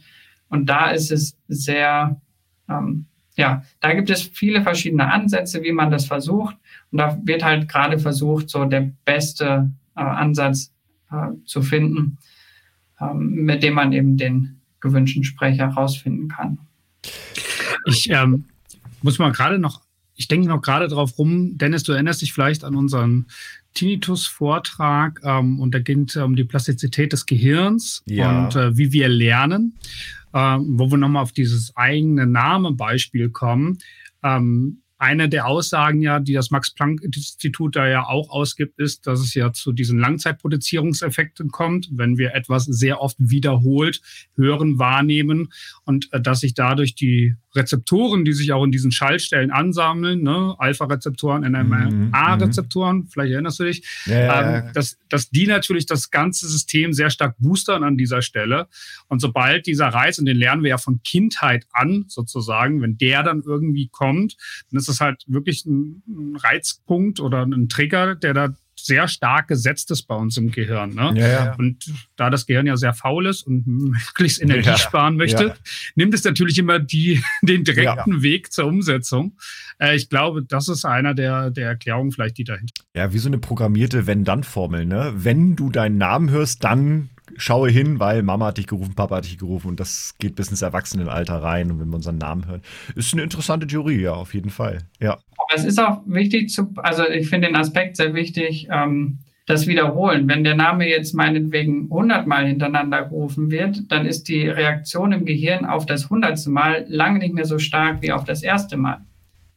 Und 0.50 0.68
da 0.68 0.90
ist 0.90 1.12
es 1.12 1.38
sehr, 1.48 2.20
ähm, 2.68 3.06
ja, 3.36 3.64
da 3.80 3.94
gibt 3.94 4.10
es 4.10 4.24
viele 4.24 4.62
verschiedene 4.64 5.12
Ansätze, 5.12 5.64
wie 5.64 5.72
man 5.72 5.92
das 5.92 6.06
versucht. 6.06 6.58
Und 6.92 6.98
da 6.98 7.20
wird 7.24 7.44
halt 7.44 7.70
gerade 7.70 8.00
versucht, 8.00 8.50
so 8.50 8.66
der 8.66 8.92
beste 9.06 9.72
äh, 9.96 10.02
Ansatz 10.02 10.74
äh, 11.12 11.30
zu 11.46 11.62
finden, 11.62 12.18
äh, 13.00 13.14
mit 13.14 13.64
dem 13.64 13.76
man 13.76 13.94
eben 13.94 14.18
den 14.18 14.61
gewünschten 14.82 15.24
Sprecher 15.24 15.70
herausfinden 15.70 16.28
kann. 16.28 16.60
Ich 17.86 18.10
ähm, 18.10 18.46
muss 19.02 19.17
mal 19.17 19.32
gerade 19.32 19.58
noch 19.58 19.82
ich 20.22 20.28
denke 20.28 20.48
noch 20.48 20.62
gerade 20.62 20.88
darauf 20.88 21.17
rum, 21.17 21.58
Dennis, 21.58 21.82
du 21.82 21.94
erinnerst 21.94 22.22
dich 22.22 22.32
vielleicht 22.32 22.63
an 22.63 22.76
unseren 22.76 23.26
Tinnitus-Vortrag 23.74 25.20
ähm, 25.24 25.60
und 25.60 25.74
da 25.74 25.80
ging 25.80 26.06
es 26.08 26.15
um 26.15 26.36
die 26.36 26.44
Plastizität 26.44 27.12
des 27.12 27.26
Gehirns 27.26 28.04
ja. 28.06 28.44
und 28.46 28.56
äh, 28.56 28.78
wie 28.78 28.91
wir 28.91 29.08
lernen, 29.08 29.74
äh, 30.34 30.58
wo 30.60 30.91
wir 30.91 30.98
nochmal 30.98 31.24
auf 31.24 31.32
dieses 31.32 31.76
eigene 31.76 32.28
Name-Beispiel 32.28 33.30
kommen. 33.30 33.80
Ähm, 34.22 34.82
eine 35.02 35.28
der 35.30 35.48
Aussagen 35.48 36.02
ja, 36.02 36.20
die 36.20 36.34
das 36.34 36.52
Max-Planck-Institut 36.52 37.76
da 37.76 37.88
ja 37.88 38.06
auch 38.06 38.30
ausgibt, 38.30 38.80
ist, 38.80 39.08
dass 39.08 39.20
es 39.20 39.34
ja 39.34 39.52
zu 39.52 39.72
diesen 39.72 39.98
Langzeitproduzierungseffekten 39.98 41.50
kommt, 41.50 41.90
wenn 41.92 42.20
wir 42.20 42.36
etwas 42.36 42.66
sehr 42.66 43.02
oft 43.02 43.18
wiederholt 43.20 44.00
hören, 44.36 44.78
wahrnehmen 44.78 45.52
und 45.86 46.08
äh, 46.14 46.22
dass 46.22 46.42
sich 46.42 46.54
dadurch 46.54 46.94
die 46.94 47.36
Rezeptoren, 47.56 48.24
die 48.24 48.34
sich 48.34 48.54
auch 48.54 48.64
in 48.64 48.72
diesen 48.72 48.92
Schaltstellen 48.92 49.52
ansammeln, 49.52 50.22
ne? 50.22 50.56
Alpha-Rezeptoren, 50.58 51.42
NMA-Rezeptoren, 51.44 52.98
mhm. 52.98 53.08
vielleicht 53.08 53.34
erinnerst 53.34 53.60
du 53.60 53.64
dich, 53.66 53.86
ja, 54.06 54.60
ähm, 54.60 54.72
dass, 54.74 54.98
dass 55.10 55.30
die 55.32 55.48
natürlich 55.48 55.86
das 55.86 56.12
ganze 56.12 56.48
System 56.48 56.94
sehr 56.94 57.10
stark 57.10 57.36
boostern 57.40 57.84
an 57.84 57.98
dieser 57.98 58.22
Stelle. 58.22 58.68
Und 59.08 59.20
sobald 59.20 59.66
dieser 59.66 59.88
Reiz, 59.88 60.18
und 60.18 60.26
den 60.26 60.38
lernen 60.38 60.64
wir 60.64 60.70
ja 60.70 60.78
von 60.78 61.02
Kindheit 61.04 61.66
an 61.74 62.06
sozusagen, 62.08 62.82
wenn 62.82 62.98
der 62.98 63.24
dann 63.24 63.42
irgendwie 63.46 63.90
kommt, 63.90 64.38
dann 64.70 64.80
ist 64.80 64.88
das 64.92 65.02
halt 65.02 65.24
wirklich 65.28 65.66
ein, 65.66 66.04
ein 66.08 66.36
Reizpunkt 66.36 67.20
oder 67.20 67.44
ein 67.44 67.70
Trigger, 67.70 68.16
der 68.16 68.34
da 68.34 68.54
sehr 68.86 69.08
stark 69.08 69.48
gesetzt 69.48 69.92
ist 69.92 70.04
bei 70.04 70.16
uns 70.16 70.38
im 70.38 70.52
Gehirn. 70.52 70.94
Ne? 70.96 71.14
Ja, 71.16 71.28
ja. 71.28 71.56
Und 71.56 71.86
da 72.16 72.30
das 72.30 72.46
Gehirn 72.46 72.66
ja 72.66 72.78
sehr 72.78 72.94
faul 72.94 73.28
ist 73.28 73.44
und 73.44 73.68
möglichst 73.68 74.42
Energie 74.42 74.70
ja, 74.70 74.78
sparen 74.78 75.18
möchte, 75.18 75.56
nimmt 75.96 76.14
es 76.14 76.24
natürlich 76.24 76.58
immer 76.58 76.80
die, 76.80 77.22
den 77.42 77.64
direkten 77.64 78.22
Weg 78.22 78.52
zur 78.52 78.66
Umsetzung. 78.66 79.38
Äh, 79.80 79.96
ich 79.96 80.10
glaube, 80.10 80.44
das 80.44 80.68
ist 80.68 80.86
einer 80.86 81.14
der, 81.14 81.52
der 81.52 81.68
Erklärungen 81.68 82.12
vielleicht, 82.12 82.38
die 82.38 82.44
dahinter. 82.44 82.84
Ja, 82.96 83.14
wie 83.14 83.20
so 83.20 83.30
eine 83.30 83.38
programmierte 83.38 84.08
Wenn-Dann-Formel. 84.08 84.86
Ne? 84.86 85.14
Wenn 85.16 85.56
du 85.56 85.70
deinen 85.70 85.98
Namen 85.98 86.30
hörst, 86.30 86.64
dann 86.64 87.11
schaue 87.38 87.70
hin, 87.70 88.00
weil 88.00 88.24
Mama 88.24 88.48
hat 88.48 88.58
dich 88.58 88.67
gerufen, 88.67 88.96
Papa 88.96 89.17
hat 89.17 89.26
dich 89.26 89.38
gerufen 89.38 89.67
und 89.67 89.80
das 89.80 90.15
geht 90.20 90.36
bis 90.36 90.50
ins 90.50 90.62
Erwachsenenalter 90.62 91.41
rein 91.41 91.72
und 91.72 91.80
wenn 91.80 91.89
wir 91.89 91.96
unseren 91.96 92.17
Namen 92.17 92.48
hören. 92.48 92.62
Ist 92.96 93.13
eine 93.13 93.24
interessante 93.24 93.67
Theorie, 93.67 94.02
ja, 94.02 94.13
auf 94.13 94.34
jeden 94.34 94.50
Fall. 94.50 94.80
Ja. 95.00 95.13
Aber 95.13 95.56
es 95.56 95.65
ist 95.65 95.80
auch 95.80 96.02
wichtig 96.06 96.50
zu, 96.50 96.74
also 96.78 97.08
ich 97.08 97.30
finde 97.30 97.48
den 97.48 97.56
Aspekt 97.56 97.98
sehr 97.98 98.13
wichtig, 98.13 98.67
ähm, 98.72 99.20
das 99.46 99.67
Wiederholen. 99.67 100.28
Wenn 100.28 100.44
der 100.44 100.56
Name 100.56 100.88
jetzt 100.88 101.13
meinetwegen 101.13 101.89
hundertmal 101.89 102.46
hintereinander 102.48 103.04
gerufen 103.04 103.52
wird, 103.52 103.91
dann 103.91 104.06
ist 104.06 104.28
die 104.28 104.48
Reaktion 104.48 105.12
im 105.12 105.26
Gehirn 105.26 105.65
auf 105.65 105.86
das 105.86 106.10
hundertste 106.10 106.50
Mal 106.50 106.86
lange 106.88 107.20
nicht 107.20 107.34
mehr 107.34 107.46
so 107.46 107.60
stark 107.60 108.02
wie 108.02 108.12
auf 108.12 108.24
das 108.24 108.44
erste 108.44 108.78
Mal. 108.78 109.02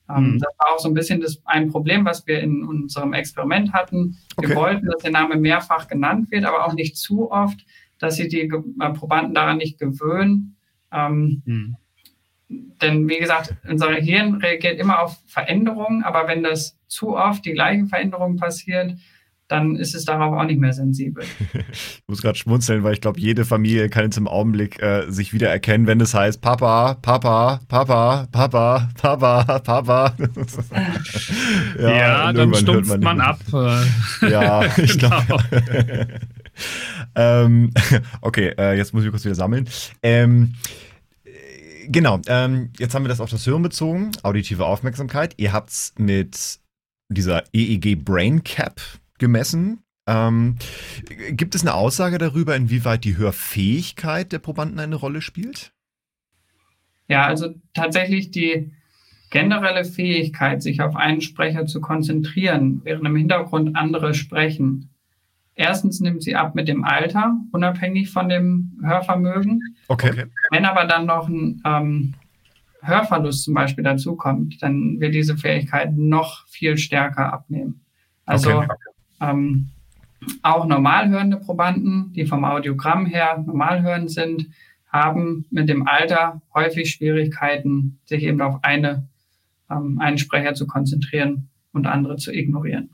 Ähm, 0.08 0.34
mhm. 0.34 0.38
Das 0.38 0.52
war 0.58 0.74
auch 0.74 0.78
so 0.78 0.88
ein 0.88 0.94
bisschen 0.94 1.20
das, 1.20 1.40
ein 1.44 1.70
Problem, 1.70 2.04
was 2.04 2.26
wir 2.26 2.40
in 2.40 2.64
unserem 2.64 3.12
Experiment 3.12 3.72
hatten. 3.72 4.18
Wir 4.38 4.50
okay. 4.50 4.56
wollten, 4.56 4.86
dass 4.86 5.02
der 5.02 5.12
Name 5.12 5.36
mehrfach 5.36 5.88
genannt 5.88 6.30
wird, 6.30 6.44
aber 6.44 6.66
auch 6.66 6.74
nicht 6.74 6.96
zu 6.96 7.30
oft, 7.30 7.64
dass 7.98 8.16
sie 8.16 8.28
die 8.28 8.42
äh, 8.42 8.90
Probanden 8.92 9.34
daran 9.34 9.58
nicht 9.58 9.78
gewöhnen. 9.78 10.56
Ähm, 10.92 11.42
mhm. 11.44 11.76
Denn 12.48 13.08
wie 13.08 13.18
gesagt, 13.18 13.56
unser 13.68 13.92
Hirn 13.94 14.34
reagiert 14.34 14.78
immer 14.78 15.02
auf 15.02 15.18
Veränderungen, 15.26 16.02
aber 16.02 16.28
wenn 16.28 16.42
das 16.42 16.78
zu 16.86 17.16
oft 17.16 17.44
die 17.44 17.52
gleiche 17.52 17.86
Veränderung 17.86 18.36
passiert, 18.36 18.94
dann 19.48 19.76
ist 19.76 19.94
es 19.94 20.04
darauf 20.04 20.34
auch 20.34 20.44
nicht 20.44 20.58
mehr 20.58 20.72
sensibel. 20.72 21.24
ich 21.52 22.02
muss 22.06 22.22
gerade 22.22 22.38
schmunzeln, 22.38 22.82
weil 22.82 22.94
ich 22.94 23.00
glaube, 23.00 23.20
jede 23.20 23.44
Familie 23.44 23.88
kann 23.90 24.04
jetzt 24.04 24.16
im 24.16 24.26
Augenblick 24.26 24.80
äh, 24.82 25.10
sich 25.10 25.32
wiedererkennen, 25.32 25.86
wenn 25.86 26.00
es 26.00 26.14
heißt 26.14 26.40
Papa, 26.40 26.94
Papa, 27.02 27.60
Papa, 27.68 28.26
Papa, 28.32 28.88
Papa, 29.00 29.58
Papa. 29.58 30.14
ja, 31.78 31.90
ja 31.90 32.32
dann 32.32 32.54
stumpft 32.54 32.88
man, 32.88 33.00
man 33.00 33.20
ab. 33.20 33.40
ja, 34.22 34.64
ich 34.78 34.98
glaube. 34.98 35.44
ähm, 37.14 37.70
okay, 38.22 38.54
äh, 38.56 38.76
jetzt 38.76 38.94
muss 38.94 39.04
ich 39.04 39.10
kurz 39.10 39.24
wieder 39.24 39.34
sammeln. 39.34 39.68
Ähm, 40.02 40.54
genau, 41.88 42.20
ähm, 42.28 42.70
jetzt 42.78 42.94
haben 42.94 43.04
wir 43.04 43.10
das 43.10 43.20
auf 43.20 43.30
das 43.30 43.46
Hören 43.46 43.62
bezogen, 43.62 44.12
auditive 44.22 44.64
Aufmerksamkeit. 44.64 45.34
Ihr 45.36 45.52
habt 45.52 45.68
es 45.68 45.92
mit 45.98 46.60
dieser 47.10 47.44
EEG 47.52 48.02
Brain 48.02 48.42
Cap 48.42 48.80
gemessen. 49.18 49.84
Ähm, 50.06 50.56
gibt 51.30 51.54
es 51.54 51.62
eine 51.62 51.74
Aussage 51.74 52.18
darüber, 52.18 52.54
inwieweit 52.56 53.04
die 53.04 53.16
Hörfähigkeit 53.16 54.32
der 54.32 54.38
Probanden 54.38 54.78
eine 54.78 54.96
Rolle 54.96 55.22
spielt? 55.22 55.72
Ja, 57.08 57.26
also 57.26 57.54
tatsächlich 57.72 58.30
die 58.30 58.72
generelle 59.30 59.84
Fähigkeit, 59.84 60.62
sich 60.62 60.80
auf 60.80 60.94
einen 60.94 61.20
Sprecher 61.20 61.66
zu 61.66 61.80
konzentrieren, 61.80 62.82
während 62.84 63.06
im 63.06 63.16
Hintergrund 63.16 63.76
andere 63.76 64.14
sprechen. 64.14 64.90
Erstens 65.54 66.00
nimmt 66.00 66.22
sie 66.22 66.34
ab 66.34 66.54
mit 66.54 66.68
dem 66.68 66.84
Alter, 66.84 67.36
unabhängig 67.52 68.10
von 68.10 68.28
dem 68.28 68.78
Hörvermögen. 68.82 69.76
Okay. 69.88 70.26
Wenn 70.50 70.64
aber 70.64 70.84
dann 70.84 71.06
noch 71.06 71.28
ein 71.28 71.62
ähm, 71.64 72.14
Hörverlust 72.82 73.44
zum 73.44 73.54
Beispiel 73.54 73.84
dazukommt, 73.84 74.62
dann 74.62 75.00
wird 75.00 75.14
diese 75.14 75.36
Fähigkeit 75.36 75.96
noch 75.96 76.46
viel 76.48 76.76
stärker 76.76 77.32
abnehmen. 77.32 77.80
Also 78.26 78.58
okay 78.58 78.68
ähm, 79.20 79.70
auch 80.42 80.66
normal 80.66 81.08
hörende 81.10 81.36
Probanden, 81.36 82.12
die 82.12 82.26
vom 82.26 82.44
Audiogramm 82.44 83.06
her 83.06 83.42
normal 83.46 83.82
hörend 83.82 84.10
sind, 84.10 84.48
haben 84.88 85.44
mit 85.50 85.68
dem 85.68 85.86
Alter 85.86 86.40
häufig 86.54 86.90
Schwierigkeiten, 86.90 87.98
sich 88.04 88.22
eben 88.22 88.40
auf 88.40 88.62
eine, 88.62 89.08
ähm, 89.70 89.98
einen 90.00 90.18
Sprecher 90.18 90.54
zu 90.54 90.66
konzentrieren 90.66 91.48
und 91.72 91.86
andere 91.86 92.16
zu 92.16 92.32
ignorieren. 92.32 92.90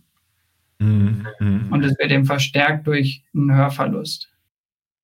Mhm. 0.78 1.68
Und 1.70 1.84
es 1.84 1.98
wird 1.98 2.10
eben 2.10 2.24
verstärkt 2.24 2.86
durch 2.86 3.22
einen 3.34 3.54
Hörverlust. 3.54 4.30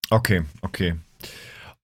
Okay, 0.09 0.43
okay. 0.63 0.95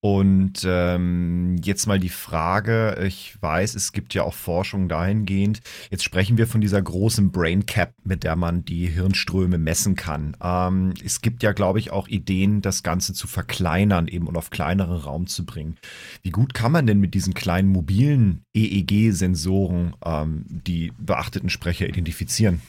Und 0.04 0.66
ähm, 0.66 1.58
jetzt 1.62 1.86
mal 1.86 2.00
die 2.00 2.08
Frage, 2.08 2.98
ich 3.06 3.40
weiß, 3.40 3.76
es 3.76 3.92
gibt 3.92 4.14
ja 4.14 4.24
auch 4.24 4.34
Forschung 4.34 4.88
dahingehend. 4.88 5.60
Jetzt 5.92 6.02
sprechen 6.02 6.38
wir 6.38 6.48
von 6.48 6.60
dieser 6.60 6.82
großen 6.82 7.30
Brain 7.30 7.66
Cap, 7.66 7.94
mit 8.02 8.24
der 8.24 8.34
man 8.34 8.64
die 8.64 8.88
Hirnströme 8.88 9.58
messen 9.58 9.94
kann. 9.94 10.36
Ähm, 10.42 10.94
es 11.04 11.20
gibt 11.20 11.44
ja, 11.44 11.52
glaube 11.52 11.78
ich, 11.78 11.92
auch 11.92 12.08
Ideen, 12.08 12.62
das 12.62 12.82
Ganze 12.82 13.14
zu 13.14 13.28
verkleinern 13.28 14.08
eben 14.08 14.26
und 14.26 14.36
auf 14.36 14.50
kleineren 14.50 14.96
Raum 14.96 15.28
zu 15.28 15.46
bringen. 15.46 15.76
Wie 16.22 16.30
gut 16.30 16.52
kann 16.52 16.72
man 16.72 16.88
denn 16.88 16.98
mit 16.98 17.14
diesen 17.14 17.32
kleinen 17.32 17.68
mobilen 17.68 18.42
EEG-Sensoren 18.56 19.94
ähm, 20.04 20.44
die 20.48 20.92
beachteten 20.98 21.48
Sprecher 21.48 21.88
identifizieren? 21.88 22.60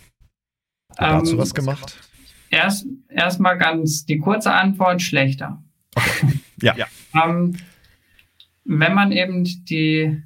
Hat 0.99 1.13
ähm, 1.13 1.17
dazu 1.17 1.39
was 1.39 1.55
gemacht? 1.55 1.97
Erst 2.51 2.85
erstmal 3.09 3.57
ganz 3.57 4.05
die 4.05 4.19
kurze 4.19 4.53
Antwort 4.53 5.01
schlechter. 5.01 5.63
Okay. 5.95 6.27
Ja. 6.61 6.75
ja. 6.75 6.85
Ähm, 7.13 7.55
wenn 8.65 8.93
man 8.93 9.11
eben 9.11 9.43
die, 9.43 10.21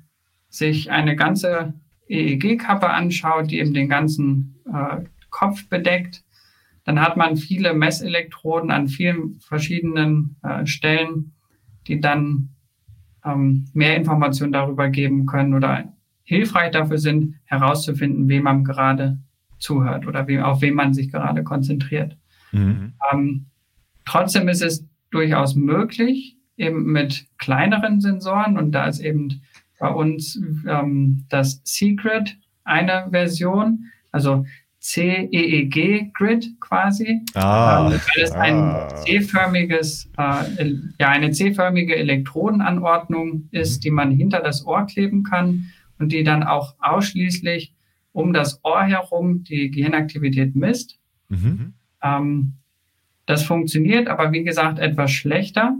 sich 0.49 0.91
eine 0.91 1.15
ganze 1.15 1.73
EEG-Kappe 2.07 2.89
anschaut, 2.89 3.51
die 3.51 3.59
eben 3.59 3.73
den 3.73 3.89
ganzen 3.89 4.55
äh, 4.71 5.03
Kopf 5.29 5.67
bedeckt, 5.69 6.23
dann 6.83 7.01
hat 7.01 7.17
man 7.17 7.35
viele 7.35 7.73
Messelektroden 7.73 8.71
an 8.71 8.87
vielen 8.87 9.39
verschiedenen 9.41 10.37
äh, 10.41 10.65
Stellen, 10.65 11.33
die 11.87 11.99
dann 11.99 12.49
ähm, 13.25 13.65
mehr 13.73 13.97
Informationen 13.97 14.53
darüber 14.53 14.89
geben 14.89 15.25
können 15.25 15.53
oder 15.53 15.93
hilfreich 16.23 16.71
dafür 16.71 16.97
sind, 16.97 17.35
herauszufinden, 17.45 18.29
wem 18.29 18.43
man 18.43 18.63
gerade 18.63 19.19
zuhört 19.59 20.07
oder 20.07 20.27
wem, 20.27 20.43
auf 20.43 20.61
wen 20.61 20.75
man 20.75 20.93
sich 20.93 21.11
gerade 21.11 21.43
konzentriert. 21.43 22.17
Mhm. 22.51 22.93
Ähm, 23.11 23.45
trotzdem 24.05 24.47
ist 24.47 24.61
es 24.61 24.86
durchaus 25.11 25.55
möglich, 25.55 26.37
eben 26.57 26.91
mit 26.91 27.25
kleineren 27.37 28.01
Sensoren 28.01 28.57
und 28.57 28.71
da 28.71 28.87
ist 28.87 28.99
eben 28.99 29.41
bei 29.79 29.89
uns 29.89 30.39
ähm, 30.67 31.25
das 31.29 31.61
Secret 31.63 32.37
eine 32.63 33.07
Version. 33.11 33.85
Also 34.11 34.45
CEEG-Grid 34.79 36.59
quasi. 36.61 37.21
Ah, 37.33 37.89
ähm, 37.91 37.99
weil 37.99 38.23
es 38.23 38.31
ein 38.31 38.55
ah. 38.55 38.87
C-förmiges, 38.87 40.09
äh, 40.17 40.73
ja, 40.99 41.09
eine 41.09 41.31
C-förmige 41.31 41.95
Elektrodenanordnung 41.95 43.49
ist, 43.51 43.77
mhm. 43.77 43.81
die 43.81 43.91
man 43.91 44.11
hinter 44.11 44.39
das 44.39 44.65
Ohr 44.65 44.85
kleben 44.85 45.23
kann 45.23 45.65
und 45.99 46.11
die 46.11 46.23
dann 46.23 46.43
auch 46.43 46.75
ausschließlich 46.79 47.73
um 48.13 48.33
das 48.33 48.63
Ohr 48.63 48.83
herum 48.83 49.43
die 49.43 49.69
Gehirnaktivität 49.71 50.55
misst. 50.55 50.99
Mhm. 51.29 51.73
Ähm, 52.01 52.53
das 53.27 53.43
funktioniert 53.43 54.07
aber, 54.07 54.31
wie 54.31 54.43
gesagt, 54.43 54.79
etwas 54.79 55.11
schlechter 55.11 55.75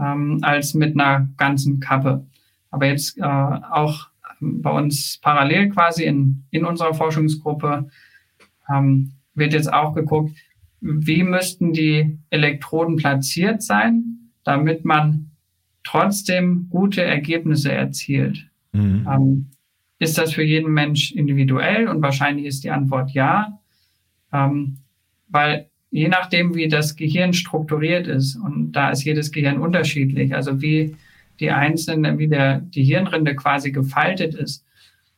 ähm, 0.00 0.38
als 0.42 0.74
mit 0.74 0.98
einer 0.98 1.28
ganzen 1.36 1.78
Kappe. 1.78 2.26
Aber 2.70 2.86
jetzt 2.86 3.18
äh, 3.18 3.22
auch 3.22 4.08
bei 4.40 4.70
uns 4.70 5.18
parallel 5.22 5.68
quasi 5.68 6.04
in, 6.04 6.44
in 6.50 6.64
unserer 6.64 6.94
Forschungsgruppe 6.94 7.88
ähm, 8.72 9.12
wird 9.34 9.52
jetzt 9.52 9.72
auch 9.72 9.94
geguckt, 9.94 10.36
wie 10.80 11.22
müssten 11.22 11.72
die 11.72 12.18
Elektroden 12.30 12.96
platziert 12.96 13.62
sein, 13.62 14.30
damit 14.44 14.84
man 14.84 15.30
trotzdem 15.84 16.68
gute 16.70 17.02
Ergebnisse 17.02 17.72
erzielt. 17.72 18.48
Mhm. 18.72 19.06
Ähm, 19.10 19.46
ist 19.98 20.16
das 20.16 20.32
für 20.32 20.44
jeden 20.44 20.72
Mensch 20.72 21.12
individuell? 21.12 21.88
Und 21.88 22.00
wahrscheinlich 22.00 22.46
ist 22.46 22.64
die 22.64 22.70
Antwort 22.70 23.10
ja, 23.10 23.58
ähm, 24.32 24.78
weil 25.28 25.67
je 25.90 26.08
nachdem, 26.08 26.54
wie 26.54 26.68
das 26.68 26.96
Gehirn 26.96 27.32
strukturiert 27.32 28.06
ist, 28.06 28.36
und 28.36 28.72
da 28.72 28.90
ist 28.90 29.04
jedes 29.04 29.32
Gehirn 29.32 29.58
unterschiedlich, 29.58 30.34
also 30.34 30.60
wie 30.60 30.96
die 31.40 31.50
einzelne, 31.50 32.18
wie 32.18 32.28
der, 32.28 32.60
die 32.60 32.84
Hirnrinde 32.84 33.34
quasi 33.34 33.70
gefaltet 33.70 34.34
ist. 34.34 34.64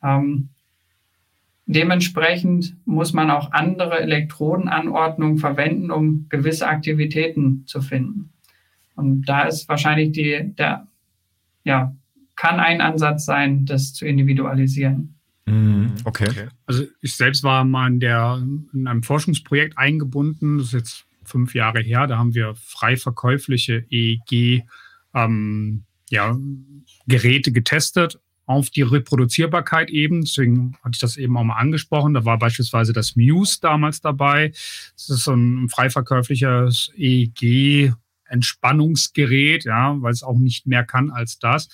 Ähm, 0.03 0.51
dementsprechend 1.67 2.77
muss 2.85 3.13
man 3.13 3.31
auch 3.31 3.53
andere 3.53 4.01
Elektrodenanordnungen 4.01 5.39
verwenden, 5.39 5.91
um 5.91 6.27
gewisse 6.29 6.67
Aktivitäten 6.67 7.65
zu 7.67 7.81
finden. 7.81 8.33
Und 8.97 9.23
da 9.23 9.43
ist 9.43 9.69
wahrscheinlich 9.69 10.13
die, 10.13 10.53
der, 10.59 10.87
ja, 11.65 11.95
kann 12.37 12.61
ein 12.61 12.81
Ansatz 12.81 13.25
sein, 13.25 13.65
das 13.67 13.93
zu 13.93 14.07
individualisieren. 14.07 15.20
Mhm. 15.51 15.95
Okay. 16.05 16.49
Also 16.67 16.85
ich 17.01 17.17
selbst 17.17 17.43
war 17.43 17.65
mal 17.65 17.89
in, 17.89 18.01
der, 18.01 18.43
in 18.73 18.87
einem 18.87 19.03
Forschungsprojekt 19.03 19.77
eingebunden, 19.77 20.59
das 20.59 20.69
ist 20.69 20.73
jetzt 20.73 21.05
fünf 21.25 21.55
Jahre 21.55 21.81
her, 21.81 22.07
da 22.07 22.19
haben 22.19 22.35
wir 22.35 22.55
frei 22.57 22.97
verkäufliche 22.97 23.85
EEG 23.91 24.65
ähm, 25.15 25.85
ja, 26.11 26.37
Geräte 27.07 27.53
getestet 27.53 28.19
auf 28.47 28.69
die 28.69 28.83
Reproduzierbarkeit 28.83 29.91
eben. 29.91 30.23
Deswegen 30.23 30.77
hatte 30.83 30.95
ich 30.95 31.01
das 31.01 31.17
eben 31.17 31.37
auch 31.37 31.45
mal 31.45 31.55
angesprochen. 31.55 32.15
Da 32.15 32.25
war 32.25 32.37
beispielsweise 32.37 32.93
das 32.93 33.15
Muse 33.15 33.59
damals 33.61 34.01
dabei. 34.01 34.49
Das 34.49 35.09
ist 35.09 35.25
so 35.25 35.35
ein 35.35 35.69
frei 35.69 35.89
verkäufliches 35.89 36.91
EEG 36.97 37.93
Entspannungsgerät, 38.31 39.65
ja, 39.65 39.97
weil 40.01 40.13
es 40.13 40.23
auch 40.23 40.39
nicht 40.39 40.67
mehr 40.67 40.85
kann 40.85 41.11
als 41.11 41.39
das. 41.39 41.69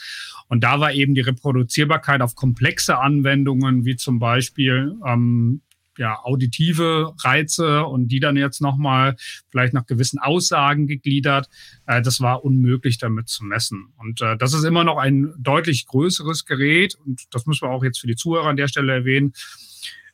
Und 0.48 0.64
da 0.64 0.80
war 0.80 0.92
eben 0.92 1.14
die 1.14 1.20
Reproduzierbarkeit 1.20 2.22
auf 2.22 2.34
komplexe 2.34 2.98
Anwendungen, 2.98 3.84
wie 3.84 3.96
zum 3.96 4.18
Beispiel 4.18 4.94
ähm, 5.06 5.62
ja, 5.98 6.18
auditive 6.22 7.14
Reize 7.22 7.84
und 7.84 8.08
die 8.08 8.20
dann 8.20 8.36
jetzt 8.36 8.60
nochmal 8.60 9.16
vielleicht 9.50 9.72
nach 9.72 9.86
gewissen 9.86 10.18
Aussagen 10.18 10.86
gegliedert. 10.86 11.48
Äh, 11.86 12.02
das 12.02 12.20
war 12.20 12.44
unmöglich 12.44 12.98
damit 12.98 13.28
zu 13.28 13.44
messen. 13.44 13.92
Und 13.96 14.20
äh, 14.20 14.36
das 14.36 14.54
ist 14.54 14.64
immer 14.64 14.84
noch 14.84 14.98
ein 14.98 15.32
deutlich 15.38 15.86
größeres 15.86 16.44
Gerät 16.44 16.94
und 16.94 17.22
das 17.30 17.46
müssen 17.46 17.66
wir 17.66 17.70
auch 17.70 17.84
jetzt 17.84 18.00
für 18.00 18.06
die 18.06 18.16
Zuhörer 18.16 18.48
an 18.48 18.56
der 18.56 18.68
Stelle 18.68 18.92
erwähnen 18.92 19.32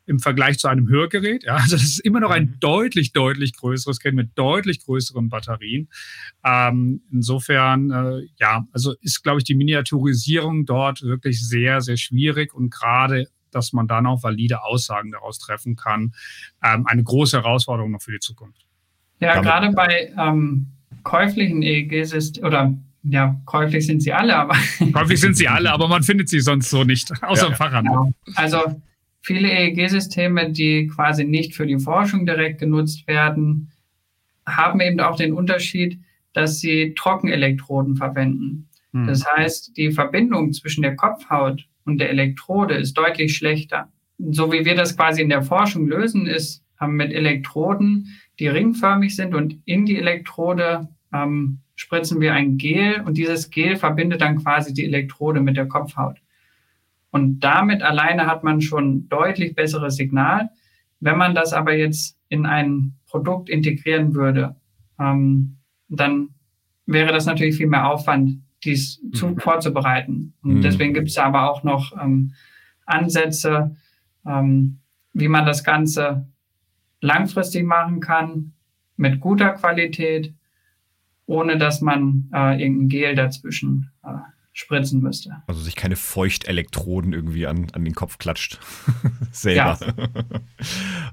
im 0.06 0.18
Vergleich 0.18 0.58
zu 0.58 0.68
einem 0.68 0.88
Hörgerät. 0.88 1.44
Ja, 1.44 1.56
also 1.56 1.76
das 1.76 1.84
ist 1.84 2.00
immer 2.00 2.20
noch 2.20 2.30
ein 2.30 2.44
mhm. 2.44 2.60
deutlich, 2.60 3.12
deutlich 3.12 3.56
größeres 3.56 4.00
Gerät 4.00 4.16
mit 4.16 4.30
deutlich 4.34 4.84
größeren 4.84 5.28
Batterien. 5.28 5.88
Ähm, 6.44 7.02
insofern, 7.10 7.90
äh, 7.90 8.26
ja, 8.38 8.66
also 8.72 8.94
ist, 9.00 9.22
glaube 9.22 9.38
ich, 9.38 9.44
die 9.44 9.54
Miniaturisierung 9.54 10.66
dort 10.66 11.02
wirklich 11.02 11.46
sehr, 11.46 11.80
sehr 11.80 11.96
schwierig 11.96 12.54
und 12.54 12.70
gerade 12.70 13.26
dass 13.52 13.72
man 13.72 13.86
dann 13.86 14.06
auch 14.06 14.22
valide 14.22 14.64
Aussagen 14.64 15.12
daraus 15.12 15.38
treffen 15.38 15.76
kann. 15.76 16.14
Ähm, 16.64 16.86
eine 16.86 17.04
große 17.04 17.36
Herausforderung 17.36 17.92
noch 17.92 18.00
für 18.00 18.12
die 18.12 18.18
Zukunft. 18.18 18.66
Ja, 19.20 19.34
Damit. 19.34 19.44
gerade 19.44 19.72
bei 19.72 20.12
ähm, 20.18 20.68
käuflichen 21.02 21.62
EEG-Systemen 21.62 22.46
oder 22.46 22.74
ja, 23.04 23.40
käuflich 23.46 23.86
sind 23.86 24.02
sie 24.02 24.12
alle, 24.12 24.36
aber. 24.36 24.56
käuflich 24.92 25.20
sind 25.20 25.36
sie 25.36 25.48
alle, 25.48 25.72
aber 25.72 25.88
man 25.88 26.02
findet 26.02 26.28
sie 26.28 26.40
sonst 26.40 26.70
so 26.70 26.84
nicht, 26.84 27.12
außer 27.22 27.44
ja, 27.44 27.48
im 27.50 27.54
Fachhandel. 27.54 27.92
Genau. 27.92 28.12
Also 28.36 28.80
viele 29.22 29.50
EEG-Systeme, 29.50 30.50
die 30.50 30.88
quasi 30.88 31.24
nicht 31.24 31.54
für 31.54 31.66
die 31.66 31.78
Forschung 31.78 32.26
direkt 32.26 32.60
genutzt 32.60 33.06
werden, 33.06 33.70
haben 34.46 34.80
eben 34.80 35.00
auch 35.00 35.16
den 35.16 35.32
Unterschied, 35.32 36.00
dass 36.32 36.60
sie 36.60 36.94
Trockenelektroden 36.94 37.96
verwenden. 37.96 38.68
Hm. 38.92 39.06
Das 39.06 39.24
heißt, 39.26 39.76
die 39.76 39.92
Verbindung 39.92 40.52
zwischen 40.52 40.82
der 40.82 40.96
Kopfhaut 40.96 41.66
und 41.84 41.98
der 41.98 42.10
Elektrode 42.10 42.74
ist 42.74 42.94
deutlich 42.94 43.36
schlechter. 43.36 43.88
So 44.18 44.52
wie 44.52 44.64
wir 44.64 44.74
das 44.74 44.96
quasi 44.96 45.22
in 45.22 45.28
der 45.28 45.42
Forschung 45.42 45.86
lösen, 45.86 46.26
ist 46.26 46.64
ähm, 46.80 46.96
mit 46.96 47.12
Elektroden, 47.12 48.08
die 48.38 48.48
ringförmig 48.48 49.14
sind 49.14 49.34
und 49.34 49.58
in 49.64 49.86
die 49.86 49.96
Elektrode 49.96 50.88
ähm, 51.12 51.58
spritzen 51.74 52.20
wir 52.20 52.32
ein 52.34 52.58
Gel 52.58 53.02
und 53.04 53.16
dieses 53.16 53.50
Gel 53.50 53.76
verbindet 53.76 54.20
dann 54.20 54.42
quasi 54.42 54.72
die 54.74 54.84
Elektrode 54.84 55.40
mit 55.40 55.56
der 55.56 55.66
Kopfhaut. 55.66 56.18
Und 57.12 57.40
damit 57.40 57.82
alleine 57.82 58.26
hat 58.26 58.42
man 58.42 58.60
schon 58.60 59.08
deutlich 59.08 59.54
besseres 59.54 59.96
Signal. 59.96 60.50
Wenn 60.98 61.18
man 61.18 61.34
das 61.34 61.52
aber 61.52 61.74
jetzt 61.74 62.18
in 62.28 62.46
ein 62.46 62.94
Produkt 63.06 63.50
integrieren 63.50 64.14
würde, 64.14 64.56
ähm, 64.98 65.58
dann 65.88 66.30
wäre 66.86 67.12
das 67.12 67.26
natürlich 67.26 67.56
viel 67.56 67.66
mehr 67.66 67.86
Aufwand, 67.86 68.42
dies 68.64 69.00
zu, 69.12 69.28
mhm. 69.28 69.38
vorzubereiten. 69.38 70.32
Und 70.42 70.56
mhm. 70.56 70.60
deswegen 70.62 70.94
gibt 70.94 71.08
es 71.08 71.18
aber 71.18 71.50
auch 71.50 71.62
noch 71.62 71.92
ähm, 72.02 72.32
Ansätze, 72.86 73.76
ähm, 74.26 74.78
wie 75.12 75.28
man 75.28 75.44
das 75.44 75.64
Ganze 75.64 76.26
langfristig 77.02 77.64
machen 77.64 78.00
kann, 78.00 78.54
mit 78.96 79.20
guter 79.20 79.50
Qualität, 79.50 80.32
ohne 81.26 81.58
dass 81.58 81.82
man 81.82 82.30
äh, 82.32 82.62
irgendein 82.62 82.88
Gel 82.88 83.14
dazwischen 83.14 83.90
äh, 84.02 84.08
spritzen 84.52 85.00
müsste. 85.00 85.30
Also 85.46 85.62
sich 85.62 85.76
keine 85.76 85.96
Feuchtelektroden 85.96 87.12
irgendwie 87.12 87.46
an, 87.46 87.68
an 87.72 87.84
den 87.84 87.94
Kopf 87.94 88.18
klatscht. 88.18 88.58
Selber. 89.32 89.78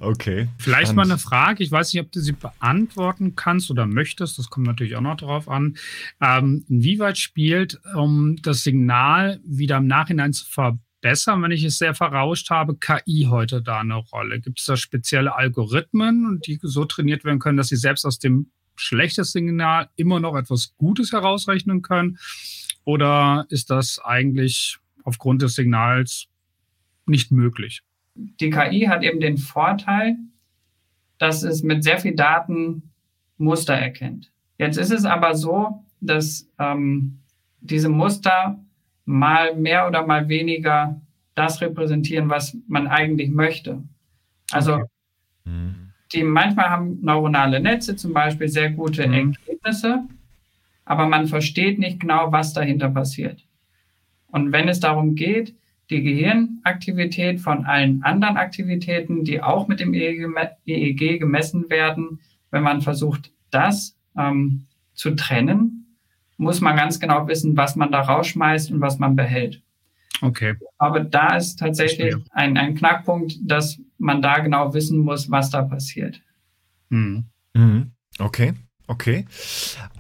Okay. 0.01 0.47
Vielleicht 0.57 0.91
Spannend. 0.91 0.95
mal 0.95 1.03
eine 1.03 1.17
Frage. 1.17 1.63
Ich 1.63 1.71
weiß 1.71 1.93
nicht, 1.93 2.01
ob 2.01 2.11
du 2.11 2.21
sie 2.21 2.31
beantworten 2.31 3.35
kannst 3.35 3.69
oder 3.69 3.85
möchtest. 3.85 4.37
Das 4.37 4.49
kommt 4.49 4.65
natürlich 4.65 4.95
auch 4.95 5.01
noch 5.01 5.17
darauf 5.17 5.49
an. 5.49 5.75
Ähm, 6.21 6.63
inwieweit 6.69 7.17
spielt, 7.17 7.81
um 7.95 8.37
das 8.41 8.63
Signal 8.63 9.41
wieder 9.43 9.77
im 9.77 9.87
Nachhinein 9.87 10.31
zu 10.31 10.45
verbessern, 10.45 11.41
wenn 11.41 11.51
ich 11.51 11.63
es 11.63 11.79
sehr 11.79 11.95
verrauscht 11.95 12.49
habe, 12.49 12.77
KI 12.77 13.27
heute 13.29 13.61
da 13.61 13.79
eine 13.79 13.95
Rolle? 13.95 14.39
Gibt 14.39 14.59
es 14.59 14.65
da 14.65 14.77
spezielle 14.77 15.35
Algorithmen, 15.35 16.39
die 16.45 16.59
so 16.61 16.85
trainiert 16.85 17.25
werden 17.25 17.39
können, 17.39 17.57
dass 17.57 17.69
sie 17.69 17.75
selbst 17.75 18.05
aus 18.05 18.19
dem 18.19 18.51
schlechtesten 18.77 19.47
Signal 19.47 19.89
immer 19.97 20.19
noch 20.19 20.37
etwas 20.37 20.75
Gutes 20.77 21.11
herausrechnen 21.11 21.81
können? 21.81 22.17
Oder 22.89 23.45
ist 23.49 23.69
das 23.69 23.99
eigentlich 24.03 24.79
aufgrund 25.03 25.43
des 25.43 25.53
Signals 25.53 26.25
nicht 27.05 27.31
möglich? 27.31 27.83
Die 28.15 28.49
KI 28.49 28.87
hat 28.87 29.03
eben 29.03 29.19
den 29.19 29.37
Vorteil, 29.37 30.17
dass 31.19 31.43
es 31.43 31.61
mit 31.61 31.83
sehr 31.83 31.99
viel 31.99 32.15
Daten 32.15 32.89
Muster 33.37 33.75
erkennt. 33.75 34.31
Jetzt 34.57 34.77
ist 34.77 34.89
es 34.89 35.05
aber 35.05 35.35
so, 35.35 35.85
dass 36.01 36.49
ähm, 36.57 37.19
diese 37.61 37.89
Muster 37.89 38.59
mal 39.05 39.55
mehr 39.55 39.85
oder 39.87 40.07
mal 40.07 40.27
weniger 40.27 40.99
das 41.35 41.61
repräsentieren, 41.61 42.27
was 42.27 42.57
man 42.67 42.87
eigentlich 42.87 43.29
möchte. 43.29 43.83
Also 44.49 44.73
okay. 44.73 44.85
Mhm. 45.45 45.91
die 46.11 46.23
manchmal 46.23 46.71
haben 46.71 46.97
neuronale 47.03 47.59
Netze 47.59 47.95
zum 47.95 48.13
Beispiel 48.13 48.47
sehr 48.47 48.71
gute 48.71 49.07
mhm. 49.07 49.35
Ergebnisse, 49.47 50.07
aber 50.89 51.07
man 51.07 51.27
versteht 51.27 51.77
nicht 51.77 51.99
genau, 51.99 52.31
was 52.31 52.51
dahinter 52.53 52.89
passiert. 52.89 53.45
Und 54.25 54.51
wenn 54.51 54.67
es 54.67 54.79
darum 54.79 55.13
geht, 55.13 55.55
die 55.91 56.01
Gehirnaktivität 56.01 57.39
von 57.39 57.65
allen 57.65 58.01
anderen 58.01 58.37
Aktivitäten, 58.37 59.23
die 59.23 59.39
auch 59.39 59.67
mit 59.67 59.79
dem 59.79 59.93
EEG 59.93 61.19
gemessen 61.19 61.69
werden, 61.69 62.19
wenn 62.49 62.63
man 62.63 62.81
versucht, 62.81 63.31
das 63.51 63.95
ähm, 64.17 64.65
zu 64.95 65.11
trennen, 65.11 65.95
muss 66.37 66.59
man 66.59 66.75
ganz 66.75 66.99
genau 66.99 67.27
wissen, 67.27 67.55
was 67.55 67.75
man 67.75 67.91
da 67.91 68.01
rausschmeißt 68.01 68.71
und 68.71 68.81
was 68.81 68.97
man 68.97 69.15
behält. 69.15 69.61
Okay. 70.23 70.55
Aber 70.79 71.01
da 71.01 71.35
ist 71.35 71.59
tatsächlich 71.59 72.15
ein, 72.31 72.57
ein 72.57 72.73
Knackpunkt, 72.73 73.37
dass 73.43 73.79
man 73.99 74.23
da 74.23 74.39
genau 74.39 74.73
wissen 74.73 74.97
muss, 74.97 75.29
was 75.29 75.51
da 75.51 75.61
passiert. 75.61 76.19
Mhm. 76.89 77.25
Mhm. 77.53 77.91
Okay. 78.17 78.53
Okay. 78.89 79.25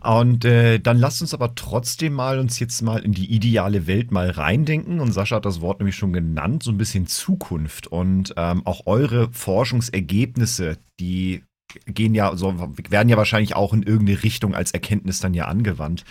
Und 0.01 0.45
äh, 0.45 0.79
dann 0.79 0.97
lasst 0.97 1.21
uns 1.21 1.35
aber 1.35 1.53
trotzdem 1.53 2.13
mal 2.13 2.39
uns 2.39 2.57
jetzt 2.57 2.81
mal 2.81 2.97
in 2.97 3.11
die 3.11 3.31
ideale 3.31 3.85
Welt 3.85 4.11
mal 4.11 4.31
reindenken. 4.31 4.99
Und 4.99 5.11
Sascha 5.11 5.35
hat 5.35 5.45
das 5.45 5.61
Wort 5.61 5.79
nämlich 5.79 5.95
schon 5.95 6.11
genannt, 6.11 6.63
so 6.63 6.71
ein 6.71 6.79
bisschen 6.79 7.05
Zukunft 7.05 7.85
und 7.85 8.33
ähm, 8.35 8.65
auch 8.65 8.87
eure 8.87 9.31
Forschungsergebnisse, 9.31 10.79
die 10.99 11.43
gehen 11.85 12.15
ja, 12.15 12.35
so, 12.35 12.55
werden 12.89 13.09
ja 13.09 13.17
wahrscheinlich 13.17 13.55
auch 13.55 13.73
in 13.73 13.83
irgendeine 13.83 14.23
Richtung 14.23 14.55
als 14.55 14.71
Erkenntnis 14.71 15.19
dann 15.19 15.35
ja 15.35 15.45
angewandt. 15.45 16.03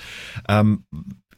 Ähm, 0.48 0.84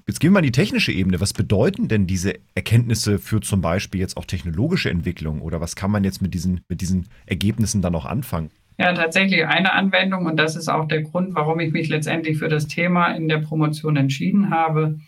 jetzt 0.07 0.20
gehen 0.20 0.32
wir 0.32 0.34
mal 0.34 0.41
in 0.41 0.53
die 0.53 0.53
technische 0.53 0.93
Ebene. 0.93 1.22
Was 1.22 1.32
bedeuten 1.32 1.88
denn 1.88 2.07
diese 2.07 2.34
Erkenntnisse 2.55 3.18
für 3.18 3.41
zum 3.41 3.62
Beispiel 3.62 3.99
jetzt 3.99 4.18
auch 4.18 4.26
technologische 4.26 4.91
Entwicklung 4.91 5.41
oder 5.41 5.62
was 5.62 5.74
kann 5.74 5.91
man 5.91 6.05
jetzt 6.05 6.20
mit 6.20 6.34
diesen, 6.34 6.61
mit 6.68 6.82
diesen 6.82 7.09
Ergebnissen 7.24 7.80
dann 7.80 7.95
auch 7.95 8.05
anfangen? 8.05 8.51
Ja, 8.81 8.95
tatsächlich 8.95 9.47
eine 9.47 9.74
Anwendung 9.74 10.24
und 10.24 10.39
das 10.39 10.57
ist 10.57 10.70
auch 10.70 10.89
der 10.89 11.03
Grund, 11.03 11.35
warum 11.35 11.61
ich 11.61 11.70
mich 11.70 11.91
letztendlich 11.91 12.39
für 12.39 12.49
das 12.49 12.66
Thema 12.66 13.09
in 13.09 13.28
der 13.28 13.37
Promotion 13.37 13.95
entschieden 13.99 14.49
habe, 14.49 14.99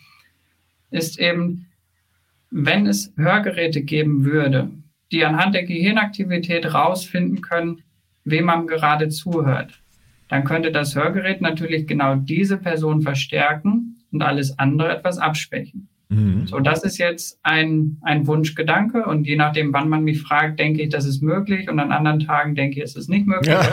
ist 0.91 1.19
eben, 1.19 1.65
wenn 2.51 2.85
es 2.85 3.11
Hörgeräte 3.17 3.81
geben 3.81 4.25
würde, 4.25 4.69
die 5.11 5.25
anhand 5.25 5.55
der 5.55 5.63
Gehirnaktivität 5.63 6.71
rausfinden 6.71 7.41
können, 7.41 7.81
wem 8.25 8.45
man 8.45 8.67
gerade 8.67 9.09
zuhört, 9.09 9.81
dann 10.29 10.43
könnte 10.43 10.71
das 10.71 10.95
Hörgerät 10.95 11.41
natürlich 11.41 11.87
genau 11.87 12.13
diese 12.13 12.57
Person 12.57 13.01
verstärken 13.01 14.03
und 14.11 14.21
alles 14.21 14.59
andere 14.59 14.95
etwas 14.95 15.17
abschwächen. 15.17 15.89
Mhm. 16.09 16.47
So, 16.47 16.59
das 16.59 16.83
ist 16.83 16.97
jetzt 16.97 17.39
ein, 17.43 17.97
ein 18.01 18.27
Wunschgedanke 18.27 19.05
und 19.05 19.25
je 19.25 19.35
nachdem, 19.35 19.73
wann 19.73 19.89
man 19.89 20.03
mich 20.03 20.21
fragt, 20.21 20.59
denke 20.59 20.81
ich, 20.81 20.89
das 20.89 21.05
ist 21.05 21.21
möglich 21.21 21.69
und 21.69 21.79
an 21.79 21.91
anderen 21.91 22.19
Tagen 22.19 22.55
denke 22.55 22.77
ich, 22.77 22.83
es 22.83 22.95
ist 22.95 23.09
nicht 23.09 23.25
möglich. 23.25 23.53
Ja. 23.53 23.63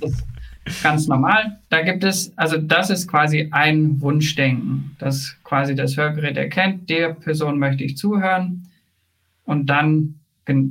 das 0.00 0.24
ist 0.66 0.82
ganz 0.82 1.06
normal. 1.06 1.58
Da 1.68 1.82
gibt 1.82 2.04
es, 2.04 2.36
also 2.36 2.56
das 2.58 2.90
ist 2.90 3.08
quasi 3.08 3.48
ein 3.50 4.00
Wunschdenken, 4.00 4.96
dass 4.98 5.36
quasi 5.44 5.74
das 5.74 5.96
Hörgerät 5.96 6.36
erkennt, 6.36 6.90
der 6.90 7.14
Person 7.14 7.58
möchte 7.58 7.84
ich 7.84 7.96
zuhören 7.96 8.68
und 9.44 9.66
dann 9.66 10.16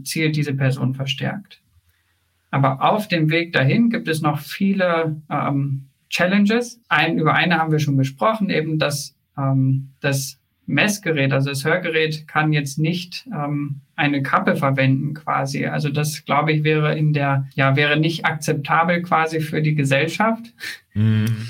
zielt 0.04 0.36
diese 0.36 0.54
Person 0.54 0.93
verstärkt. 0.93 1.62
Aber 2.52 2.82
auf 2.82 3.08
dem 3.08 3.30
Weg 3.30 3.54
dahin 3.54 3.89
gibt 3.89 4.08
es 4.08 4.22
noch 4.22 4.39
viele 4.39 5.22
ähm, 5.30 5.86
Challenges. 6.10 6.82
Ein, 6.89 7.18
über 7.18 7.34
eine 7.36 7.60
haben 7.60 7.72
wir 7.72 7.80
schon 7.80 7.97
gesprochen, 7.97 8.50
eben 8.50 8.80
dass 8.80 9.16
ähm, 9.38 9.89
das 10.02 10.39
Messgerät, 10.70 11.34
also 11.34 11.49
das 11.49 11.65
Hörgerät, 11.65 12.28
kann 12.28 12.53
jetzt 12.53 12.78
nicht 12.78 13.28
ähm, 13.34 13.82
eine 13.95 14.22
Kappe 14.22 14.55
verwenden 14.55 15.15
quasi. 15.15 15.65
Also 15.65 15.89
das, 15.89 16.26
glaube 16.26 16.51
ich, 16.51 16.63
wäre 16.63 16.97
in 16.97 17.11
der, 17.11 17.47
ja, 17.55 17.76
wäre 17.76 17.99
nicht 17.99 18.26
akzeptabel 18.26 19.01
quasi 19.01 19.39
für 19.39 19.61
die 19.61 19.74
Gesellschaft. 19.74 20.53
Mhm. 20.93 21.47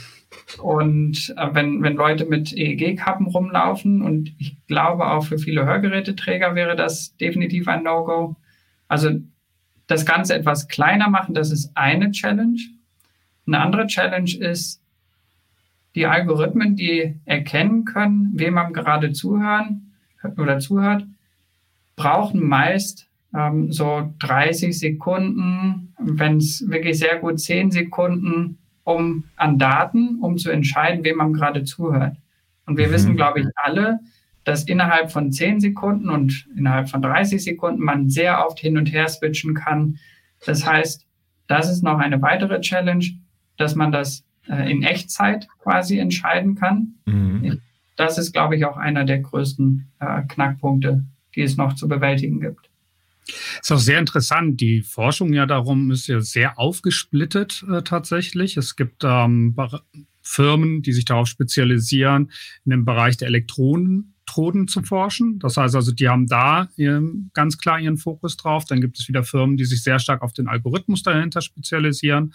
Und 0.61 1.33
äh, 1.37 1.47
wenn, 1.51 1.83
wenn 1.83 1.95
Leute 1.95 2.25
mit 2.25 2.53
EEG-Kappen 2.53 3.27
rumlaufen 3.27 4.01
und 4.01 4.33
ich 4.39 4.57
glaube 4.67 5.07
auch 5.07 5.25
für 5.25 5.37
viele 5.37 5.65
Hörgeräteträger 5.65 6.55
wäre 6.55 6.75
das 6.75 7.15
definitiv 7.17 7.67
ein 7.67 7.83
No-Go. 7.83 8.37
Also 8.87 9.11
das 9.87 10.05
Ganze 10.05 10.33
etwas 10.33 10.67
kleiner 10.69 11.09
machen, 11.09 11.35
das 11.35 11.51
ist 11.51 11.71
eine 11.75 12.11
Challenge. 12.11 12.59
Eine 13.45 13.59
andere 13.59 13.87
Challenge 13.87 14.31
ist, 14.39 14.78
die 15.95 16.05
Algorithmen, 16.05 16.75
die 16.75 17.15
erkennen 17.25 17.85
können, 17.85 18.31
wem 18.33 18.53
man 18.55 18.73
gerade 18.73 19.11
zuhören 19.11 19.93
oder 20.37 20.59
zuhört, 20.59 21.05
brauchen 21.95 22.47
meist 22.47 23.09
ähm, 23.35 23.71
so 23.71 24.13
30 24.19 24.77
Sekunden, 24.77 25.93
wenn 25.99 26.37
es 26.37 26.67
wirklich 26.69 26.99
sehr 26.99 27.17
gut 27.17 27.39
10 27.39 27.71
Sekunden, 27.71 28.57
um 28.83 29.25
an 29.35 29.59
Daten, 29.59 30.19
um 30.21 30.37
zu 30.37 30.49
entscheiden, 30.49 31.03
wem 31.03 31.17
man 31.17 31.33
gerade 31.33 31.63
zuhört. 31.63 32.17
Und 32.65 32.77
wir 32.77 32.87
mhm. 32.87 32.91
wissen, 32.91 33.15
glaube 33.15 33.41
ich, 33.41 33.47
alle, 33.55 33.99
dass 34.43 34.63
innerhalb 34.63 35.11
von 35.11 35.31
10 35.31 35.59
Sekunden 35.59 36.09
und 36.09 36.47
innerhalb 36.55 36.89
von 36.89 37.01
30 37.01 37.43
Sekunden 37.43 37.83
man 37.83 38.09
sehr 38.09 38.45
oft 38.45 38.59
hin 38.59 38.77
und 38.77 38.91
her 38.91 39.07
switchen 39.07 39.53
kann. 39.53 39.99
Das 40.45 40.65
heißt, 40.65 41.05
das 41.47 41.69
ist 41.69 41.83
noch 41.83 41.99
eine 41.99 42.21
weitere 42.21 42.61
Challenge, 42.61 43.05
dass 43.57 43.75
man 43.75 43.91
das 43.91 44.23
äh, 44.49 44.71
in 44.71 44.83
Echtzeit 44.83 45.47
quasi 45.59 45.99
entscheiden 45.99 46.55
kann. 46.55 46.95
Mhm. 47.05 47.61
Das 47.95 48.17
ist, 48.17 48.31
glaube 48.31 48.55
ich, 48.55 48.65
auch 48.65 48.77
einer 48.77 49.03
der 49.03 49.19
größten 49.19 49.91
äh, 49.99 50.21
Knackpunkte, 50.23 51.03
die 51.35 51.41
es 51.41 51.57
noch 51.57 51.75
zu 51.75 51.87
bewältigen 51.87 52.39
gibt. 52.39 52.69
Ist 53.61 53.71
auch 53.71 53.77
sehr 53.77 53.99
interessant. 53.99 54.59
Die 54.61 54.81
Forschung 54.81 55.33
ja 55.33 55.45
darum 55.45 55.91
ist 55.91 56.07
ja 56.07 56.19
sehr 56.21 56.57
aufgesplittet 56.57 57.63
äh, 57.69 57.83
tatsächlich. 57.83 58.57
Es 58.57 58.75
gibt 58.75 59.03
ähm, 59.03 59.55
Firmen, 60.21 60.81
die 60.81 60.93
sich 60.93 61.05
darauf 61.05 61.27
spezialisieren 61.27 62.31
in 62.65 62.71
dem 62.71 62.85
Bereich 62.85 63.17
der 63.17 63.27
Elektronen 63.27 64.15
Elektroden 64.29 64.67
zu 64.67 64.83
forschen. 64.83 65.39
Das 65.39 65.57
heißt 65.57 65.75
also, 65.75 65.91
die 65.91 66.07
haben 66.07 66.27
da 66.27 66.67
ganz 67.33 67.57
klar 67.57 67.79
ihren 67.79 67.97
Fokus 67.97 68.37
drauf. 68.37 68.65
Dann 68.65 68.81
gibt 68.81 68.99
es 68.99 69.07
wieder 69.07 69.23
Firmen, 69.23 69.57
die 69.57 69.65
sich 69.65 69.83
sehr 69.83 69.99
stark 69.99 70.21
auf 70.21 70.33
den 70.33 70.47
Algorithmus 70.47 71.03
dahinter 71.03 71.41
spezialisieren. 71.41 72.33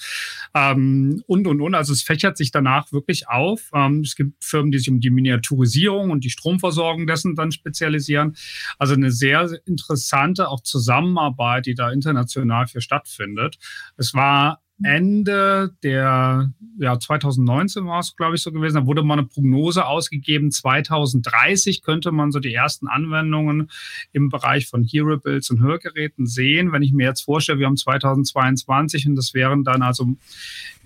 Ähm, 0.54 1.22
und, 1.26 1.46
und, 1.46 1.60
und. 1.60 1.74
Also 1.74 1.92
es 1.92 2.02
fächert 2.02 2.36
sich 2.36 2.50
danach 2.50 2.92
wirklich 2.92 3.28
auf. 3.28 3.70
Ähm, 3.72 4.00
es 4.00 4.16
gibt 4.16 4.42
Firmen, 4.44 4.72
die 4.72 4.78
sich 4.78 4.90
um 4.90 5.00
die 5.00 5.10
Miniaturisierung 5.10 6.10
und 6.10 6.24
die 6.24 6.30
Stromversorgung 6.30 7.06
dessen 7.06 7.36
dann 7.36 7.52
spezialisieren. 7.52 8.36
Also 8.78 8.94
eine 8.94 9.10
sehr 9.10 9.48
interessante 9.66 10.48
auch 10.48 10.60
Zusammenarbeit, 10.60 11.66
die 11.66 11.74
da 11.74 11.90
international 11.90 12.66
für 12.66 12.80
stattfindet. 12.80 13.58
Es 13.96 14.14
war 14.14 14.63
Ende 14.82 15.76
der, 15.82 16.52
ja, 16.78 16.98
2019 16.98 17.86
war 17.86 18.00
es, 18.00 18.16
glaube 18.16 18.34
ich, 18.34 18.42
so 18.42 18.50
gewesen. 18.50 18.74
Da 18.74 18.86
wurde 18.86 19.02
mal 19.02 19.18
eine 19.18 19.26
Prognose 19.26 19.86
ausgegeben. 19.86 20.50
2030 20.50 21.82
könnte 21.82 22.10
man 22.10 22.32
so 22.32 22.40
die 22.40 22.52
ersten 22.52 22.88
Anwendungen 22.88 23.70
im 24.12 24.30
Bereich 24.30 24.66
von 24.66 24.82
Hearables 24.82 25.50
und 25.50 25.60
Hörgeräten 25.60 26.26
sehen. 26.26 26.72
Wenn 26.72 26.82
ich 26.82 26.92
mir 26.92 27.06
jetzt 27.06 27.22
vorstelle, 27.22 27.60
wir 27.60 27.66
haben 27.66 27.76
2022 27.76 29.06
und 29.06 29.16
das 29.16 29.32
wären 29.32 29.62
dann 29.62 29.82
also 29.82 30.08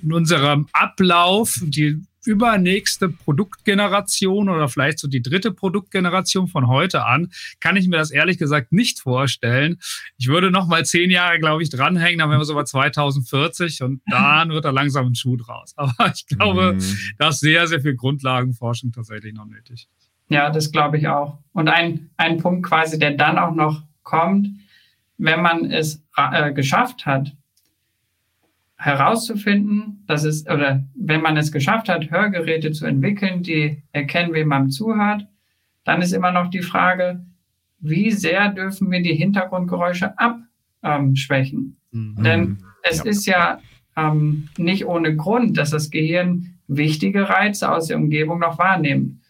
in 0.03 0.13
unserem 0.13 0.69
Ablauf 0.73 1.59
die 1.63 2.03
übernächste 2.25 3.09
Produktgeneration 3.09 4.49
oder 4.49 4.69
vielleicht 4.69 4.99
so 4.99 5.09
die 5.09 5.23
dritte 5.23 5.53
Produktgeneration 5.53 6.49
von 6.49 6.69
heute 6.69 7.05
an, 7.05 7.31
kann 7.61 7.77
ich 7.77 7.89
mir 7.89 7.97
das 7.97 8.11
ehrlich 8.11 8.39
gesagt 8.39 8.73
nicht 8.73 9.01
vorstellen. 9.01 9.79
Ich 10.19 10.29
würde 10.29 10.51
noch 10.51 10.67
mal 10.67 10.85
zehn 10.85 11.11
Jahre, 11.11 11.39
glaube 11.39 11.63
ich, 11.63 11.71
dranhängen, 11.71 12.19
dann 12.19 12.31
wären 12.31 12.41
wir 12.41 12.45
so 12.45 12.55
bei 12.55 12.65
2040 12.65 13.83
und 13.83 14.03
dann 14.11 14.51
wird 14.51 14.65
da 14.65 14.71
langsam 14.71 15.07
ein 15.07 15.15
Schuh 15.15 15.37
draus. 15.37 15.75
Aber 15.77 16.13
ich 16.15 16.27
glaube, 16.27 16.75
mhm. 16.75 16.97
da 17.19 17.29
ist 17.29 17.41
sehr, 17.41 17.67
sehr 17.67 17.81
viel 17.81 17.95
Grundlagenforschung 17.95 18.93
tatsächlich 18.93 19.35
noch 19.35 19.47
nötig. 19.47 19.89
Ja, 20.29 20.51
das 20.51 20.73
glaube 20.73 20.99
ich 20.99 21.09
auch. 21.09 21.39
Und 21.53 21.69
ein, 21.69 22.11
ein 22.17 22.39
Punkt 22.39 22.67
quasi, 22.67 22.99
der 22.99 23.13
dann 23.13 23.39
auch 23.39 23.55
noch 23.55 23.83
kommt, 24.03 24.49
wenn 25.17 25.43
man 25.43 25.71
es 25.71 26.03
äh, 26.17 26.53
geschafft 26.53 27.07
hat, 27.07 27.33
herauszufinden, 28.79 30.05
dass 30.07 30.25
es, 30.25 30.47
oder 30.47 30.85
wenn 30.95 31.21
man 31.21 31.37
es 31.37 31.51
geschafft 31.51 31.89
hat, 31.89 32.11
Hörgeräte 32.11 32.71
zu 32.71 32.87
entwickeln, 32.87 33.43
die 33.43 33.83
erkennen, 33.93 34.33
wem 34.33 34.49
man 34.49 34.71
zuhört, 34.71 35.27
dann 35.85 36.01
ist 36.01 36.13
immer 36.13 36.31
noch 36.31 36.49
die 36.49 36.63
Frage, 36.63 37.25
wie 37.81 38.11
sehr 38.11 38.51
dürfen 38.51 38.91
wir 38.91 39.03
die 39.03 39.15
Hintergrundgeräusche 39.15 40.15
abschwächen? 40.81 41.77
Ähm, 41.93 42.15
mhm. 42.17 42.23
Denn 42.23 42.59
es 42.83 42.99
ja. 42.99 43.05
ist 43.05 43.27
ja 43.27 43.61
ähm, 43.97 44.49
nicht 44.57 44.87
ohne 44.87 45.17
Grund, 45.17 45.57
dass 45.57 45.71
das 45.71 45.91
Gehirn 45.91 46.55
wichtige 46.69 47.29
Reize 47.29 47.73
aus 47.73 47.89
der 47.89 47.97
Umgebung 47.97 48.39
noch 48.39 48.59
wahrnimmt. 48.59 49.21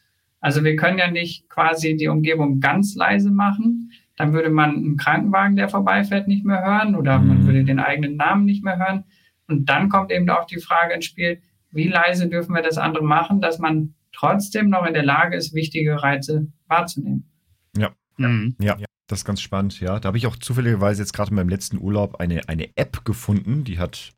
Also 0.40 0.62
wir 0.62 0.76
können 0.76 0.98
ja 0.98 1.10
nicht 1.10 1.48
quasi 1.48 1.96
die 1.96 2.08
Umgebung 2.08 2.60
ganz 2.60 2.94
leise 2.94 3.30
machen, 3.30 3.92
dann 4.16 4.32
würde 4.32 4.50
man 4.50 4.74
einen 4.74 4.96
Krankenwagen, 4.96 5.56
der 5.56 5.68
vorbeifährt, 5.68 6.28
nicht 6.28 6.44
mehr 6.44 6.64
hören 6.64 6.96
oder 6.96 7.18
mhm. 7.18 7.28
man 7.28 7.46
würde 7.46 7.64
den 7.64 7.78
eigenen 7.78 8.16
Namen 8.16 8.44
nicht 8.44 8.62
mehr 8.62 8.78
hören. 8.78 9.04
Und 9.48 9.66
dann 9.68 9.88
kommt 9.88 10.12
eben 10.12 10.28
auch 10.30 10.46
die 10.46 10.60
Frage 10.60 10.94
ins 10.94 11.06
Spiel, 11.06 11.40
wie 11.70 11.88
leise 11.88 12.28
dürfen 12.28 12.54
wir 12.54 12.62
das 12.62 12.78
andere 12.78 13.04
machen, 13.04 13.40
dass 13.40 13.58
man 13.58 13.94
trotzdem 14.12 14.68
noch 14.68 14.86
in 14.86 14.94
der 14.94 15.04
Lage 15.04 15.36
ist, 15.36 15.54
wichtige 15.54 16.02
Reize 16.02 16.46
wahrzunehmen. 16.66 17.30
Ja, 17.76 17.92
mhm. 18.16 18.56
ja. 18.60 18.76
Das 19.06 19.20
ist 19.20 19.24
ganz 19.24 19.40
spannend, 19.40 19.80
ja. 19.80 19.98
Da 19.98 20.08
habe 20.08 20.18
ich 20.18 20.26
auch 20.26 20.36
zufälligerweise 20.36 21.02
jetzt 21.02 21.14
gerade 21.14 21.30
in 21.30 21.36
meinem 21.36 21.48
letzten 21.48 21.78
Urlaub 21.78 22.16
eine, 22.16 22.46
eine 22.46 22.68
App 22.76 23.06
gefunden, 23.06 23.64
die 23.64 23.78
hat 23.78 24.12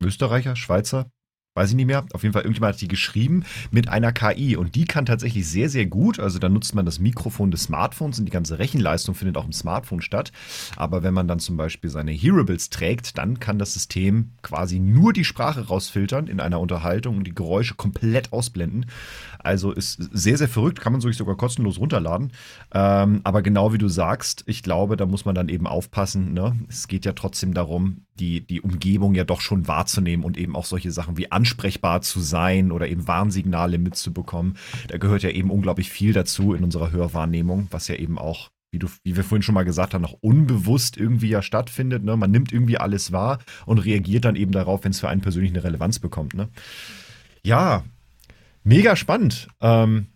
Österreicher, 0.00 0.54
Schweizer, 0.54 1.10
weiß 1.54 1.70
ich 1.70 1.76
nicht 1.76 1.86
mehr, 1.86 2.06
auf 2.12 2.22
jeden 2.22 2.32
Fall 2.32 2.42
irgendjemand 2.42 2.74
hat 2.74 2.80
die 2.80 2.86
geschrieben 2.86 3.44
mit 3.72 3.88
einer 3.88 4.12
KI 4.12 4.56
und 4.56 4.76
die 4.76 4.84
kann 4.84 5.04
tatsächlich 5.04 5.48
sehr, 5.48 5.68
sehr 5.68 5.86
gut, 5.86 6.20
also 6.20 6.38
da 6.38 6.48
nutzt 6.48 6.76
man 6.76 6.86
das 6.86 7.00
Mikrofon 7.00 7.50
des 7.50 7.64
Smartphones 7.64 8.20
und 8.20 8.26
die 8.26 8.30
ganze 8.30 8.60
Rechenleistung 8.60 9.16
findet 9.16 9.36
auch 9.36 9.46
im 9.46 9.52
Smartphone 9.52 10.00
statt, 10.00 10.30
aber 10.76 11.02
wenn 11.02 11.12
man 11.12 11.26
dann 11.26 11.40
zum 11.40 11.56
Beispiel 11.56 11.90
seine 11.90 12.12
Hearables 12.12 12.70
trägt, 12.70 13.18
dann 13.18 13.40
kann 13.40 13.58
das 13.58 13.74
System 13.74 14.30
quasi 14.42 14.78
nur 14.78 15.12
die 15.12 15.24
Sprache 15.24 15.66
rausfiltern 15.66 16.28
in 16.28 16.38
einer 16.38 16.60
Unterhaltung 16.60 17.16
und 17.16 17.26
die 17.26 17.34
Geräusche 17.34 17.74
komplett 17.74 18.32
ausblenden, 18.32 18.86
also 19.40 19.72
ist 19.72 19.98
sehr, 20.12 20.38
sehr 20.38 20.48
verrückt, 20.48 20.80
kann 20.80 20.92
man 20.92 21.00
sich 21.00 21.16
sogar 21.16 21.36
kostenlos 21.36 21.80
runterladen, 21.80 22.32
ähm, 22.72 23.22
aber 23.24 23.42
genau 23.42 23.72
wie 23.72 23.78
du 23.78 23.88
sagst, 23.88 24.44
ich 24.46 24.62
glaube, 24.62 24.96
da 24.96 25.04
muss 25.04 25.24
man 25.24 25.34
dann 25.34 25.48
eben 25.48 25.66
aufpassen, 25.66 26.32
ne? 26.32 26.56
es 26.68 26.86
geht 26.86 27.04
ja 27.04 27.12
trotzdem 27.12 27.54
darum, 27.54 28.02
die, 28.20 28.40
die 28.42 28.60
Umgebung 28.60 29.14
ja 29.14 29.24
doch 29.24 29.40
schon 29.40 29.66
wahrzunehmen 29.66 30.24
und 30.24 30.36
eben 30.36 30.54
auch 30.54 30.66
solche 30.66 30.92
Sachen 30.92 31.16
wie 31.16 31.32
ansprechbar 31.32 32.02
zu 32.02 32.20
sein 32.20 32.70
oder 32.70 32.88
eben 32.88 33.08
Warnsignale 33.08 33.78
mitzubekommen. 33.78 34.56
Da 34.88 34.98
gehört 34.98 35.22
ja 35.22 35.30
eben 35.30 35.50
unglaublich 35.50 35.90
viel 35.90 36.12
dazu 36.12 36.54
in 36.54 36.62
unserer 36.62 36.92
Hörwahrnehmung, 36.92 37.68
was 37.70 37.88
ja 37.88 37.96
eben 37.96 38.18
auch, 38.18 38.50
wie, 38.70 38.78
du, 38.78 38.88
wie 39.02 39.16
wir 39.16 39.24
vorhin 39.24 39.42
schon 39.42 39.54
mal 39.54 39.64
gesagt 39.64 39.94
haben, 39.94 40.02
noch 40.02 40.16
unbewusst 40.20 40.96
irgendwie 40.96 41.30
ja 41.30 41.42
stattfindet. 41.42 42.04
Ne? 42.04 42.16
Man 42.16 42.30
nimmt 42.30 42.52
irgendwie 42.52 42.78
alles 42.78 43.10
wahr 43.10 43.38
und 43.66 43.78
reagiert 43.78 44.24
dann 44.24 44.36
eben 44.36 44.52
darauf, 44.52 44.84
wenn 44.84 44.92
es 44.92 45.00
für 45.00 45.08
einen 45.08 45.22
persönlich 45.22 45.52
eine 45.52 45.64
Relevanz 45.64 45.98
bekommt. 45.98 46.34
Ne? 46.34 46.48
Ja, 47.42 47.84
mega 48.62 48.94
spannend. 48.96 49.48
Ähm, 49.60 50.06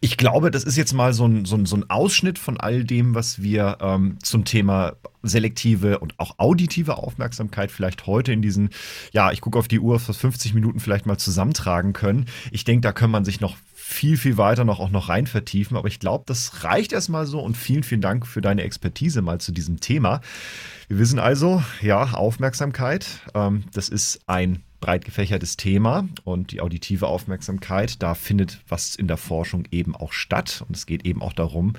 ich 0.00 0.16
glaube, 0.16 0.50
das 0.50 0.64
ist 0.64 0.76
jetzt 0.76 0.92
mal 0.92 1.12
so 1.12 1.26
ein, 1.26 1.44
so 1.44 1.56
ein, 1.56 1.66
so 1.66 1.76
ein 1.76 1.88
Ausschnitt 1.88 2.38
von 2.38 2.58
all 2.58 2.84
dem, 2.84 3.14
was 3.14 3.42
wir 3.42 3.78
ähm, 3.80 4.18
zum 4.22 4.44
Thema 4.44 4.94
selektive 5.22 5.98
und 5.98 6.18
auch 6.18 6.38
auditive 6.38 6.98
Aufmerksamkeit 6.98 7.70
vielleicht 7.70 8.06
heute 8.06 8.32
in 8.32 8.42
diesen, 8.42 8.70
ja, 9.12 9.32
ich 9.32 9.40
gucke 9.40 9.58
auf 9.58 9.68
die 9.68 9.80
Uhr, 9.80 9.98
fast 9.98 10.20
50 10.20 10.54
Minuten 10.54 10.80
vielleicht 10.80 11.06
mal 11.06 11.18
zusammentragen 11.18 11.92
können. 11.92 12.26
Ich 12.50 12.64
denke, 12.64 12.82
da 12.82 12.92
kann 12.92 13.10
man 13.10 13.24
sich 13.24 13.40
noch 13.40 13.56
viel, 13.74 14.16
viel 14.16 14.36
weiter 14.36 14.64
noch 14.64 14.80
auch 14.80 14.90
noch 14.90 15.08
rein 15.08 15.26
vertiefen. 15.26 15.76
Aber 15.76 15.88
ich 15.88 16.00
glaube, 16.00 16.24
das 16.26 16.64
reicht 16.64 16.92
erstmal 16.92 17.26
so 17.26 17.40
und 17.40 17.56
vielen, 17.56 17.84
vielen 17.84 18.00
Dank 18.00 18.26
für 18.26 18.40
deine 18.40 18.62
Expertise 18.62 19.22
mal 19.22 19.40
zu 19.40 19.52
diesem 19.52 19.80
Thema. 19.80 20.20
Wir 20.88 20.98
wissen 20.98 21.18
also, 21.18 21.62
ja, 21.80 22.12
Aufmerksamkeit, 22.12 23.20
ähm, 23.34 23.64
das 23.72 23.88
ist 23.88 24.20
ein 24.26 24.62
breit 24.80 25.04
gefächertes 25.04 25.56
Thema 25.56 26.08
und 26.24 26.52
die 26.52 26.60
auditive 26.60 27.06
Aufmerksamkeit, 27.06 28.02
da 28.02 28.14
findet 28.14 28.60
was 28.68 28.94
in 28.96 29.08
der 29.08 29.16
Forschung 29.16 29.64
eben 29.70 29.94
auch 29.94 30.12
statt. 30.12 30.64
Und 30.66 30.76
es 30.76 30.86
geht 30.86 31.06
eben 31.06 31.22
auch 31.22 31.32
darum, 31.32 31.74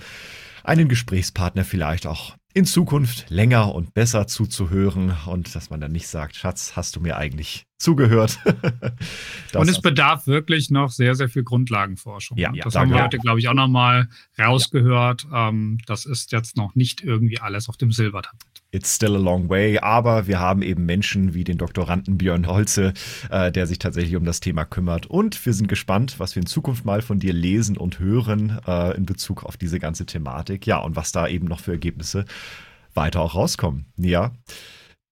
einen 0.63 0.89
Gesprächspartner 0.89 1.63
vielleicht 1.63 2.07
auch 2.07 2.35
in 2.53 2.65
Zukunft 2.65 3.29
länger 3.29 3.75
und 3.75 3.93
besser 3.93 4.25
zuzuhören 4.27 5.13
und 5.27 5.55
dass 5.55 5.69
man 5.69 5.79
dann 5.79 5.91
nicht 5.91 6.07
sagt, 6.07 6.35
Schatz, 6.35 6.73
hast 6.75 6.95
du 6.95 6.99
mir 6.99 7.17
eigentlich 7.17 7.67
zugehört? 7.77 8.39
und 9.53 9.69
es 9.69 9.79
bedarf 9.79 10.25
wirklich 10.25 10.71
noch 10.71 10.89
sehr, 10.89 11.13
sehr 11.13 11.29
viel 11.29 11.43
Grundlagenforschung. 11.43 12.37
Ja, 12.37 12.51
das 12.51 12.75
haben 12.75 12.91
wir 12.91 13.03
heute, 13.03 13.19
glaube 13.19 13.39
ich, 13.39 13.47
auch 13.47 13.53
nochmal 13.53 14.09
rausgehört. 14.39 15.27
Ja. 15.31 15.49
Ähm, 15.49 15.77
das 15.85 16.05
ist 16.05 16.31
jetzt 16.31 16.57
noch 16.57 16.73
nicht 16.73 17.03
irgendwie 17.03 17.39
alles 17.39 17.69
auf 17.69 17.77
dem 17.77 17.91
Silbertablett. 17.91 18.57
It's 18.71 18.93
still 18.95 19.15
a 19.15 19.19
long 19.19 19.49
way, 19.49 19.77
aber 19.79 20.27
wir 20.27 20.39
haben 20.39 20.61
eben 20.61 20.85
Menschen 20.85 21.33
wie 21.33 21.45
den 21.45 21.57
Doktoranden 21.57 22.17
Björn 22.17 22.47
Holze, 22.47 22.93
äh, 23.29 23.49
der 23.49 23.65
sich 23.65 23.79
tatsächlich 23.79 24.15
um 24.17 24.25
das 24.25 24.41
Thema 24.41 24.65
kümmert. 24.65 25.05
Und 25.05 25.45
wir 25.45 25.53
sind 25.53 25.67
gespannt, 25.67 26.19
was 26.19 26.35
wir 26.35 26.41
in 26.41 26.47
Zukunft 26.47 26.83
mal 26.83 27.01
von 27.01 27.19
dir 27.19 27.31
lesen 27.31 27.77
und 27.77 27.99
hören 27.99 28.59
äh, 28.67 28.95
in 28.97 29.05
Bezug 29.05 29.45
auf 29.45 29.55
diese 29.55 29.79
ganze 29.79 30.05
Thematik. 30.05 30.67
Ja, 30.67 30.79
und 30.79 30.97
was 30.97 31.13
da 31.13 31.27
eben 31.27 31.47
noch 31.47 31.61
für 31.61 31.71
Ergebnisse 31.71 32.25
weiter 32.97 33.21
auch 33.21 33.35
rauskommen. 33.35 33.85
Ja. 33.95 34.33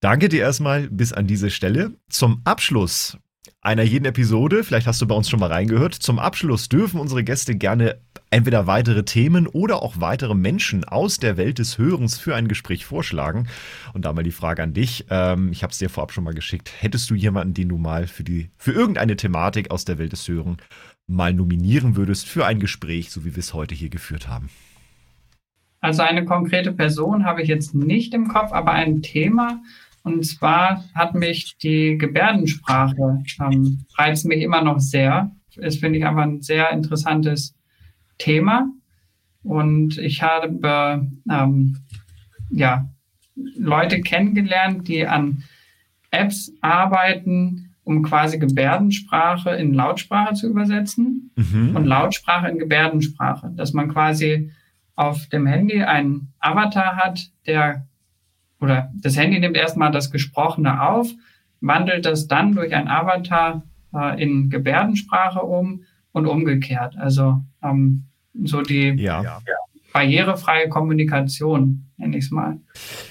Danke 0.01 0.27
dir 0.27 0.41
erstmal 0.41 0.89
bis 0.89 1.13
an 1.13 1.25
diese 1.25 1.49
Stelle. 1.49 1.93
Zum 2.09 2.41
Abschluss 2.43 3.17
einer 3.65 3.81
jeden 3.81 4.05
Episode, 4.05 4.63
vielleicht 4.63 4.85
hast 4.85 5.01
du 5.01 5.07
bei 5.07 5.15
uns 5.15 5.27
schon 5.27 5.39
mal 5.39 5.51
reingehört, 5.51 5.95
zum 5.95 6.19
Abschluss 6.19 6.69
dürfen 6.69 6.99
unsere 6.99 7.23
Gäste 7.23 7.55
gerne 7.55 7.99
entweder 8.29 8.67
weitere 8.67 9.03
Themen 9.05 9.47
oder 9.47 9.81
auch 9.81 9.95
weitere 9.99 10.35
Menschen 10.35 10.83
aus 10.83 11.17
der 11.17 11.35
Welt 11.37 11.57
des 11.57 11.79
Hörens 11.79 12.19
für 12.19 12.35
ein 12.35 12.47
Gespräch 12.47 12.85
vorschlagen. 12.85 13.47
Und 13.93 14.05
da 14.05 14.13
mal 14.13 14.23
die 14.23 14.31
Frage 14.31 14.61
an 14.61 14.73
dich. 14.73 15.05
Ähm, 15.09 15.51
ich 15.51 15.63
habe 15.63 15.71
es 15.71 15.79
dir 15.79 15.89
vorab 15.89 16.11
schon 16.11 16.23
mal 16.23 16.35
geschickt. 16.35 16.71
Hättest 16.77 17.09
du 17.09 17.15
jemanden, 17.15 17.55
den 17.55 17.69
du 17.69 17.77
mal 17.77 18.05
für, 18.05 18.23
die, 18.23 18.51
für 18.55 18.71
irgendeine 18.71 19.15
Thematik 19.15 19.71
aus 19.71 19.83
der 19.83 19.97
Welt 19.97 20.11
des 20.11 20.27
Hörens 20.27 20.61
mal 21.07 21.33
nominieren 21.33 21.95
würdest 21.95 22.27
für 22.27 22.45
ein 22.45 22.59
Gespräch, 22.59 23.09
so 23.09 23.25
wie 23.25 23.35
wir 23.35 23.39
es 23.39 23.55
heute 23.55 23.73
hier 23.73 23.89
geführt 23.89 24.27
haben? 24.27 24.49
Also 25.85 26.01
eine 26.01 26.25
konkrete 26.25 26.71
Person 26.71 27.25
habe 27.25 27.43
ich 27.43 27.47
jetzt 27.47 27.75
nicht 27.75 28.15
im 28.15 28.27
Kopf, 28.27 28.51
aber 28.51 28.71
ein 28.71 29.03
Thema. 29.03 29.61
Und 30.01 30.25
zwar 30.25 30.83
hat 30.95 31.13
mich 31.13 31.57
die 31.59 31.99
Gebärdensprache 31.99 33.21
ähm, 33.39 33.85
reizt 33.95 34.25
mich 34.25 34.41
immer 34.41 34.63
noch 34.63 34.79
sehr. 34.79 35.29
Das 35.55 35.75
finde 35.75 35.99
ich 35.99 36.05
einfach 36.05 36.23
ein 36.23 36.41
sehr 36.41 36.71
interessantes 36.71 37.53
Thema. 38.17 38.67
Und 39.43 39.99
ich 39.99 40.23
habe 40.23 41.07
ähm, 41.29 41.77
ja, 42.49 42.89
Leute 43.35 44.01
kennengelernt, 44.01 44.87
die 44.87 45.05
an 45.05 45.43
Apps 46.09 46.51
arbeiten, 46.61 47.75
um 47.83 48.01
quasi 48.01 48.39
Gebärdensprache 48.39 49.51
in 49.51 49.75
Lautsprache 49.75 50.33
zu 50.33 50.49
übersetzen 50.49 51.29
mhm. 51.35 51.75
und 51.75 51.85
Lautsprache 51.85 52.47
in 52.47 52.57
Gebärdensprache. 52.57 53.51
Dass 53.55 53.73
man 53.73 53.89
quasi 53.89 54.49
auf 54.95 55.27
dem 55.27 55.45
Handy 55.45 55.83
einen 55.83 56.33
Avatar 56.39 56.95
hat, 56.97 57.31
der 57.45 57.87
oder 58.61 58.91
das 58.95 59.17
Handy 59.17 59.39
nimmt 59.39 59.57
erstmal 59.57 59.91
das 59.91 60.11
Gesprochene 60.11 60.81
auf, 60.81 61.09
wandelt 61.61 62.05
das 62.05 62.27
dann 62.27 62.53
durch 62.53 62.73
ein 62.73 62.87
Avatar 62.87 63.63
äh, 63.93 64.21
in 64.21 64.49
Gebärdensprache 64.49 65.41
um 65.41 65.83
und 66.11 66.27
umgekehrt. 66.27 66.95
Also 66.97 67.43
ähm, 67.61 68.05
so 68.43 68.61
die 68.61 68.89
ja. 68.97 69.39
barrierefreie 69.93 70.69
Kommunikation, 70.69 71.85
nenne 71.97 72.17
ich 72.17 72.25
es 72.25 72.31
mal. 72.31 72.59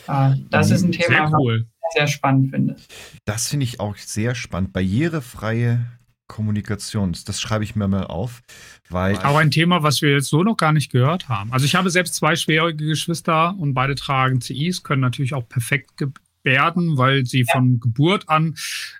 Äh, 0.09 0.37
das 0.51 0.71
ist 0.71 0.85
ein 0.85 0.93
Thema, 0.93 1.31
cool. 1.39 1.67
was 1.81 1.95
ich 1.95 1.99
sehr 1.99 2.07
spannend 2.07 2.51
finde. 2.51 2.77
Das 3.25 3.49
finde 3.49 3.65
ich 3.65 3.81
auch 3.81 3.97
sehr 3.97 4.35
spannend. 4.35 4.73
Barrierefreie 4.73 5.85
Kommunikation. 6.27 7.15
Das 7.27 7.41
schreibe 7.41 7.65
ich 7.65 7.77
mir 7.77 7.89
mal 7.89 8.05
auf. 8.05 8.43
Weil 8.89 9.17
Auch 9.19 9.37
ein 9.37 9.51
Thema, 9.51 9.83
was 9.83 10.03
wir 10.03 10.13
jetzt 10.13 10.29
so 10.29 10.43
noch 10.43 10.57
gar 10.57 10.73
nicht 10.73 10.91
gehört 10.91 11.29
haben. 11.29 11.53
Also 11.53 11.67
ich 11.67 11.75
habe 11.75 11.91
selbst 11.91 12.15
zwei 12.15 12.37
schwerhörige 12.37 12.87
Geschwister 12.87 13.55
und 13.59 13.75
beide 13.75 13.95
tragen 13.95 14.41
CIs, 14.41 14.83
können 14.83 15.01
natürlich 15.01 15.35
auch 15.35 15.49
perfekt 15.49 15.97
gebärden, 15.97 16.97
weil 16.97 17.27
sie 17.27 17.45
ja. 17.47 17.53
von 17.53 17.81
Geburt 17.81 18.29
an 18.29 18.55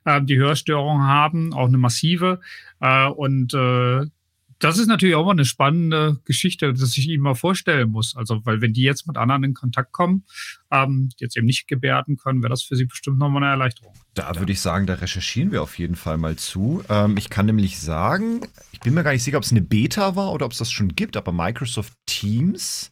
äh, 0.05 0.23
die 0.23 0.39
Hörstörung 0.39 1.03
haben, 1.03 1.53
auch 1.55 1.69
eine 1.69 1.79
massive. 1.79 2.41
Äh, 2.81 3.07
und 3.07 3.55
äh, 3.55 4.07
das 4.65 4.79
ist 4.79 4.87
natürlich 4.87 5.15
auch 5.15 5.27
mal 5.27 5.33
eine 5.33 5.45
spannende 5.45 6.21
Geschichte, 6.25 6.73
dass 6.73 6.97
ich 6.97 7.07
ihm 7.07 7.21
mal 7.21 7.35
vorstellen 7.35 7.91
muss. 7.91 8.17
Also, 8.17 8.47
weil 8.47 8.63
wenn 8.63 8.73
die 8.73 8.83
jetzt 8.83 9.07
mit 9.07 9.19
anderen 9.19 9.45
in 9.45 9.53
Kontakt 9.53 9.93
kommen, 9.93 10.25
ähm, 10.71 11.11
jetzt 11.19 11.37
eben 11.37 11.45
nicht 11.45 11.69
gebärden 11.69 12.17
können, 12.17 12.43
wäre 12.43 12.49
das 12.49 12.63
für 12.63 12.75
sie 12.75 12.87
bestimmt 12.87 13.19
nochmal 13.19 13.43
eine 13.43 13.53
Erleichterung. 13.53 13.93
Da 14.15 14.35
würde 14.39 14.53
ich 14.53 14.61
sagen, 14.63 14.87
da 14.87 14.95
recherchieren 14.95 15.53
wir 15.53 15.63
auf 15.63 15.79
jeden 15.79 15.97
Fall 15.97 16.17
mal 16.17 16.37
zu. 16.37 16.83
Ähm, 16.89 17.19
ich 17.19 17.29
kann 17.29 17.45
nämlich 17.45 17.79
sagen, 17.79 18.41
ich 18.73 18.81
bin 18.81 18.95
mir 18.95 19.03
gar 19.03 19.13
nicht 19.13 19.23
sicher, 19.23 19.37
ob 19.37 19.45
es 19.45 19.51
eine 19.51 19.61
Beta 19.61 20.17
war 20.17 20.33
oder 20.33 20.47
ob 20.47 20.53
es 20.53 20.59
das 20.59 20.71
schon 20.71 20.89
gibt, 20.97 21.19
aber 21.19 21.31
Microsoft 21.31 21.93
Teams 22.07 22.91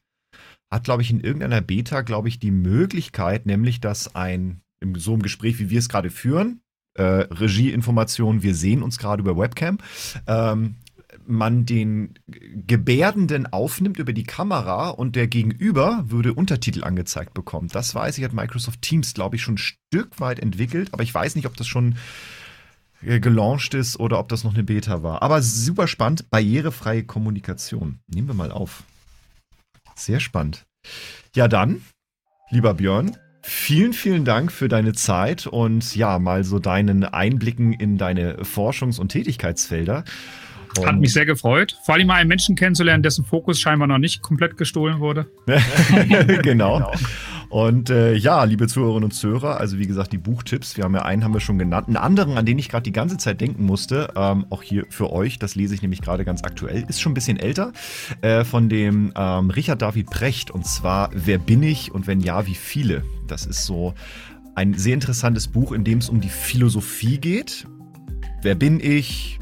hat, 0.71 0.85
glaube 0.85 1.01
ich, 1.01 1.11
in 1.11 1.21
irgendeiner 1.21 1.63
Beta, 1.63 2.03
glaube 2.03 2.29
ich, 2.29 2.39
die 2.39 2.51
Möglichkeit, 2.51 3.47
nämlich, 3.47 3.81
dass 3.81 4.15
ein, 4.15 4.61
in 4.81 4.95
so 4.97 5.15
einem 5.15 5.23
Gespräch, 5.23 5.59
wie 5.59 5.71
wir 5.71 5.79
es 5.79 5.89
gerade 5.89 6.11
führen, 6.11 6.61
äh, 6.95 7.03
Regieinformationen, 7.03 8.43
wir 8.43 8.55
sehen 8.55 8.83
uns 8.83 8.99
gerade 8.99 9.23
über 9.23 9.39
Webcam, 9.39 9.79
ähm, 10.27 10.77
man 11.27 11.67
den 11.67 12.15
Gebärdenden 12.27 13.53
aufnimmt 13.53 13.99
über 13.99 14.13
die 14.13 14.25
Kamera 14.25 14.91
und 14.91 15.17
der 15.17 15.27
Gegenüber 15.27 16.05
würde 16.07 16.35
Untertitel 16.35 16.85
angezeigt 16.85 17.35
bekommen. 17.35 17.69
Das 17.69 17.95
weiß 17.95 18.19
ich, 18.19 18.25
hat 18.25 18.33
Microsoft 18.33 18.83
Teams, 18.83 19.15
glaube 19.15 19.37
ich, 19.37 19.43
schon 19.43 19.55
ein 19.55 19.59
Stück 19.59 20.21
weit 20.21 20.41
entwickelt, 20.41 20.91
aber 20.93 21.03
ich 21.03 21.15
weiß 21.15 21.37
nicht, 21.37 21.47
ob 21.47 21.57
das 21.57 21.67
schon 21.67 21.97
äh, 23.05 23.21
gelauncht 23.21 23.75
ist 23.75 23.99
oder 23.99 24.19
ob 24.19 24.29
das 24.29 24.45
noch 24.45 24.55
eine 24.55 24.65
Beta 24.65 25.03
war. 25.03 25.23
Aber 25.23 25.43
super 25.43 25.89
spannend, 25.89 26.31
barrierefreie 26.31 27.05
Kommunikation. 27.05 28.01
Nehmen 28.07 28.29
wir 28.29 28.35
mal 28.35 28.53
auf. 28.53 28.85
Sehr 29.95 30.21
spannend. 30.21 30.65
Ja, 31.35 31.49
dann, 31.49 31.83
lieber 32.51 32.75
Björn, 32.75 33.17
Vielen, 33.45 33.93
vielen 33.93 34.25
Dank 34.25 34.53
für 34.53 34.69
deine 34.69 34.93
Zeit 34.93 35.49
und 35.49 35.97
ja, 35.97 36.21
mal 36.21 36.45
so 36.45 36.61
deinen 36.61 37.03
Einblicken 37.03 37.73
in 37.73 37.99
deine 37.99 38.43
Forschungs- 38.43 39.01
und 39.01 39.09
Tätigkeitsfelder. 39.09 40.05
Und 40.79 40.87
Hat 40.87 40.99
mich 40.99 41.13
sehr 41.13 41.27
gefreut. 41.27 41.79
Vor 41.85 41.95
allem 41.95 42.07
mal 42.07 42.15
einen 42.15 42.29
Menschen 42.29 42.57
kennenzulernen, 42.57 43.03
dessen 43.03 43.25
Fokus 43.25 43.61
scheinbar 43.61 43.89
noch 43.89 43.99
nicht 43.99 44.23
komplett 44.23 44.57
gestohlen 44.57 45.01
wurde. 45.01 45.27
genau. 46.43 46.91
Und 47.51 47.91
äh, 47.91 48.15
ja, 48.15 48.45
liebe 48.45 48.67
Zuhörerinnen 48.67 49.05
und 49.05 49.11
Zuhörer, 49.11 49.61
also 49.61 49.79
wie 49.79 49.87
gesagt, 49.87 50.13
die 50.15 50.19
Buchtipps, 50.19 50.79
wir 50.79 50.85
haben 50.85 50.95
ja 50.95 51.03
einen, 51.03 51.23
haben 51.23 51.35
wir 51.35 51.41
schon 51.41 51.59
genannt. 51.59 51.89
Einen 51.89 51.99
anderen, 51.99 52.39
an 52.39 52.47
den 52.47 52.59
ich 52.59 52.71
gerade 52.71 52.85
die 52.85 52.93
ganze 52.93 53.19
Zeit 53.19 53.43
denken 53.43 53.67
musste, 53.67 54.09
ähm, 54.17 54.47
auch 54.49 54.63
hier 54.63 54.87
für 54.89 55.13
euch, 55.13 55.39
das 55.39 55.55
lese 55.55 55.75
ich 55.75 55.83
nämlich 55.83 56.01
gerade 56.01 56.25
ganz 56.25 56.43
aktuell, 56.45 56.85
ist 56.89 57.03
schon 57.03 57.13
ein 57.13 57.15
bisschen 57.15 57.39
älter, 57.39 57.73
äh, 58.23 58.45
von 58.45 58.71
dem 58.71 59.13
ähm, 59.15 59.51
Richard 59.51 59.83
David 59.83 60.09
Precht. 60.09 60.51
Und 60.51 60.67
zwar, 60.67 61.11
wer 61.13 61.37
bin 61.37 61.63
ich 61.63 61.93
und 61.93 62.07
wenn 62.07 62.21
ja, 62.21 62.47
wie 62.47 62.55
viele? 62.55 63.03
Das 63.27 63.45
ist 63.45 63.67
so 63.67 63.93
ein 64.55 64.73
sehr 64.73 64.95
interessantes 64.95 65.49
Buch, 65.49 65.73
in 65.73 65.85
dem 65.85 65.99
es 65.99 66.09
um 66.09 66.23
die 66.23 66.31
Philosophie 66.31 67.19
geht 67.19 67.67
wer 68.43 68.55
bin 68.55 68.81
ich, 68.81 69.39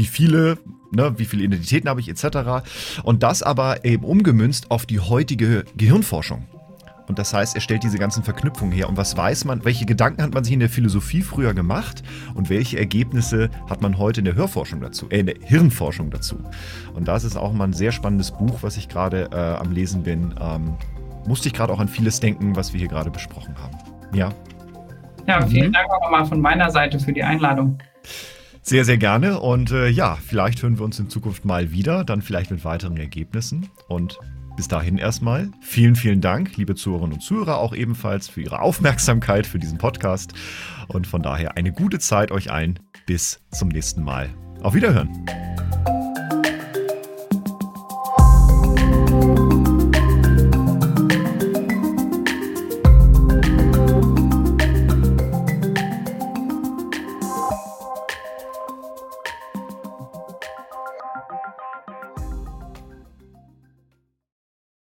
wie 0.00 0.06
viele, 0.06 0.56
ne, 0.92 1.12
wie 1.18 1.26
viele 1.26 1.44
Identitäten 1.44 1.90
habe 1.90 2.00
ich 2.00 2.08
etc. 2.08 2.66
Und 3.04 3.22
das 3.22 3.42
aber 3.42 3.84
eben 3.84 4.02
umgemünzt 4.02 4.70
auf 4.70 4.86
die 4.86 4.98
heutige 4.98 5.64
Gehirnforschung. 5.76 6.46
Und 7.06 7.18
das 7.18 7.34
heißt, 7.34 7.54
er 7.54 7.60
stellt 7.60 7.82
diese 7.82 7.98
ganzen 7.98 8.22
Verknüpfungen 8.22 8.72
her. 8.72 8.88
Und 8.88 8.96
was 8.96 9.14
weiß 9.14 9.44
man, 9.44 9.62
welche 9.64 9.84
Gedanken 9.84 10.22
hat 10.22 10.32
man 10.32 10.42
sich 10.42 10.54
in 10.54 10.60
der 10.60 10.70
Philosophie 10.70 11.20
früher 11.20 11.52
gemacht 11.52 12.02
und 12.34 12.48
welche 12.48 12.78
Ergebnisse 12.78 13.50
hat 13.68 13.82
man 13.82 13.98
heute 13.98 14.20
in 14.20 14.24
der 14.24 14.36
Hörforschung 14.36 14.80
dazu, 14.80 15.10
äh, 15.10 15.18
in 15.18 15.26
der 15.26 15.34
Hirnforschung 15.42 16.10
dazu. 16.10 16.38
Und 16.94 17.06
das 17.08 17.24
ist 17.24 17.36
auch 17.36 17.52
mal 17.52 17.64
ein 17.64 17.72
sehr 17.74 17.92
spannendes 17.92 18.30
Buch, 18.30 18.62
was 18.62 18.78
ich 18.78 18.88
gerade 18.88 19.28
äh, 19.32 19.60
am 19.60 19.72
Lesen 19.72 20.02
bin. 20.02 20.34
Ähm, 20.40 20.76
musste 21.26 21.48
ich 21.48 21.54
gerade 21.54 21.72
auch 21.74 21.80
an 21.80 21.88
vieles 21.88 22.20
denken, 22.20 22.56
was 22.56 22.72
wir 22.72 22.80
hier 22.80 22.88
gerade 22.88 23.10
besprochen 23.10 23.54
haben. 23.58 23.76
Ja. 24.14 24.30
Ja, 25.26 25.46
vielen 25.46 25.68
mhm. 25.68 25.72
Dank 25.72 25.90
auch 25.90 26.00
nochmal 26.00 26.24
von 26.24 26.40
meiner 26.40 26.70
Seite 26.70 26.98
für 26.98 27.12
die 27.12 27.22
Einladung. 27.22 27.76
Sehr, 28.70 28.84
sehr 28.84 28.98
gerne. 28.98 29.40
Und 29.40 29.72
äh, 29.72 29.88
ja, 29.88 30.14
vielleicht 30.14 30.62
hören 30.62 30.78
wir 30.78 30.84
uns 30.84 31.00
in 31.00 31.08
Zukunft 31.08 31.44
mal 31.44 31.72
wieder, 31.72 32.04
dann 32.04 32.22
vielleicht 32.22 32.52
mit 32.52 32.64
weiteren 32.64 32.96
Ergebnissen. 32.98 33.68
Und 33.88 34.20
bis 34.56 34.68
dahin 34.68 34.96
erstmal 34.96 35.50
vielen, 35.60 35.96
vielen 35.96 36.20
Dank, 36.20 36.56
liebe 36.56 36.76
Zuhörerinnen 36.76 37.14
und 37.14 37.20
Zuhörer, 37.20 37.58
auch 37.58 37.74
ebenfalls 37.74 38.28
für 38.28 38.42
Ihre 38.42 38.60
Aufmerksamkeit 38.60 39.44
für 39.44 39.58
diesen 39.58 39.78
Podcast. 39.78 40.34
Und 40.86 41.08
von 41.08 41.20
daher 41.20 41.56
eine 41.56 41.72
gute 41.72 41.98
Zeit 41.98 42.30
euch 42.30 42.52
allen. 42.52 42.78
Bis 43.06 43.40
zum 43.50 43.70
nächsten 43.70 44.04
Mal. 44.04 44.30
Auf 44.62 44.74
Wiederhören. 44.74 45.26